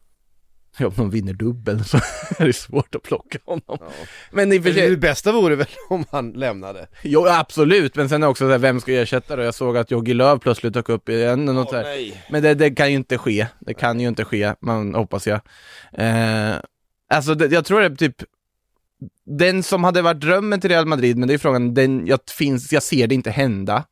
Ja, 0.78 0.88
om 0.88 0.94
de 0.98 1.10
vinner 1.10 1.34
dubbeln 1.34 1.84
så 1.84 1.98
är 2.38 2.46
det 2.46 2.54
svårt 2.54 2.96
att 2.96 3.04
plocka 3.04 3.38
honom. 3.46 3.62
Ja. 3.68 3.92
Men 4.32 4.54
i 4.54 4.62
för 4.62 4.70
Det 4.70 4.76
sig, 4.76 4.98
bästa 4.98 5.32
vore 5.32 5.56
väl 5.56 5.68
om 5.90 6.06
han 6.12 6.32
lämnade? 6.32 6.88
jo 7.04 7.26
absolut, 7.28 7.96
men 7.96 8.10
sen 8.10 8.24
är 8.24 8.28
det 8.28 8.32
också 8.32 8.46
så 8.46 8.52
här, 8.52 8.58
vem 8.58 8.80
ska 8.80 8.92
ersätta 8.94 9.36
det? 9.36 9.46
Jag 9.46 9.56
såg 9.56 9.78
att 9.78 9.92
Jogi 9.92 10.14
Löw 10.14 10.40
plötsligt 10.40 10.74
dök 10.74 10.90
upp 10.90 11.10
igen 11.10 11.50
och 11.50 11.56
något 11.56 11.72
här. 11.72 11.84
nej. 11.84 12.24
Men 12.30 12.44
det, 12.44 12.54
det 12.54 12.72
kan 12.72 12.90
ju 12.90 12.96
inte 12.96 13.18
ske. 13.18 13.48
Det 13.60 13.74
kan 13.74 14.00
ju 14.00 14.08
inte 14.08 14.26
ske, 14.26 14.54
man 14.60 14.96
hoppas 14.96 15.28
jag. 15.28 15.40
Eh, 15.94 16.56
alltså 17.10 17.36
det, 17.36 17.52
jag 17.52 17.66
tror 17.66 17.80
det 17.80 17.86
är 17.86 17.96
typ 17.96 18.24
den 19.26 19.64
som 19.64 19.84
hade 19.84 20.02
varit 20.02 20.20
drömmen 20.22 20.62
till 20.62 20.70
Real 20.70 20.86
Madrid, 20.86 21.18
men 21.18 21.28
det 21.28 21.34
är 21.34 21.38
frågan, 21.38 21.74
den, 21.74 22.08
jag, 22.08 22.20
finns, 22.38 22.72
jag 22.74 22.84
ser 22.84 23.08
det 23.08 23.16
inte 23.16 23.32
hända. 23.32 23.84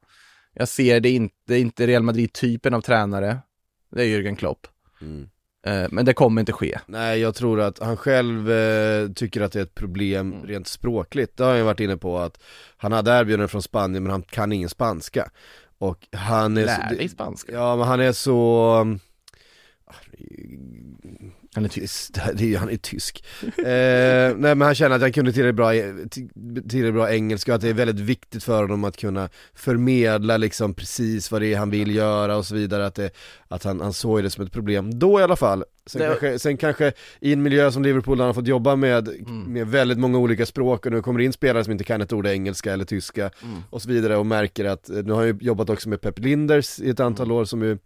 Jag 0.54 0.68
ser 0.68 1.00
det 1.00 1.10
inte, 1.10 1.36
det 1.48 1.60
inte 1.60 1.88
Real 1.88 2.04
Madrid-typen 2.04 2.74
av 2.74 2.82
tränare. 2.82 3.38
Det 3.96 4.02
är 4.04 4.06
Jürgen 4.06 4.36
Klopp. 4.36 4.68
Mm. 5.02 5.30
Eh, 5.68 5.86
men 5.92 6.06
det 6.06 6.14
kommer 6.14 6.40
inte 6.42 6.52
ske. 6.54 6.80
Nej 6.86 7.20
jag 7.20 7.36
tror 7.36 7.62
att 7.62 7.80
han 7.80 7.98
själv 7.98 8.52
eh, 8.52 9.10
tycker 9.12 9.42
att 9.42 9.52
det 9.52 9.60
är 9.60 9.64
ett 9.64 9.76
problem 9.76 10.34
Mm. 10.34 10.48
rent 10.48 10.68
språkligt. 10.68 11.38
Det 11.38 11.44
har 11.44 11.56
jag 11.56 11.66
varit 11.66 11.80
inne 11.80 11.98
på 11.98 12.20
att 12.20 12.40
han 12.78 12.92
hade 12.92 13.12
erbjudanden 13.12 13.50
från 13.50 13.62
Spanien 13.62 14.04
men 14.04 14.12
han 14.12 14.22
kan 14.22 14.52
ingen 14.52 14.70
spanska. 14.70 15.30
Och 15.78 16.08
han 16.12 16.58
är 16.58 16.66
Lär 16.66 16.90
så, 16.90 16.96
dig 16.96 17.10
spanska. 17.10 17.52
Ja 17.52 17.76
men 17.76 17.88
han 17.88 18.00
är 18.00 18.12
så 18.12 18.76
um, 18.82 19.00
Han 21.56 21.66
är 21.66 21.70
tyst. 21.70 22.20
det, 22.34 22.54
är 22.54 22.58
han 22.58 22.70
är 22.70 22.78
tysk. 22.78 23.24
eh, 23.58 23.64
nej 24.38 24.56
men 24.56 24.62
han 24.62 24.76
känner 24.76 24.96
att 24.96 25.02
han 25.02 25.12
kunde 25.12 25.34
tillräckligt 25.34 25.56
bra, 25.56 25.72
tillräckligt 26.70 26.94
bra 26.94 27.12
engelska 27.14 27.52
och 27.52 27.56
att 27.56 27.62
det 27.62 27.70
är 27.70 27.74
väldigt 27.74 28.00
viktigt 28.06 28.44
för 28.44 28.62
honom 28.62 28.84
att 28.84 28.98
kunna 28.98 29.30
förmedla 29.54 30.38
liksom 30.38 30.74
precis 30.74 31.32
vad 31.32 31.42
det 31.42 31.54
är 31.54 31.58
han 31.58 31.70
vill 31.70 31.96
göra 31.96 32.38
och 32.38 32.46
så 32.46 32.56
vidare. 32.56 32.86
Att, 32.86 32.96
det, 32.96 33.10
att 33.48 33.64
han, 33.64 33.82
han 33.82 33.94
såg 33.94 34.24
det 34.24 34.30
som 34.30 34.46
ett 34.46 34.52
problem, 34.52 35.00
då 35.00 35.20
i 35.20 35.24
alla 35.24 35.36
fall. 35.36 35.64
Sen, 35.86 36.02
Det- 36.02 36.08
kanske, 36.08 36.40
sen 36.40 36.58
kanske 36.58 36.94
i 37.20 37.34
en 37.34 37.42
miljö 37.44 37.72
som 37.72 37.84
Liverpool 37.84 38.18
där 38.18 38.24
han 38.24 38.30
har 38.30 38.34
fått 38.42 38.48
jobba 38.48 38.76
med, 38.76 39.08
Mm. 39.08 39.54
med 39.54 39.68
väldigt 39.68 39.98
många 40.00 40.18
olika 40.18 40.46
språk 40.46 40.86
och 40.86 40.92
nu 40.92 41.02
kommer 41.02 41.18
det 41.20 41.26
in 41.26 41.34
spelare 41.34 41.64
som 41.64 41.72
inte 41.72 41.84
kan 41.84 42.02
ett 42.02 42.14
ord 42.14 42.28
engelska 42.28 42.74
eller 42.74 42.86
tyska 42.86 43.30
Mm. 43.44 43.58
och 43.70 43.82
så 43.82 43.90
vidare 43.90 44.18
och 44.18 44.26
märker 44.26 44.66
att, 44.66 44.90
eh, 44.90 44.96
nu 44.96 45.12
har 45.12 45.20
han 45.20 45.28
ju 45.28 45.38
jobbat 45.42 45.70
också 45.70 45.90
med 45.90 46.02
Pep 46.02 46.20
Linders 46.20 46.80
i 46.80 46.90
ett 46.90 47.00
antal 47.00 47.26
Mm. 47.26 47.38
år 47.38 47.46
som 47.46 47.62
ju 47.64 47.78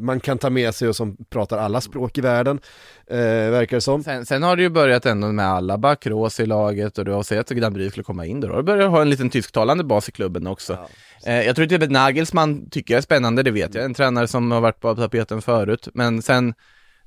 man 0.00 0.20
kan 0.20 0.38
ta 0.38 0.50
med 0.50 0.74
sig 0.74 0.88
och 0.88 0.96
som 0.96 1.16
pratar 1.30 1.58
alla 1.58 1.80
språk 1.80 2.18
i 2.18 2.20
världen, 2.20 2.60
eh, 3.06 3.16
verkar 3.50 3.76
det 3.76 3.80
som. 3.80 4.02
Sen, 4.02 4.26
sen 4.26 4.42
har 4.42 4.56
det 4.56 4.62
ju 4.62 4.68
börjat 4.68 5.06
ändå 5.06 5.32
med 5.32 5.46
Alaba, 5.46 5.96
Kroos 5.96 6.40
i 6.40 6.46
laget 6.46 6.98
och 6.98 7.04
du 7.04 7.12
har 7.12 7.22
sett 7.22 7.50
att 7.50 7.56
Gnabry 7.56 7.90
skulle 7.90 8.04
komma 8.04 8.26
in. 8.26 8.42
Har 8.42 8.56
du 8.56 8.62
börjat 8.62 8.90
ha 8.90 9.02
en 9.02 9.10
liten 9.10 9.30
tysktalande 9.30 9.84
bas 9.84 10.08
i 10.08 10.12
klubben 10.12 10.46
också. 10.46 10.78
Eh, 11.26 11.42
jag 11.42 11.56
tror 11.56 11.66
typ 11.66 11.82
att 11.82 11.90
Nagelsmann 11.90 12.70
tycker 12.70 12.94
jag 12.94 12.98
är 12.98 13.02
spännande, 13.02 13.42
det 13.42 13.50
vet 13.50 13.74
jag. 13.74 13.84
En 13.84 13.94
tränare 13.94 14.28
som 14.28 14.50
har 14.50 14.60
varit 14.60 14.80
på 14.80 14.94
tapeten 14.94 15.42
förut. 15.42 15.88
Men 15.94 16.22
sen, 16.22 16.54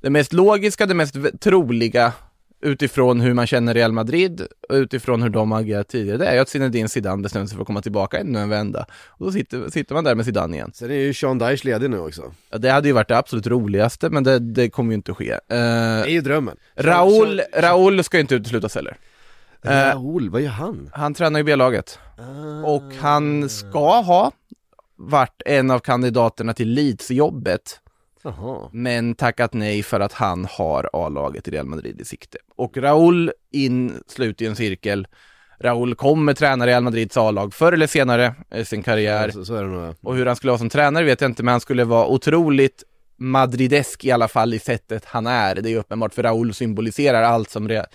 det 0.02 0.10
mest 0.10 0.32
logiska, 0.32 0.86
det 0.86 0.94
mest 0.94 1.40
troliga 1.40 2.12
utifrån 2.66 3.20
hur 3.20 3.34
man 3.34 3.46
känner 3.46 3.74
Real 3.74 3.92
Madrid 3.92 4.46
och 4.68 4.74
utifrån 4.74 5.22
hur 5.22 5.28
de 5.30 5.52
har 5.52 5.60
agerat 5.60 5.88
tidigare, 5.88 6.18
det 6.18 6.26
är 6.26 6.34
ju 6.34 6.40
att 6.40 6.48
Zinedine 6.48 6.88
Zidane 6.88 7.22
bestämmer 7.22 7.46
sig 7.46 7.54
för 7.56 7.62
att 7.62 7.66
komma 7.66 7.82
tillbaka 7.82 8.18
ännu 8.18 8.38
en 8.38 8.48
vända. 8.48 8.86
Och 9.06 9.26
då 9.26 9.32
sitter, 9.32 9.70
sitter 9.70 9.94
man 9.94 10.04
där 10.04 10.14
med 10.14 10.24
Zidane 10.24 10.56
igen. 10.56 10.70
Sen 10.74 10.90
är 10.90 10.94
ju 10.94 11.14
Sean 11.14 11.38
Dyche 11.38 11.64
ledig 11.64 11.90
nu 11.90 11.98
också. 11.98 12.22
Ja, 12.50 12.58
det 12.58 12.70
hade 12.70 12.88
ju 12.88 12.94
varit 12.94 13.08
det 13.08 13.18
absolut 13.18 13.46
roligaste, 13.46 14.10
men 14.10 14.24
det, 14.24 14.38
det 14.38 14.70
kommer 14.70 14.90
ju 14.90 14.94
inte 14.94 15.10
att 15.10 15.16
ske. 15.18 15.30
Eh, 15.30 15.38
Det 15.48 15.54
är 15.54 16.08
ju 16.08 16.20
drömmen. 16.20 16.56
Raul, 16.74 17.42
Raul 17.56 18.04
ska 18.04 18.16
ju 18.16 18.20
inte 18.20 18.34
uteslutas 18.34 18.74
heller. 18.74 18.96
Eh, 19.62 19.70
Raul, 19.70 20.30
vad 20.30 20.40
gör 20.40 20.50
han? 20.50 20.90
Han 20.92 21.14
tränar 21.14 21.40
ju 21.40 21.44
B-laget. 21.44 21.98
Och 22.64 22.82
han 23.00 23.48
ska 23.48 24.00
ha 24.00 24.32
varit 24.96 25.42
en 25.46 25.70
av 25.70 25.78
kandidaterna 25.78 26.54
till 26.54 26.68
Leeds-jobbet, 26.68 27.80
Jaha. 28.26 28.68
men 28.72 29.14
tackat 29.14 29.52
nej 29.54 29.82
för 29.82 30.00
att 30.00 30.12
han 30.12 30.46
har 30.50 30.90
A-laget 30.92 31.48
i 31.48 31.50
Real 31.50 31.66
Madrid 31.66 32.00
i 32.00 32.04
sikte. 32.04 32.38
Och 32.56 32.76
Raul 32.76 33.32
in, 33.52 34.02
slut 34.06 34.42
i 34.42 34.46
en 34.46 34.56
cirkel. 34.56 35.06
Raul 35.60 35.94
kommer 35.94 36.34
träna 36.34 36.66
Real 36.66 36.82
Madrids 36.82 37.16
A-lag 37.16 37.54
förr 37.54 37.72
eller 37.72 37.86
senare 37.86 38.34
i 38.54 38.64
sin 38.64 38.82
karriär. 38.82 39.30
Så, 39.30 39.44
så 39.44 39.54
det 39.54 39.62
nog 39.62 39.82
ja. 39.82 39.94
Och 40.02 40.16
hur 40.16 40.26
han 40.26 40.36
skulle 40.36 40.50
vara 40.50 40.58
som 40.58 40.68
tränare 40.68 41.04
vet 41.04 41.20
jag 41.20 41.30
inte, 41.30 41.42
men 41.42 41.52
han 41.52 41.60
skulle 41.60 41.84
vara 41.84 42.06
otroligt 42.06 42.84
madridesk 43.16 44.04
i 44.04 44.10
alla 44.10 44.28
fall 44.28 44.54
i 44.54 44.58
sättet 44.58 45.04
han 45.04 45.26
är. 45.26 45.54
Det 45.54 45.70
är 45.70 45.76
uppenbart, 45.76 46.14
för 46.14 46.22
Raul 46.22 46.54
symboliserar 46.54 47.22
allt 47.22 47.50
som 47.50 47.68
Real... 47.68 47.86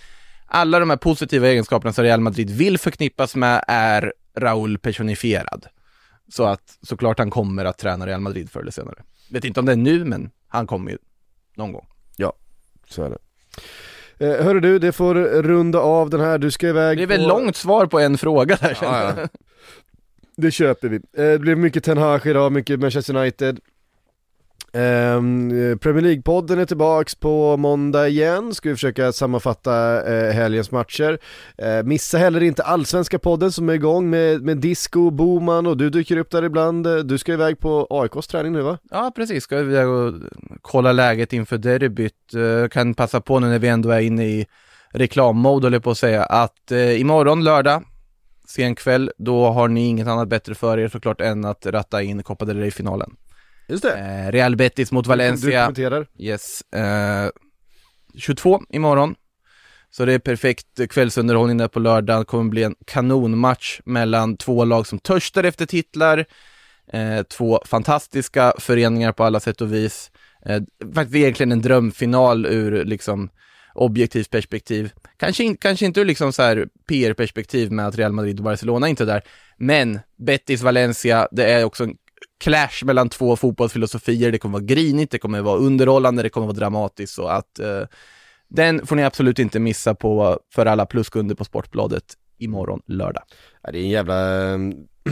Alla 0.46 0.78
de 0.78 0.90
här 0.90 0.96
positiva 0.96 1.48
egenskaperna 1.48 1.92
som 1.92 2.04
Real 2.04 2.20
Madrid 2.20 2.50
vill 2.50 2.78
förknippas 2.78 3.36
med 3.36 3.64
är 3.68 4.12
Raul 4.36 4.78
personifierad. 4.78 5.66
Så 6.28 6.44
att 6.44 6.78
såklart 6.82 7.18
han 7.18 7.30
kommer 7.30 7.64
att 7.64 7.78
träna 7.78 8.06
Real 8.06 8.20
Madrid 8.20 8.50
förr 8.50 8.60
eller 8.60 8.70
senare. 8.70 9.02
Vet 9.32 9.44
inte 9.44 9.60
om 9.60 9.66
det 9.66 9.72
är 9.72 9.76
nu, 9.76 10.04
men 10.04 10.30
han 10.48 10.66
kommer 10.66 10.90
ju 10.90 10.98
någon 11.56 11.72
gång. 11.72 11.86
Så 12.88 13.02
är 13.04 13.10
det. 13.10 13.18
Eh, 14.26 14.44
hörru 14.44 14.60
du, 14.60 14.78
det 14.78 14.92
får 14.92 15.14
runda 15.42 15.78
av 15.78 16.10
den 16.10 16.20
här, 16.20 16.38
du 16.38 16.50
ska 16.50 16.68
iväg 16.68 16.98
Det 16.98 17.02
är 17.02 17.06
väl 17.06 17.22
på... 17.22 17.28
långt 17.28 17.56
svar 17.56 17.86
på 17.86 17.98
en 18.00 18.18
fråga 18.18 18.56
där 18.60 18.74
känner 18.74 19.02
Ja, 19.02 19.08
jag. 19.08 19.18
ja. 19.18 19.28
Det 20.36 20.50
köper 20.50 20.88
vi. 20.88 20.96
Eh, 20.96 21.00
det 21.12 21.38
blev 21.38 21.58
mycket 21.58 21.84
Ten 21.84 21.98
Hag 21.98 22.26
idag, 22.26 22.52
mycket 22.52 22.80
Manchester 22.80 23.16
United. 23.16 23.60
Ehm, 24.74 25.50
eh, 25.50 25.76
Premier 25.76 26.02
League-podden 26.02 26.58
är 26.58 26.64
tillbaks 26.64 27.14
på 27.14 27.56
måndag 27.56 28.08
igen, 28.08 28.54
ska 28.54 28.68
vi 28.68 28.74
försöka 28.74 29.12
sammanfatta 29.12 30.02
eh, 30.14 30.32
helgens 30.32 30.70
matcher. 30.70 31.18
Eh, 31.58 31.82
missa 31.84 32.18
heller 32.18 32.42
inte 32.42 32.62
Allsvenska 32.62 33.18
podden 33.18 33.52
som 33.52 33.68
är 33.68 33.72
igång 33.74 34.10
med, 34.10 34.42
med 34.42 34.58
Disco, 34.58 35.10
Boman 35.10 35.66
och 35.66 35.76
du 35.76 35.90
dyker 35.90 36.16
upp 36.16 36.30
där 36.30 36.42
ibland. 36.42 36.86
Eh, 36.86 36.96
du 36.96 37.18
ska 37.18 37.32
iväg 37.32 37.60
på 37.60 37.86
AIKs 37.90 38.26
träning 38.26 38.52
nu 38.52 38.62
va? 38.62 38.78
Ja, 38.90 39.12
precis. 39.16 39.44
Ska 39.44 39.56
vi 39.62 39.82
och 39.84 40.14
kolla 40.62 40.92
läget 40.92 41.32
inför 41.32 41.58
derbyt. 41.58 42.34
Eh, 42.34 42.68
Kan 42.68 42.94
passa 42.94 43.20
på 43.20 43.38
nu 43.40 43.46
när 43.46 43.58
vi 43.58 43.68
ändå 43.68 43.90
är 43.90 44.00
inne 44.00 44.24
i 44.24 44.46
reklammode, 44.90 45.66
håller 45.66 45.76
jag 45.76 45.84
på 45.84 45.90
att 45.90 45.98
säga, 45.98 46.24
att 46.24 46.72
eh, 46.72 47.00
imorgon 47.00 47.44
lördag, 47.44 47.82
sen 48.48 48.74
kväll, 48.74 49.10
då 49.18 49.50
har 49.50 49.68
ni 49.68 49.86
inget 49.86 50.06
annat 50.08 50.28
bättre 50.28 50.54
för 50.54 50.78
er 50.78 50.88
såklart 50.88 51.20
än 51.20 51.44
att 51.44 51.66
ratta 51.66 52.02
in 52.02 52.22
Copa 52.22 52.44
del 52.44 52.58
Rey-finalen. 52.58 53.16
Just 53.72 53.82
det. 53.82 53.98
Eh, 53.98 54.32
Real 54.32 54.56
Betis 54.56 54.92
mot 54.92 55.04
Du 55.04 55.08
Valencia. 55.08 55.60
kommenterar. 55.62 56.06
Yes. 56.18 56.62
Eh, 56.72 57.30
22 58.18 58.62
imorgon. 58.70 59.14
Så 59.90 60.04
det 60.04 60.12
är 60.12 60.18
perfekt 60.18 60.90
kvällsunderhållning 60.90 61.58
där 61.58 61.68
på 61.68 61.80
lördag. 61.80 62.20
Det 62.20 62.24
kommer 62.24 62.50
bli 62.50 62.62
en 62.62 62.74
kanonmatch 62.86 63.80
mellan 63.84 64.36
två 64.36 64.64
lag 64.64 64.86
som 64.86 64.98
törstar 64.98 65.44
efter 65.44 65.66
titlar. 65.66 66.24
Eh, 66.92 67.22
två 67.22 67.60
fantastiska 67.66 68.54
föreningar 68.58 69.12
på 69.12 69.24
alla 69.24 69.40
sätt 69.40 69.60
och 69.60 69.72
vis. 69.72 70.10
Eh, 70.46 70.62
faktiskt 70.94 71.16
egentligen 71.16 71.52
en 71.52 71.62
drömfinal 71.62 72.46
ur 72.46 72.84
liksom 72.84 73.30
objektivt 73.74 74.30
perspektiv. 74.30 74.92
Kanske, 75.16 75.44
in, 75.44 75.56
kanske 75.56 75.86
inte 75.86 76.00
ur 76.00 76.04
liksom 76.04 76.32
så 76.32 76.42
här 76.42 76.68
PR-perspektiv 76.88 77.72
med 77.72 77.86
att 77.86 77.96
Real 77.96 78.12
Madrid 78.12 78.38
och 78.38 78.44
Barcelona 78.44 78.88
inte 78.88 79.04
är 79.04 79.06
där. 79.06 79.22
Men 79.56 80.00
Betis 80.26 80.62
Valencia, 80.62 81.28
det 81.30 81.52
är 81.52 81.64
också 81.64 81.84
en 81.84 81.96
clash 82.42 82.84
mellan 82.84 83.08
två 83.08 83.36
fotbollsfilosofier. 83.36 84.32
Det 84.32 84.38
kommer 84.38 84.52
vara 84.52 84.64
grinigt, 84.64 85.10
det 85.10 85.18
kommer 85.18 85.40
vara 85.40 85.58
underhållande, 85.58 86.22
det 86.22 86.28
kommer 86.28 86.46
vara 86.46 86.56
dramatiskt. 86.56 87.14
Så 87.14 87.26
att 87.26 87.58
eh, 87.58 87.82
den 88.48 88.86
får 88.86 88.96
ni 88.96 89.04
absolut 89.04 89.38
inte 89.38 89.60
missa 89.60 89.94
på 89.94 90.38
för 90.54 90.66
alla 90.66 90.86
pluskunder 90.86 91.34
på 91.34 91.44
Sportbladet 91.44 92.04
imorgon 92.38 92.82
lördag. 92.86 93.22
Ja, 93.62 93.72
det 93.72 93.78
är 93.78 93.82
en 93.82 93.88
jävla 93.88 94.58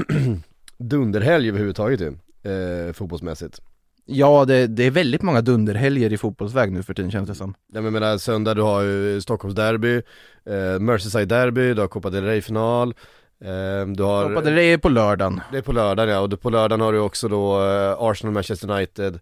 dunderhelg 0.79 1.49
överhuvudtaget 1.49 2.01
ju, 2.01 2.09
eh, 2.53 2.93
fotbollsmässigt. 2.93 3.61
Ja, 4.07 4.45
det, 4.45 4.67
det 4.67 4.85
är 4.85 4.91
väldigt 4.91 5.23
många 5.23 5.41
dunderhelger 5.41 6.13
i 6.13 6.19
fotbollsväg 6.19 6.73
nu 6.73 6.83
för 6.83 6.95
tiden 6.95 7.11
känns 7.11 7.29
det 7.29 7.35
som. 7.35 7.55
Ja 7.73 7.81
men 7.81 7.85
jag 7.85 7.93
menar 7.93 8.19
söndag 8.19 8.55
du 8.55 8.63
har 8.63 8.83
ju 8.83 9.21
Stockholmsderby, 9.21 9.97
eh, 10.47 10.79
Merseyside-derby, 10.81 11.75
du 11.75 11.81
har 11.81 11.89
Copa 11.89 12.11
del 12.11 12.25
Rey-final, 12.25 12.95
du 13.87 14.03
har... 14.03 14.43
Del 14.43 14.55
Rey 14.55 14.73
är 14.73 14.79
på 14.79 14.89
lördagen. 14.89 15.41
Det 15.53 15.59
är 15.59 15.63
på 15.63 15.73
lördagen 15.73 16.15
ja, 16.15 16.21
och 16.21 16.41
på 16.41 16.51
lördagen 16.51 16.81
har 16.81 16.93
du 16.93 16.99
också 16.99 17.29
då 17.29 17.65
eh, 17.65 18.03
Arsenal-Manchester 18.03 18.71
United 18.71 19.15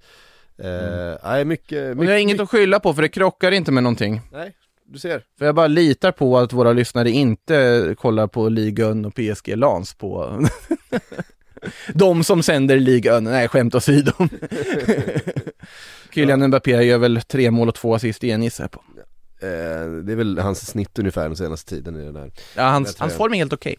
eh, 0.58 1.18
Nej 1.24 1.44
mycket, 1.44 1.90
Och 1.90 1.96
mycket 1.96 2.08
jag 2.08 2.14
har 2.14 2.20
inget 2.20 2.40
att 2.40 2.50
skylla 2.50 2.80
på 2.80 2.94
för 2.94 3.02
det 3.02 3.08
krockar 3.08 3.52
inte 3.52 3.72
med 3.72 3.82
någonting. 3.82 4.20
Nej, 4.32 4.54
du 4.86 4.98
ser 4.98 5.22
För 5.38 5.46
jag 5.46 5.54
bara 5.54 5.66
litar 5.66 6.12
på 6.12 6.38
att 6.38 6.52
våra 6.52 6.72
lyssnare 6.72 7.10
inte 7.10 7.94
kollar 7.98 8.26
på 8.26 8.48
Ligue 8.48 8.90
1 8.90 9.06
och 9.06 9.14
PSG 9.14 9.56
Lans 9.56 9.94
på 9.94 10.40
De 11.94 12.24
som 12.24 12.42
sänder 12.42 12.76
Ligue 12.76 13.16
1, 13.16 13.22
nej 13.22 13.48
skämt 13.48 13.74
åsido. 13.74 14.12
Kylian 16.14 16.46
Mbappé 16.46 16.82
gör 16.82 16.98
väl 16.98 17.20
tre 17.20 17.50
mål 17.50 17.68
och 17.68 17.74
två 17.74 17.94
assist 17.94 18.24
igen 18.24 18.42
gissar 18.42 18.64
jag 18.64 18.70
på. 18.70 18.82
Eh, 19.40 19.48
Det 20.04 20.12
är 20.12 20.16
väl 20.16 20.38
hans 20.38 20.66
snitt 20.66 20.98
ungefär 20.98 21.22
den 21.22 21.36
senaste 21.36 21.70
tiden 21.70 21.96
i 22.00 22.04
den 22.04 22.16
här. 22.16 22.32
Ja, 22.56 22.62
hans, 22.62 22.98
hans 22.98 23.14
form 23.14 23.32
är 23.32 23.36
helt 23.36 23.52
okej. 23.52 23.76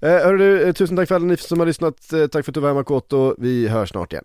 eh, 0.00 0.08
Hörru 0.10 0.38
du, 0.38 0.62
eh, 0.62 0.72
tusen 0.72 0.96
tack 0.96 1.08
för 1.08 1.14
alla 1.14 1.24
ni 1.26 1.36
som 1.36 1.58
har 1.58 1.66
lyssnat, 1.66 2.12
eh, 2.12 2.26
tack 2.26 2.44
för 2.44 2.50
att 2.50 2.54
du 2.54 2.60
var 2.60 2.68
här 2.68 2.74
Makoto, 2.74 3.34
vi 3.38 3.68
hörs 3.68 3.88
snart 3.90 4.12
igen 4.12 4.24